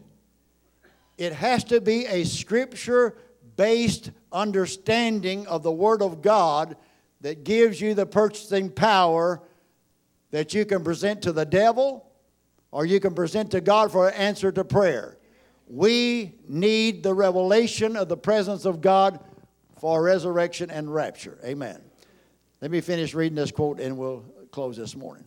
It 1.18 1.34
has 1.34 1.64
to 1.64 1.82
be 1.82 2.06
a 2.06 2.26
scripture 2.26 3.18
based 3.56 4.12
understanding 4.32 5.48
of 5.48 5.64
the 5.64 5.72
Word 5.72 6.04
of 6.04 6.22
God 6.22 6.78
that 7.22 7.44
gives 7.44 7.82
you 7.82 7.96
the 7.96 8.06
purchasing 8.06 8.70
power 8.70 9.42
that 10.30 10.54
you 10.54 10.64
can 10.64 10.84
present 10.84 11.24
to 11.24 11.32
the 11.32 11.46
devil 11.46 12.06
or 12.70 12.86
you 12.86 13.00
can 13.00 13.16
present 13.16 13.50
to 13.50 13.62
God 13.62 13.92
for 13.92 14.10
an 14.10 14.14
answer 14.14 14.52
to 14.52 14.64
prayer. 14.64 15.18
We 15.74 16.36
need 16.48 17.02
the 17.02 17.16
revelation 17.16 17.98
of 17.98 18.08
the 18.08 18.16
presence 18.16 18.66
of 18.66 18.80
God 18.80 19.20
for 19.80 20.04
resurrection 20.04 20.70
and 20.70 20.94
rapture. 20.94 21.40
Amen. 21.44 21.82
Let 22.62 22.70
me 22.70 22.80
finish 22.80 23.16
reading 23.16 23.36
this 23.36 23.52
quote 23.52 23.80
and 23.80 23.98
we'll 23.98 24.24
close 24.52 24.78
this 24.78 24.96
morning. 24.96 25.26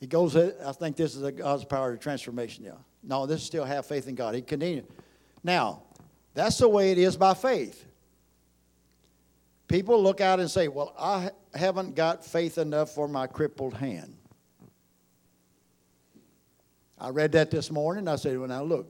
He 0.00 0.06
goes, 0.06 0.36
I 0.36 0.72
think 0.72 0.96
this 0.96 1.16
is 1.16 1.22
a 1.22 1.32
God's 1.32 1.64
power 1.64 1.94
of 1.94 2.00
transformation. 2.00 2.62
Yeah. 2.66 2.72
No, 3.02 3.24
this 3.24 3.40
is 3.40 3.46
still 3.46 3.64
have 3.64 3.86
faith 3.86 4.06
in 4.06 4.16
God. 4.16 4.34
He 4.34 4.42
continued. 4.42 4.86
Now, 5.42 5.84
that's 6.34 6.58
the 6.58 6.68
way 6.68 6.92
it 6.92 6.98
is 6.98 7.16
by 7.16 7.32
faith. 7.32 7.86
People 9.66 10.02
look 10.02 10.20
out 10.20 10.40
and 10.40 10.50
say, 10.50 10.68
Well, 10.68 10.94
I 10.98 11.30
haven't 11.54 11.94
got 11.94 12.22
faith 12.22 12.58
enough 12.58 12.90
for 12.90 13.08
my 13.08 13.26
crippled 13.26 13.72
hand. 13.72 14.14
I 17.04 17.10
read 17.10 17.32
that 17.32 17.50
this 17.50 17.70
morning. 17.70 18.08
I 18.08 18.16
said, 18.16 18.38
Well, 18.38 18.48
now 18.48 18.62
look, 18.62 18.88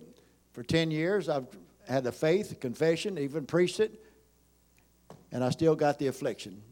for 0.53 0.63
10 0.63 0.93
years 0.93 1.29
I've 1.29 1.49
had 1.89 2.05
the 2.05 2.13
faith, 2.13 2.61
confession, 2.61 3.19
even 3.19 3.45
preached 3.45 3.81
it, 3.81 4.01
and 5.33 5.43
I 5.43 5.51
still 5.51 5.75
got 5.75 5.99
the 5.99 6.07
affliction. 6.07 6.63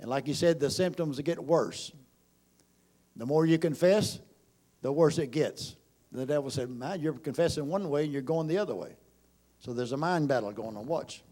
And 0.00 0.08
like 0.08 0.26
you 0.26 0.32
said, 0.32 0.60
the 0.60 0.70
symptoms 0.70 1.20
get 1.20 1.44
worse. 1.44 1.92
The 3.16 3.26
more 3.26 3.44
you 3.44 3.58
confess, 3.58 4.18
the 4.80 4.90
worse 4.90 5.18
it 5.18 5.30
gets. 5.30 5.76
The 6.10 6.24
devil 6.24 6.48
said, 6.48 6.70
Man, 6.70 7.02
you're 7.02 7.12
confessing 7.12 7.68
one 7.68 7.90
way 7.90 8.04
and 8.04 8.12
you're 8.12 8.22
going 8.22 8.46
the 8.46 8.56
other 8.56 8.74
way. 8.74 8.96
So 9.58 9.74
there's 9.74 9.92
a 9.92 9.98
mind 9.98 10.28
battle 10.28 10.52
going 10.52 10.74
on. 10.78 10.86
Watch. 10.86 11.22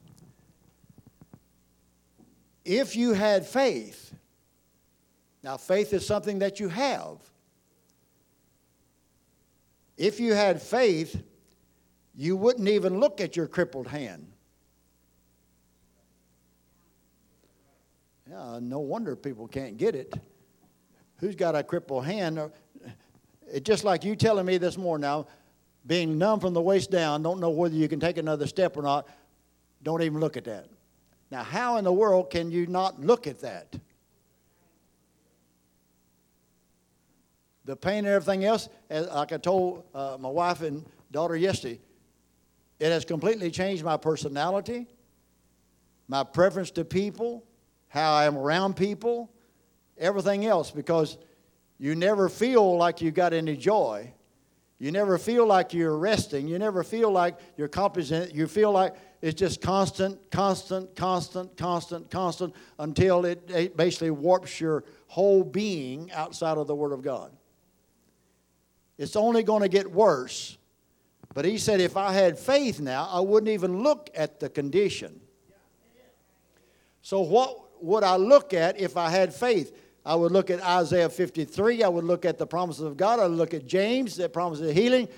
If 2.62 2.95
you 2.95 3.14
had 3.14 3.47
faith, 3.47 4.12
now 5.43 5.57
faith 5.57 5.95
is 5.95 6.07
something 6.07 6.40
that 6.40 6.61
you 6.61 6.68
have. 6.68 7.16
If 10.03 10.19
you 10.19 10.35
had 10.35 10.61
faith, 10.61 11.23
you 12.17 12.35
wouldn't 12.35 12.67
even 12.67 12.99
look 12.99 13.21
at 13.21 13.37
your 13.37 13.47
crippled 13.47 13.87
hand. 13.87 14.27
Yeah, 18.29 18.59
no 18.61 18.81
wonder 18.81 19.15
people 19.15 19.47
can't 19.47 19.77
get 19.77 19.95
it. 19.95 20.13
Who's 21.19 21.37
got 21.37 21.55
a 21.55 21.63
crippled 21.63 22.05
hand? 22.05 22.41
It's 23.47 23.65
just 23.65 23.85
like 23.85 24.03
you 24.03 24.17
telling 24.17 24.45
me 24.45 24.59
this 24.59 24.77
morning 24.77 25.03
now, 25.03 25.29
being 25.87 26.19
numb 26.19 26.41
from 26.41 26.53
the 26.53 26.61
waist 26.61 26.91
down, 26.91 27.23
don't 27.23 27.39
know 27.39 27.51
whether 27.51 27.77
you 27.77 27.87
can 27.87 28.01
take 28.01 28.17
another 28.19 28.49
step 28.49 28.77
or 28.77 28.83
not, 28.83 29.07
don't 29.85 30.03
even 30.03 30.19
look 30.19 30.37
at 30.37 30.43
that. 30.47 30.67
Now, 31.31 31.45
how 31.45 31.77
in 31.77 31.85
the 31.85 31.93
world 31.93 32.29
can 32.29 32.51
you 32.51 32.67
not 32.67 33.01
look 33.01 33.29
at 33.29 33.41
that? 33.43 33.77
The 37.65 37.77
pain 37.77 37.99
and 37.99 38.09
everything 38.09 38.45
else, 38.45 38.69
as, 38.91 39.09
like 39.09 39.33
I 39.33 39.37
told 39.37 39.85
uh, 39.95 40.17
my 40.19 40.29
wife 40.29 40.63
and 40.63 40.85
daughter 41.11 41.37
yesterday, 41.37 41.81
it 42.81 42.91
has 42.91 43.05
completely 43.05 43.51
changed 43.51 43.85
my 43.85 43.97
personality, 43.97 44.87
my 46.09 46.25
preference 46.25 46.71
to 46.73 46.85
people, 46.85 47.45
how 47.89 48.15
I 48.15 48.25
am 48.25 48.37
around 48.37 48.75
people, 48.75 49.31
everything 49.97 50.47
else, 50.47 50.71
because 50.71 51.19
you 51.79 51.95
never 51.95 52.29
feel 52.29 52.77
like 52.77 53.01
you've 53.01 53.15
got 53.15 53.33
any 53.33 53.57
joy 53.57 54.13
you 54.83 54.91
never 54.91 55.17
feel 55.17 55.47
like 55.47 55.73
you're 55.73 55.97
resting. 55.97 56.49
You 56.49 56.59
never 56.59 56.83
feel 56.83 57.09
like 57.09 57.39
you're 57.57 57.69
accomplishing. 57.69 58.35
You 58.35 58.49
feel 58.49 58.73
like 58.73 58.97
it's 59.21 59.39
just 59.39 59.61
constant, 59.61 60.29
constant, 60.33 60.97
constant, 60.97 61.57
constant, 61.57 62.11
constant 62.11 62.53
until 62.81 63.25
it, 63.25 63.49
it 63.49 63.77
basically 63.77 64.11
warps 64.11 64.61
your 64.61 64.83
whole 65.07 65.45
being 65.45 66.11
outside 66.11 66.59
of 66.59 66.67
the 66.67 66.75
Word 66.75 66.91
of 66.91 67.01
God. 67.01 67.31
It's 69.03 69.17
only 69.17 69.43
going 69.43 69.63
to 69.63 69.69
get 69.69 69.91
worse. 69.91 70.57
But 71.35 71.45
he 71.45 71.59
said, 71.59 71.81
if 71.81 71.97
I 71.97 72.13
had 72.13 72.39
faith 72.39 72.79
now, 72.79 73.09
I 73.11 73.19
wouldn't 73.19 73.51
even 73.51 73.83
look 73.83 74.09
at 74.15 74.39
the 74.39 74.49
condition. 74.49 75.21
So, 77.01 77.21
what 77.21 77.83
would 77.83 78.05
I 78.05 78.15
look 78.15 78.55
at 78.55 78.79
if 78.79 78.97
I 78.97 79.11
had 79.11 79.35
faith? 79.35 79.77
I 80.07 80.15
would 80.15 80.31
look 80.31 80.51
at 80.51 80.61
Isaiah 80.63 81.09
53. 81.09 81.83
I 81.83 81.89
would 81.89 82.05
look 82.05 82.25
at 82.25 82.39
the 82.39 82.47
promises 82.47 82.85
of 82.85 82.97
God. 82.97 83.19
I 83.19 83.27
would 83.27 83.37
look 83.37 83.55
at 83.55 83.67
James, 83.67 84.17
that 84.19 84.33
promises 84.33 84.73
healing. 84.73 85.09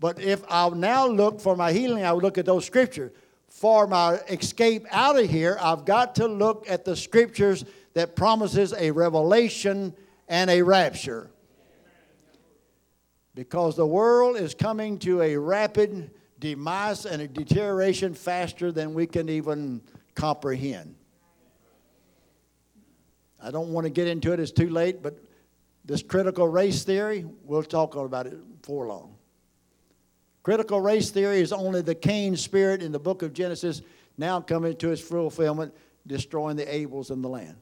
But 0.00 0.20
if 0.20 0.42
I 0.50 0.68
now 0.70 1.06
look 1.06 1.40
for 1.40 1.54
my 1.54 1.72
healing, 1.72 2.04
I 2.04 2.12
would 2.12 2.24
look 2.24 2.36
at 2.36 2.46
those 2.46 2.64
scriptures. 2.64 3.12
For 3.46 3.86
my 3.86 4.14
escape 4.28 4.86
out 4.90 5.16
of 5.16 5.30
here, 5.30 5.56
I've 5.60 5.84
got 5.84 6.16
to 6.16 6.26
look 6.26 6.68
at 6.68 6.84
the 6.84 6.96
scriptures 6.96 7.64
that 7.94 8.16
promises 8.16 8.72
a 8.76 8.90
revelation 8.90 9.94
and 10.26 10.50
a 10.50 10.62
rapture. 10.62 11.30
Because 13.34 13.76
the 13.76 13.86
world 13.86 14.36
is 14.36 14.54
coming 14.54 14.98
to 15.00 15.22
a 15.22 15.36
rapid 15.36 16.10
demise 16.38 17.06
and 17.06 17.22
a 17.22 17.28
deterioration 17.28 18.14
faster 18.14 18.72
than 18.72 18.94
we 18.94 19.06
can 19.06 19.28
even 19.28 19.82
comprehend. 20.14 20.96
I 23.42 23.50
don't 23.50 23.72
want 23.72 23.84
to 23.84 23.90
get 23.90 24.08
into 24.08 24.32
it, 24.32 24.40
it's 24.40 24.50
too 24.50 24.68
late, 24.68 25.02
but 25.02 25.18
this 25.84 26.02
critical 26.02 26.48
race 26.48 26.82
theory, 26.82 27.24
we'll 27.44 27.62
talk 27.62 27.94
about 27.94 28.26
it 28.26 28.36
for 28.62 28.86
long. 28.86 29.14
Critical 30.42 30.80
race 30.80 31.10
theory 31.10 31.40
is 31.40 31.52
only 31.52 31.82
the 31.82 31.94
Cain 31.94 32.36
spirit 32.36 32.82
in 32.82 32.92
the 32.92 32.98
book 32.98 33.22
of 33.22 33.32
Genesis 33.32 33.82
now 34.16 34.40
coming 34.40 34.76
to 34.76 34.90
its 34.90 35.00
fulfillment, 35.00 35.74
destroying 36.06 36.56
the 36.56 36.66
Abels 36.66 37.10
in 37.10 37.22
the 37.22 37.28
land. 37.28 37.56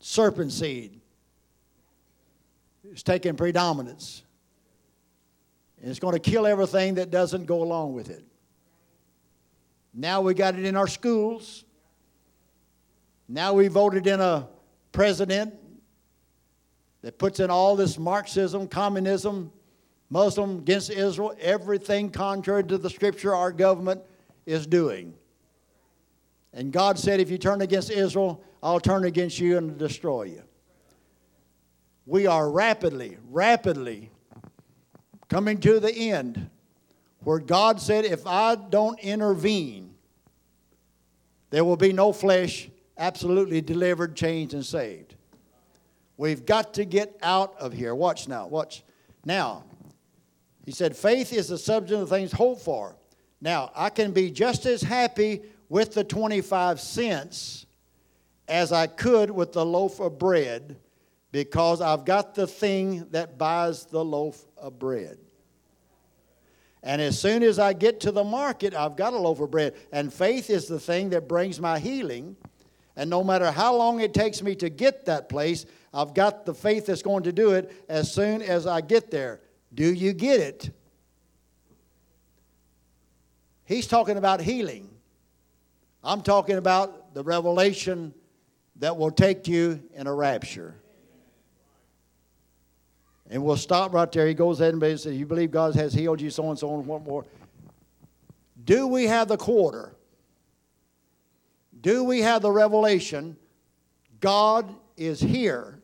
Serpent 0.00 0.52
seed 0.52 1.00
is 2.94 3.02
taking 3.02 3.36
predominance. 3.36 4.22
And 5.80 5.90
it's 5.90 6.00
going 6.00 6.14
to 6.14 6.30
kill 6.30 6.46
everything 6.46 6.94
that 6.94 7.10
doesn't 7.10 7.44
go 7.44 7.62
along 7.62 7.92
with 7.92 8.08
it. 8.08 8.24
Now 9.92 10.22
we 10.22 10.32
got 10.32 10.58
it 10.58 10.64
in 10.64 10.76
our 10.76 10.86
schools. 10.86 11.64
Now 13.28 13.52
we 13.52 13.68
voted 13.68 14.06
in 14.06 14.20
a 14.20 14.48
president 14.92 15.54
that 17.02 17.18
puts 17.18 17.40
in 17.40 17.50
all 17.50 17.76
this 17.76 17.98
Marxism, 17.98 18.66
communism, 18.66 19.52
Muslim 20.08 20.58
against 20.58 20.90
Israel, 20.90 21.34
everything 21.40 22.10
contrary 22.10 22.64
to 22.64 22.78
the 22.78 22.88
scripture 22.88 23.34
our 23.34 23.52
government 23.52 24.00
is 24.46 24.66
doing. 24.66 25.14
And 26.52 26.72
God 26.72 26.98
said, 26.98 27.20
if 27.20 27.30
you 27.30 27.38
turn 27.38 27.60
against 27.60 27.90
Israel, 27.90 28.42
I'll 28.62 28.80
turn 28.80 29.04
against 29.04 29.38
you 29.38 29.58
and 29.58 29.76
destroy 29.76 30.24
you. 30.24 30.42
We 32.06 32.26
are 32.26 32.50
rapidly, 32.50 33.16
rapidly 33.30 34.10
coming 35.28 35.58
to 35.60 35.80
the 35.80 35.92
end 35.92 36.50
where 37.24 37.38
God 37.38 37.80
said, 37.80 38.04
if 38.04 38.26
I 38.26 38.54
don't 38.54 38.98
intervene, 39.00 39.94
there 41.50 41.64
will 41.64 41.76
be 41.76 41.92
no 41.92 42.12
flesh 42.12 42.68
absolutely 42.98 43.60
delivered, 43.60 44.14
changed, 44.14 44.54
and 44.54 44.64
saved. 44.64 45.14
We've 46.16 46.44
got 46.44 46.74
to 46.74 46.84
get 46.84 47.16
out 47.22 47.54
of 47.58 47.72
here. 47.72 47.94
Watch 47.94 48.28
now. 48.28 48.46
Watch. 48.46 48.84
Now, 49.24 49.64
he 50.64 50.72
said, 50.72 50.96
faith 50.96 51.32
is 51.32 51.48
the 51.48 51.58
substance 51.58 52.02
of 52.02 52.08
things 52.08 52.32
hoped 52.32 52.62
for. 52.62 52.96
Now, 53.40 53.70
I 53.74 53.90
can 53.90 54.12
be 54.12 54.30
just 54.30 54.66
as 54.66 54.82
happy 54.82 55.42
with 55.68 55.94
the 55.94 56.04
25 56.04 56.80
cents 56.80 57.66
as 58.46 58.72
I 58.72 58.86
could 58.86 59.30
with 59.30 59.52
the 59.52 59.64
loaf 59.64 60.00
of 60.00 60.18
bread 60.18 60.76
because 61.34 61.80
I've 61.80 62.04
got 62.04 62.36
the 62.36 62.46
thing 62.46 63.08
that 63.10 63.36
buys 63.38 63.86
the 63.86 64.04
loaf 64.04 64.46
of 64.56 64.78
bread. 64.78 65.18
And 66.80 67.02
as 67.02 67.18
soon 67.18 67.42
as 67.42 67.58
I 67.58 67.72
get 67.72 67.98
to 68.02 68.12
the 68.12 68.22
market, 68.22 68.72
I've 68.72 68.94
got 68.94 69.14
a 69.14 69.18
loaf 69.18 69.40
of 69.40 69.50
bread. 69.50 69.74
And 69.90 70.14
faith 70.14 70.48
is 70.48 70.68
the 70.68 70.78
thing 70.78 71.10
that 71.10 71.26
brings 71.26 71.60
my 71.60 71.80
healing 71.80 72.36
And 72.94 73.10
no 73.10 73.24
matter 73.24 73.50
how 73.50 73.74
long 73.74 73.98
it 73.98 74.14
takes 74.14 74.42
me 74.42 74.54
to 74.54 74.70
get 74.70 75.06
that 75.06 75.28
place, 75.28 75.66
I've 75.92 76.14
got 76.14 76.46
the 76.46 76.54
faith 76.54 76.86
that's 76.86 77.02
going 77.02 77.24
to 77.24 77.32
do 77.32 77.50
it 77.54 77.84
as 77.88 78.12
soon 78.12 78.40
as 78.40 78.64
I 78.68 78.80
get 78.80 79.10
there. 79.10 79.40
Do 79.74 79.92
you 79.92 80.12
get 80.12 80.38
it? 80.38 80.70
He's 83.64 83.88
talking 83.88 84.18
about 84.18 84.40
healing. 84.40 84.88
I'm 86.04 86.20
talking 86.20 86.58
about 86.58 87.12
the 87.12 87.24
revelation 87.24 88.14
that 88.76 88.96
will 88.96 89.10
take 89.10 89.48
you 89.48 89.82
in 89.94 90.06
a 90.06 90.14
rapture. 90.14 90.76
And 93.34 93.42
we'll 93.42 93.56
stop 93.56 93.92
right 93.92 94.10
there. 94.12 94.28
He 94.28 94.34
goes 94.34 94.60
ahead 94.60 94.74
and 94.74 95.00
says, 95.00 95.16
You 95.16 95.26
believe 95.26 95.50
God 95.50 95.74
has 95.74 95.92
healed 95.92 96.20
you, 96.20 96.30
so 96.30 96.50
and 96.50 96.56
so 96.58 96.72
and 96.72 96.86
what 96.86 97.02
more. 97.02 97.26
Do 98.64 98.86
we 98.86 99.06
have 99.06 99.26
the 99.26 99.36
quarter? 99.36 99.92
Do 101.80 102.04
we 102.04 102.20
have 102.20 102.42
the 102.42 102.52
revelation? 102.52 103.36
God 104.20 104.72
is 104.96 105.18
here. 105.18 105.80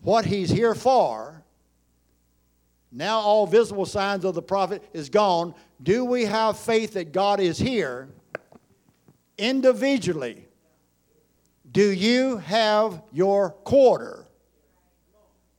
What 0.00 0.24
he's 0.24 0.48
here 0.48 0.74
for. 0.74 1.44
Now 2.90 3.18
all 3.18 3.46
visible 3.46 3.84
signs 3.84 4.24
of 4.24 4.34
the 4.34 4.40
prophet 4.40 4.82
is 4.94 5.10
gone. 5.10 5.54
Do 5.82 6.06
we 6.06 6.24
have 6.24 6.58
faith 6.58 6.94
that 6.94 7.12
God 7.12 7.38
is 7.38 7.58
here? 7.58 8.08
Individually, 9.36 10.48
do 11.70 11.90
you 11.92 12.38
have 12.38 13.02
your 13.12 13.50
quarter 13.50 14.25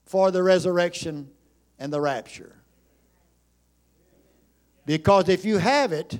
for 0.07 0.31
the 0.31 0.41
resurrection 0.41 1.29
and 1.77 1.93
the 1.93 2.01
rapture? 2.01 2.55
Because 4.87 5.29
if 5.29 5.45
you 5.45 5.59
have 5.59 5.91
it, 5.91 6.17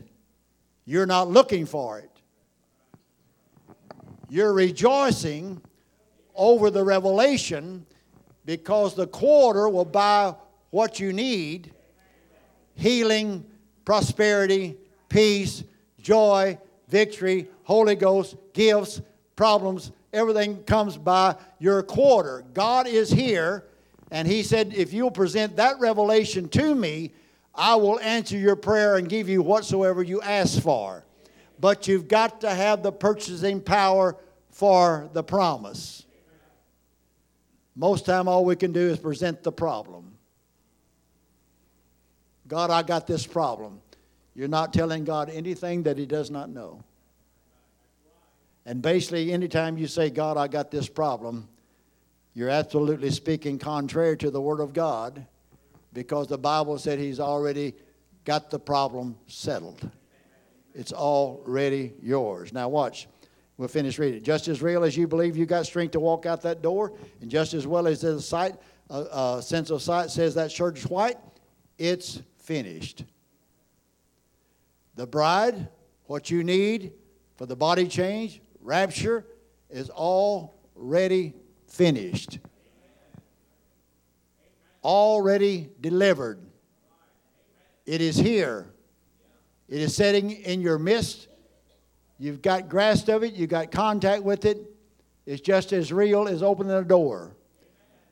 you're 0.86 1.06
not 1.06 1.30
looking 1.30 1.66
for 1.66 2.00
it. 2.00 2.12
You're 4.30 4.54
rejoicing 4.54 5.62
over 6.36 6.70
the 6.70 6.84
revelation 6.84 7.86
because 8.46 8.94
the 8.94 9.08
quarter 9.08 9.68
will 9.70 9.86
buy 9.86 10.36
what 10.70 11.00
you 11.00 11.12
need 11.12 11.74
healing, 12.76 13.44
prosperity, 13.86 14.78
peace, 15.10 15.64
joy, 16.00 16.58
victory, 16.90 17.48
Holy 17.64 17.96
Ghost, 17.96 18.36
gifts, 18.54 19.02
problems, 19.36 19.92
everything 20.14 20.64
comes 20.64 20.96
by 20.96 21.36
your 21.60 21.82
quarter. 21.84 22.44
God 22.54 22.88
is 22.88 23.10
here, 23.10 23.66
and 24.12 24.28
He 24.28 24.44
said, 24.44 24.74
If 24.74 24.94
you'll 24.94 25.12
present 25.12 25.56
that 25.58 25.80
revelation 25.80 26.50
to 26.50 26.76
me, 26.76 27.14
I 27.54 27.76
will 27.76 28.00
answer 28.00 28.38
your 28.38 28.56
prayer 28.56 28.98
and 28.98 29.10
give 29.10 29.28
you 29.28 29.42
whatsoever 29.42 30.04
you 30.04 30.22
ask 30.22 30.62
for. 30.62 31.04
But 31.60 31.88
you've 31.88 32.08
got 32.08 32.42
to 32.42 32.50
have 32.50 32.84
the 32.84 32.92
purchasing 32.92 33.62
power 33.62 34.16
for 34.52 35.10
the 35.14 35.24
promise. 35.24 36.06
Most 37.76 38.06
time 38.06 38.28
all 38.28 38.46
we 38.46 38.56
can 38.56 38.72
do 38.72 38.90
is 38.90 39.00
present 39.00 39.44
the 39.44 39.52
problem. 39.52 40.14
God, 42.48 42.70
I 42.70 42.82
got 42.82 43.08
this 43.08 43.28
problem. 43.28 43.82
You're 44.34 44.48
not 44.48 44.74
telling 44.74 45.04
God 45.04 45.30
anything 45.30 45.84
that 45.84 45.98
He 45.98 46.06
does 46.06 46.32
not 46.32 46.50
know. 46.50 46.84
And 48.66 48.82
basically, 48.82 49.32
anytime 49.32 49.78
you 49.78 49.88
say, 49.88 50.10
God, 50.10 50.38
I 50.38 50.48
got 50.48 50.72
this 50.72 50.90
problem, 50.90 51.48
you're 52.38 52.52
absolutely 52.52 53.10
speaking 53.10 53.58
contrary 53.58 54.16
to 54.16 54.30
the 54.30 54.40
Word 54.40 54.60
of 54.60 54.72
God 54.72 55.26
because 55.92 56.28
the 56.28 56.38
Bible 56.38 56.78
said 56.78 57.00
He's 57.00 57.20
already 57.20 57.74
got 58.26 58.52
the 58.52 58.60
problem 58.60 59.18
settled. 59.26 59.90
It's 60.76 60.94
already 60.94 61.94
yours. 62.00 62.54
Now, 62.54 62.70
watch. 62.70 63.08
We'll 63.58 63.70
finish 63.70 63.98
reading. 63.98 64.22
Just 64.22 64.48
as 64.50 64.62
real 64.62 64.84
as 64.84 64.96
you 64.96 65.08
believe 65.08 65.36
you 65.36 65.48
got 65.48 65.66
strength 65.66 65.94
to 65.94 66.00
walk 66.00 66.28
out 66.28 66.44
that 66.44 66.62
door, 66.62 66.94
and 67.22 67.32
just 67.32 67.56
as 67.56 67.66
well 67.66 67.88
as 67.88 68.02
the 68.02 68.22
sight, 68.22 68.54
uh, 68.92 69.06
uh, 69.10 69.42
sense 69.42 69.72
of 69.72 69.82
sight 69.82 70.12
says 70.12 70.36
that 70.36 70.52
shirt 70.52 70.78
is 70.78 70.86
white, 70.86 71.18
it's 71.80 72.22
finished. 72.38 73.04
The 74.94 75.08
bride, 75.08 75.70
what 76.06 76.30
you 76.30 76.44
need 76.44 76.94
for 77.36 77.48
the 77.48 77.56
body 77.56 77.88
change, 77.88 78.42
rapture, 78.62 79.26
is 79.72 79.90
already 79.90 81.34
finished 81.68 82.40
already 84.88 85.70
delivered. 85.82 86.40
It 87.86 88.00
is 88.00 88.16
here. 88.16 88.68
It 89.68 89.82
is 89.82 89.94
sitting 89.94 90.32
in 90.32 90.62
your 90.62 90.80
midst. 90.80 91.28
You've 92.18 92.42
got 92.42 92.70
grasp 92.70 93.10
of 93.10 93.24
it, 93.24 93.34
you've 93.34 93.50
got 93.50 93.70
contact 93.70 94.24
with 94.24 94.46
it. 94.46 94.58
It's 95.26 95.42
just 95.42 95.74
as 95.74 95.92
real 95.92 96.28
as 96.28 96.42
opening 96.42 96.72
a 96.72 96.84
door. 96.84 97.36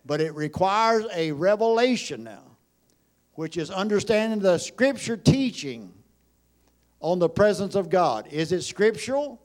But 0.05 0.19
it 0.19 0.35
requires 0.35 1.05
a 1.13 1.31
revelation 1.31 2.25
now, 2.25 2.43
which 3.33 3.55
is 3.55 3.71
understanding 3.71 4.39
the 4.39 4.57
scripture 4.57 5.17
teaching 5.17 5.93
on 6.99 7.19
the 7.19 7.29
presence 7.29 7.73
of 7.73 7.89
God. 7.89 8.27
Is 8.27 8.51
it 8.51 8.63
scriptural? 8.63 9.41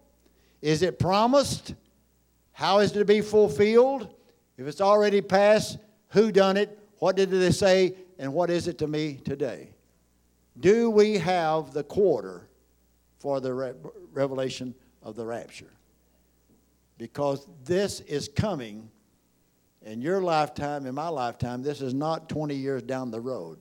Is 0.61 0.82
it 0.82 0.99
promised? 0.99 1.74
How 2.61 2.81
is 2.81 2.91
it 2.91 2.99
to 2.99 3.07
be 3.07 3.23
fulfilled? 3.23 4.07
If 4.59 4.66
it's 4.66 4.82
already 4.82 5.23
passed, 5.23 5.78
who 6.09 6.31
done 6.31 6.59
it? 6.59 6.78
What 6.99 7.16
did 7.16 7.31
they 7.31 7.53
say, 7.53 7.95
and 8.19 8.35
what 8.35 8.51
is 8.51 8.69
it 8.69 8.77
to 8.81 8.87
me 8.87 9.15
today? 9.24 9.70
Do 10.59 10.91
we 10.91 11.15
have 11.16 11.73
the 11.73 11.82
quarter 11.82 12.51
for 13.19 13.41
the 13.41 13.55
re- 13.55 13.73
revelation 14.12 14.74
of 15.03 15.16
the 15.16 15.24
rapture? 15.24 15.73
Because 16.99 17.49
this 17.65 18.01
is 18.01 18.28
coming 18.28 18.91
in 19.81 20.03
your 20.03 20.20
lifetime, 20.20 20.85
in 20.85 20.95
my 20.95 21.09
lifetime. 21.09 21.62
This 21.62 21.81
is 21.81 21.95
not 21.95 22.28
20 22.28 22.55
years 22.55 22.82
down 22.82 23.11
the 23.11 23.23
road. 23.23 23.57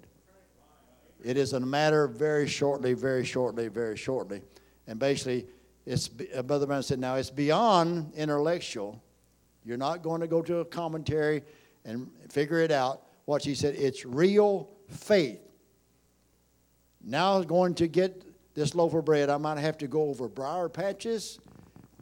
It 1.24 1.38
is 1.38 1.54
a 1.54 1.60
matter 1.62 2.06
very 2.06 2.50
shortly, 2.50 2.92
very 2.96 3.24
shortly, 3.24 3.70
very 3.70 3.96
shortly. 3.96 4.42
And 4.88 5.00
basically, 5.00 5.46
it's, 5.90 6.08
uh, 6.36 6.44
Brother 6.44 6.68
Brown 6.68 6.84
said, 6.84 7.00
now 7.00 7.16
it's 7.16 7.32
beyond 7.32 8.14
intellectual. 8.16 9.02
You're 9.66 9.76
not 9.76 10.04
going 10.04 10.22
to 10.22 10.28
go 10.28 10.44
to 10.44 10.58
a 10.58 10.66
commentary 10.66 11.42
and 11.84 12.12
figure 12.30 12.60
it 12.60 12.72
out 12.72 13.02
what 13.26 13.42
she 13.42 13.56
said, 13.56 13.74
it's 13.76 14.06
real 14.06 14.70
faith. 14.88 15.40
Now 17.04 17.42
going 17.42 17.74
to 17.76 17.88
get 17.88 18.24
this 18.54 18.76
loaf 18.76 18.94
of 18.94 19.06
bread. 19.06 19.32
I 19.32 19.38
might 19.38 19.58
have 19.58 19.80
to 19.80 19.88
go 19.88 20.04
over 20.10 20.28
briar 20.28 20.70
patches, 20.70 21.40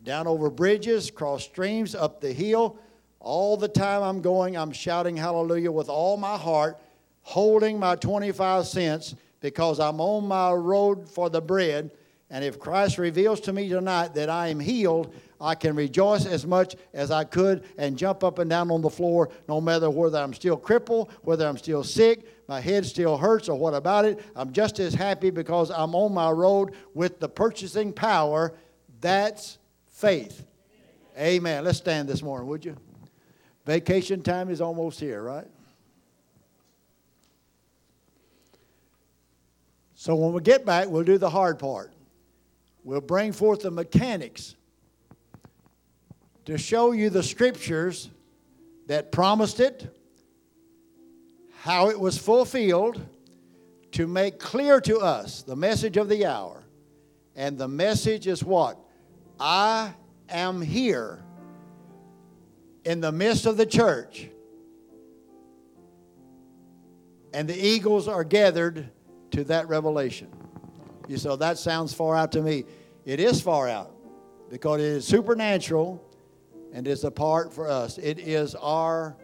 down 0.03 0.27
over 0.27 0.49
bridges, 0.49 1.09
cross 1.09 1.45
streams, 1.45 1.95
up 1.95 2.19
the 2.19 2.33
hill. 2.33 2.77
All 3.21 3.55
the 3.55 3.69
time 3.69 4.03
I'm 4.03 4.21
going, 4.21 4.57
I'm 4.57 4.73
shouting 4.73 5.15
hallelujah 5.15 5.71
with 5.71 5.87
all 5.87 6.17
my 6.17 6.37
heart, 6.37 6.77
holding 7.21 7.79
my 7.79 7.95
25 7.95 8.65
cents 8.67 9.15
because 9.39 9.79
I'm 9.79 10.01
on 10.01 10.27
my 10.27 10.51
road 10.51 11.07
for 11.07 11.29
the 11.29 11.41
bread. 11.41 11.91
And 12.29 12.43
if 12.43 12.59
Christ 12.59 12.97
reveals 12.97 13.39
to 13.41 13.53
me 13.53 13.69
tonight 13.69 14.13
that 14.15 14.29
I 14.29 14.49
am 14.49 14.59
healed, 14.59 15.13
I 15.39 15.55
can 15.55 15.75
rejoice 15.75 16.25
as 16.25 16.45
much 16.45 16.75
as 16.93 17.09
I 17.09 17.23
could 17.23 17.63
and 17.77 17.97
jump 17.97 18.23
up 18.23 18.39
and 18.39 18.49
down 18.49 18.69
on 18.69 18.81
the 18.81 18.89
floor, 18.89 19.29
no 19.47 19.61
matter 19.61 19.89
whether 19.89 20.17
I'm 20.17 20.33
still 20.33 20.57
crippled, 20.57 21.11
whether 21.21 21.47
I'm 21.47 21.57
still 21.57 21.83
sick, 21.83 22.47
my 22.49 22.59
head 22.59 22.85
still 22.85 23.17
hurts, 23.17 23.47
or 23.47 23.57
what 23.57 23.73
about 23.73 24.03
it. 24.03 24.19
I'm 24.35 24.51
just 24.51 24.79
as 24.79 24.93
happy 24.93 25.29
because 25.29 25.71
I'm 25.71 25.95
on 25.95 26.13
my 26.13 26.29
road 26.29 26.75
with 26.93 27.19
the 27.19 27.29
purchasing 27.29 27.93
power. 27.93 28.53
That's 28.99 29.57
faith. 29.89 30.45
Amen. 31.17 31.63
Let's 31.63 31.77
stand 31.77 32.09
this 32.09 32.21
morning, 32.21 32.47
would 32.49 32.65
you? 32.65 32.75
Vacation 33.65 34.21
time 34.21 34.49
is 34.49 34.59
almost 34.59 34.99
here, 34.99 35.21
right? 35.21 35.47
So 39.95 40.15
when 40.15 40.33
we 40.33 40.41
get 40.41 40.65
back, 40.65 40.87
we'll 40.89 41.03
do 41.03 41.17
the 41.17 41.29
hard 41.29 41.57
part. 41.57 41.91
We'll 42.87 43.01
bring 43.01 43.33
forth 43.33 43.63
the 43.63 43.69
mechanics 43.69 44.55
to 46.45 46.57
show 46.57 46.93
you 46.93 47.09
the 47.09 47.21
scriptures 47.21 48.09
that 48.85 49.11
promised 49.11 49.59
it, 49.59 49.93
how 51.57 51.89
it 51.89 51.99
was 51.99 52.17
fulfilled, 52.17 53.05
to 53.91 54.07
make 54.07 54.39
clear 54.39 54.79
to 54.79 54.99
us 54.99 55.43
the 55.43 55.53
message 55.53 55.97
of 55.97 56.07
the 56.07 56.25
hour. 56.25 56.63
And 57.35 57.57
the 57.57 57.67
message 57.67 58.25
is 58.25 58.41
what? 58.41 58.79
I 59.37 59.93
am 60.29 60.61
here 60.61 61.19
in 62.85 63.01
the 63.01 63.11
midst 63.11 63.45
of 63.45 63.57
the 63.57 63.65
church. 63.65 64.29
And 67.33 67.49
the 67.49 67.67
eagles 67.67 68.07
are 68.07 68.23
gathered 68.23 68.89
to 69.31 69.43
that 69.43 69.67
revelation. 69.67 70.36
You 71.07 71.17
say, 71.17 71.35
that 71.35 71.57
sounds 71.57 71.93
far 71.93 72.15
out 72.15 72.31
to 72.33 72.41
me. 72.41 72.65
It 73.05 73.19
is 73.19 73.41
far 73.41 73.69
out 73.69 73.93
because 74.49 74.81
it 74.81 74.85
is 74.85 75.05
supernatural 75.05 76.03
and 76.73 76.87
it's 76.87 77.03
apart 77.03 77.53
for 77.53 77.69
us. 77.69 77.97
It 77.97 78.19
is 78.19 78.55
our 78.55 79.15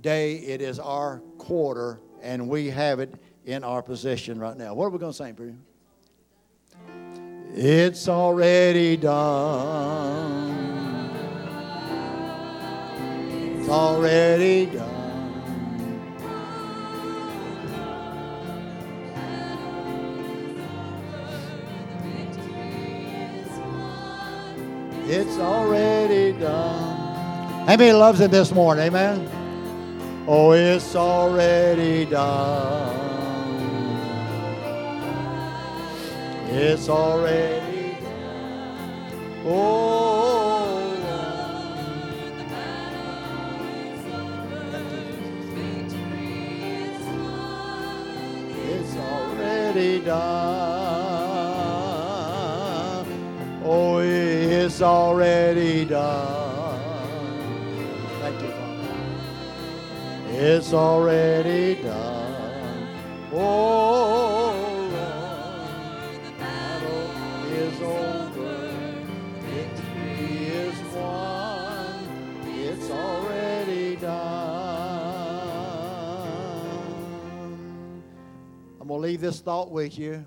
day, 0.00 0.34
it 0.34 0.60
is 0.60 0.78
our 0.78 1.20
quarter, 1.38 2.00
and 2.20 2.48
we 2.48 2.68
have 2.70 2.98
it 2.98 3.14
in 3.44 3.62
our 3.64 3.82
possession 3.82 4.38
right 4.38 4.56
now. 4.56 4.74
What 4.74 4.86
are 4.86 4.90
we 4.90 4.98
going 4.98 5.12
to 5.12 5.16
sing, 5.16 5.34
Peter? 5.34 5.54
It's 7.54 8.08
already 8.08 8.96
done. 8.96 10.50
It's 13.58 13.68
already 13.68 14.66
done. 14.66 14.91
It's 25.14 25.36
already 25.38 26.32
done. 26.32 27.66
How 27.66 27.76
many 27.76 27.92
loves 27.92 28.20
it 28.20 28.30
this 28.30 28.50
morning? 28.50 28.86
Amen. 28.86 29.28
Oh, 30.26 30.52
it's 30.52 30.96
already 30.96 32.06
done. 32.06 32.96
It's 36.48 36.88
already 36.88 37.98
done. 38.00 39.42
Oh. 39.44 39.82
It's 48.64 48.96
already 48.96 50.00
done. 50.00 50.32
Oh, 53.64 53.98
it's 54.72 54.80
already 54.80 55.84
done. 55.84 56.80
Thank 58.20 58.40
you, 58.40 58.48
Father. 58.48 58.94
It's 60.30 60.72
already 60.72 61.74
done. 61.82 62.88
Oh, 63.34 64.56
Lord, 64.90 66.24
the 66.24 66.32
battle 66.38 67.10
is 67.52 67.82
over. 67.82 68.72
Victory 69.42 70.46
is 70.46 70.94
won. 70.94 72.06
It's 72.46 72.90
already 72.90 73.96
done. 73.96 74.22
I'm 78.80 78.88
going 78.88 79.02
to 79.02 79.06
leave 79.06 79.20
this 79.20 79.40
thought 79.40 79.70
with 79.70 79.98
you, 79.98 80.24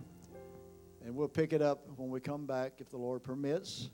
and 1.03 1.15
we'll 1.15 1.27
pick 1.27 1.51
it 1.51 1.63
up 1.63 1.87
when 1.95 2.11
we 2.11 2.19
come 2.19 2.45
back 2.45 2.73
if 2.77 2.91
the 2.91 2.97
Lord 2.97 3.23
permits. 3.23 3.89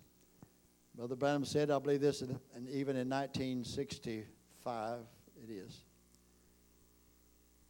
Brother 1.01 1.15
Branham 1.15 1.45
said, 1.45 1.71
I 1.71 1.79
believe 1.79 1.99
this, 1.99 2.21
and 2.21 2.37
even 2.69 2.95
in 2.95 3.09
1965, 3.09 4.99
it 5.35 5.51
is. 5.51 5.81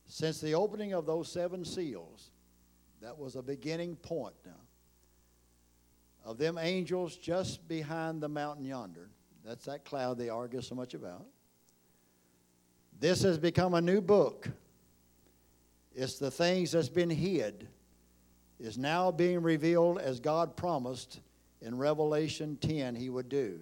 Since 0.06 0.41
the 0.41 0.53
opening 0.53 0.91
of 0.91 1.06
those 1.06 1.32
seven 1.32 1.64
seals, 1.64 2.32
that 3.02 3.18
was 3.18 3.38
a 3.38 3.41
beginning 3.41 3.95
point 3.95 4.34
now 4.45 4.52
of 6.26 6.40
them 6.40 6.58
angels 6.58 7.16
just 7.16 7.66
behind 7.70 8.22
the 8.22 8.28
mountain 8.28 8.66
yonder. 8.66 9.08
That's 9.45 9.64
that 9.64 9.86
cloud 9.86 10.18
they 10.18 10.28
argue 10.28 10.60
so 10.60 10.76
much 10.76 10.94
about. 10.94 11.26
This 12.99 13.24
has 13.24 13.38
become 13.38 13.76
a 13.76 13.82
new 13.82 14.02
book. 14.02 14.49
It's 15.95 16.20
the 16.20 16.32
things 16.32 16.74
that's 16.74 16.90
been 16.90 17.10
hid 17.10 17.70
is 18.60 18.78
now 18.78 19.10
being 19.10 19.41
revealed 19.41 19.99
as 19.99 20.20
God 20.20 20.58
promised 20.58 21.22
in 21.61 21.77
Revelation 21.77 22.57
10 22.57 22.95
he 22.95 23.09
would 23.09 23.29
do. 23.29 23.59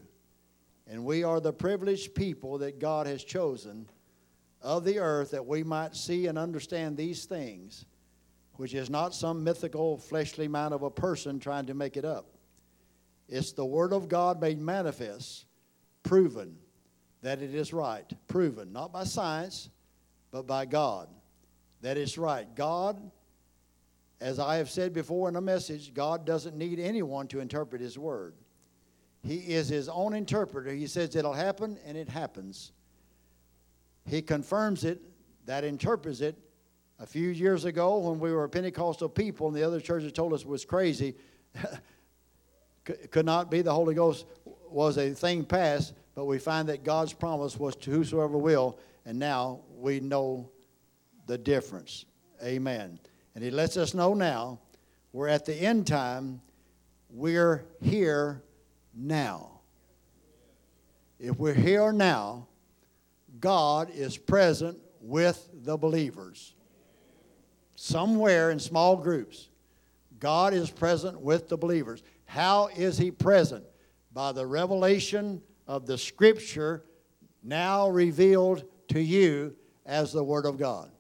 And 0.88 1.06
we 1.06 1.24
are 1.24 1.40
the 1.40 1.54
privileged 1.54 2.16
people 2.16 2.58
that 2.60 2.80
God 2.80 3.06
has 3.06 3.24
chosen 3.24 3.88
of 4.62 4.84
the 4.84 5.00
earth 5.00 5.32
that 5.32 5.46
we 5.46 5.64
might 5.64 5.96
see 5.96 6.28
and 6.28 6.38
understand 6.38 6.98
these 6.98 7.26
things, 7.26 7.86
which 8.54 8.74
is 8.74 8.90
not 8.90 9.14
some 9.14 9.44
mythical 9.44 9.98
fleshly 9.98 10.48
mind 10.48 10.74
of 10.74 10.84
a 10.84 10.90
person 10.90 11.40
trying 11.40 11.68
to 11.68 11.74
make 11.74 11.96
it 11.96 12.06
up. 12.06 12.26
It's 13.28 13.52
the 13.52 13.66
Word 13.66 13.94
of 13.94 14.10
God 14.10 14.42
made 14.42 14.60
manifest, 14.60 15.46
proven 16.04 16.58
that 17.22 17.42
it 17.42 17.54
is 17.54 17.72
right. 17.72 18.12
Proven, 18.28 18.74
not 18.74 18.92
by 18.92 19.04
science, 19.04 19.70
but 20.32 20.48
by 20.48 20.66
God, 20.66 21.08
that 21.82 21.98
it's 21.98 22.18
right. 22.18 22.48
God, 22.56 23.00
as 24.22 24.40
I 24.40 24.58
have 24.58 24.70
said 24.70 24.94
before 24.94 25.30
in 25.30 25.36
a 25.36 25.42
message, 25.42 25.94
God 25.94 26.26
doesn't 26.26 26.58
need 26.58 26.80
anyone 26.80 27.28
to 27.28 27.40
interpret 27.40 27.82
His 27.82 27.98
Word. 27.98 28.34
He 29.24 29.36
is 29.36 29.70
His 29.70 29.88
own 29.88 30.14
interpreter. 30.14 30.72
He 30.72 30.88
says 30.88 31.16
it'll 31.16 31.34
happen, 31.34 31.78
and 31.86 31.98
it 31.98 32.10
happens. 32.10 32.72
He 34.06 34.22
confirms 34.22 34.84
it, 34.84 35.02
that 35.46 35.64
interprets 35.64 36.22
it. 36.22 36.38
A 37.00 37.06
few 37.06 37.30
years 37.30 37.64
ago, 37.64 37.98
when 37.98 38.20
we 38.20 38.34
were 38.34 38.44
a 38.44 38.50
Pentecostal 38.50 39.08
people 39.08 39.48
and 39.48 39.56
the 39.56 39.64
other 39.64 39.80
churches 39.80 40.12
told 40.12 40.34
us 40.34 40.42
it 40.42 40.48
was 40.48 40.66
crazy, 40.66 41.16
could 42.84 43.26
not 43.26 43.50
be 43.50 43.62
the 43.62 43.74
Holy 43.74 43.96
Ghost 43.96 44.26
was 44.70 44.98
a 44.98 45.12
thing 45.12 45.46
past, 45.46 45.94
but 46.14 46.26
we 46.26 46.38
find 46.40 46.68
that 46.68 46.84
God's 46.84 47.14
promise 47.14 47.58
was 47.58 47.76
to 47.78 47.92
whosoever 47.92 48.38
will, 48.38 48.80
and 49.06 49.18
now 49.18 49.62
we 49.78 50.02
know 50.02 50.50
the 51.28 51.38
difference. 51.38 52.06
Amen. 52.44 53.00
And 53.36 53.44
He 53.44 53.52
lets 53.52 53.78
us 53.78 53.94
know 53.94 54.14
now 54.14 54.60
we're 55.12 55.28
at 55.28 55.46
the 55.46 55.56
end 55.56 55.88
time, 55.88 56.42
we're 57.10 57.66
here 57.82 58.44
now. 58.94 59.62
If 61.20 61.38
we're 61.38 61.54
here 61.54 61.92
now, 61.92 62.48
God 63.40 63.90
is 63.94 64.18
present 64.18 64.78
with 65.02 65.50
the 65.54 65.78
believers. 65.78 66.54
Somewhere 67.76 68.52
in 68.52 68.60
small 68.60 68.96
groups, 68.96 69.50
God 70.20 70.54
is 70.54 70.70
present 70.70 71.20
with 71.20 71.50
the 71.50 71.58
believers. 71.58 72.04
How 72.26 72.68
is 72.68 72.98
He 72.98 73.10
present? 73.10 73.64
By 74.14 74.32
the 74.32 74.46
revelation 74.46 75.42
of 75.68 75.86
the 75.86 75.98
Scripture 75.98 76.84
now 77.44 77.90
revealed 77.90 78.66
to 78.90 79.02
you 79.02 79.56
as 79.86 80.12
the 80.12 80.24
Word 80.24 80.46
of 80.46 80.58
God. 80.58 80.92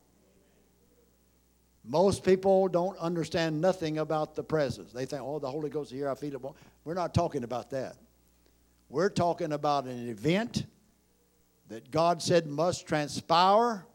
Most 1.89 2.23
people 2.23 2.67
don't 2.67 2.95
understand 2.99 3.59
nothing 3.59 3.97
about 3.97 4.35
the 4.35 4.43
presence. 4.43 4.91
They 4.93 5.07
think, 5.07 5.23
oh, 5.23 5.39
the 5.39 5.49
Holy 5.49 5.71
Ghost 5.71 5.91
is 5.91 5.97
here, 5.97 6.07
I 6.07 6.13
feel 6.13 6.35
it. 6.35 6.41
We're 6.83 6.93
not 6.93 7.15
talking 7.15 7.43
about 7.43 7.71
that. 7.71 7.95
We're 8.89 9.09
talking 9.09 9.53
about 9.53 9.85
an 9.85 10.07
event 10.07 10.67
that 11.67 11.89
God 11.89 12.21
said 12.21 12.45
must 12.45 12.85
transpire 12.85 13.87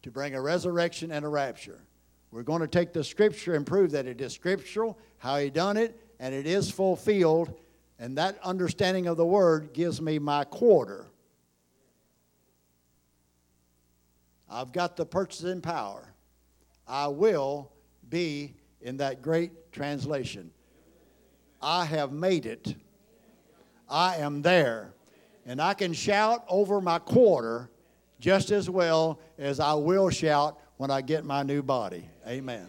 to 0.00 0.10
bring 0.10 0.34
a 0.34 0.40
resurrection 0.40 1.12
and 1.12 1.26
a 1.26 1.28
rapture. 1.28 1.82
We're 2.30 2.42
going 2.42 2.62
to 2.62 2.68
take 2.68 2.94
the 2.94 3.04
scripture 3.04 3.54
and 3.54 3.66
prove 3.66 3.90
that 3.90 4.06
it 4.06 4.22
is 4.22 4.32
scriptural, 4.32 4.98
how 5.18 5.36
he 5.36 5.50
done 5.50 5.76
it, 5.76 6.00
and 6.20 6.34
it 6.34 6.46
is 6.46 6.70
fulfilled. 6.70 7.54
And 7.98 8.16
that 8.16 8.38
understanding 8.42 9.08
of 9.08 9.18
the 9.18 9.26
word 9.26 9.74
gives 9.74 10.00
me 10.00 10.18
my 10.18 10.44
quarter. 10.44 11.04
I've 14.48 14.72
got 14.72 14.96
the 14.96 15.04
purchasing 15.04 15.60
power. 15.60 16.13
I 16.86 17.08
will 17.08 17.72
be 18.08 18.54
in 18.80 18.98
that 18.98 19.22
great 19.22 19.72
translation. 19.72 20.50
I 21.60 21.84
have 21.86 22.12
made 22.12 22.46
it. 22.46 22.74
I 23.88 24.16
am 24.16 24.42
there. 24.42 24.92
And 25.46 25.60
I 25.60 25.74
can 25.74 25.92
shout 25.92 26.44
over 26.48 26.80
my 26.80 26.98
quarter 26.98 27.70
just 28.20 28.50
as 28.50 28.70
well 28.70 29.18
as 29.38 29.60
I 29.60 29.74
will 29.74 30.10
shout 30.10 30.58
when 30.76 30.90
I 30.90 31.00
get 31.00 31.24
my 31.24 31.42
new 31.42 31.62
body. 31.62 32.08
Amen. 32.26 32.66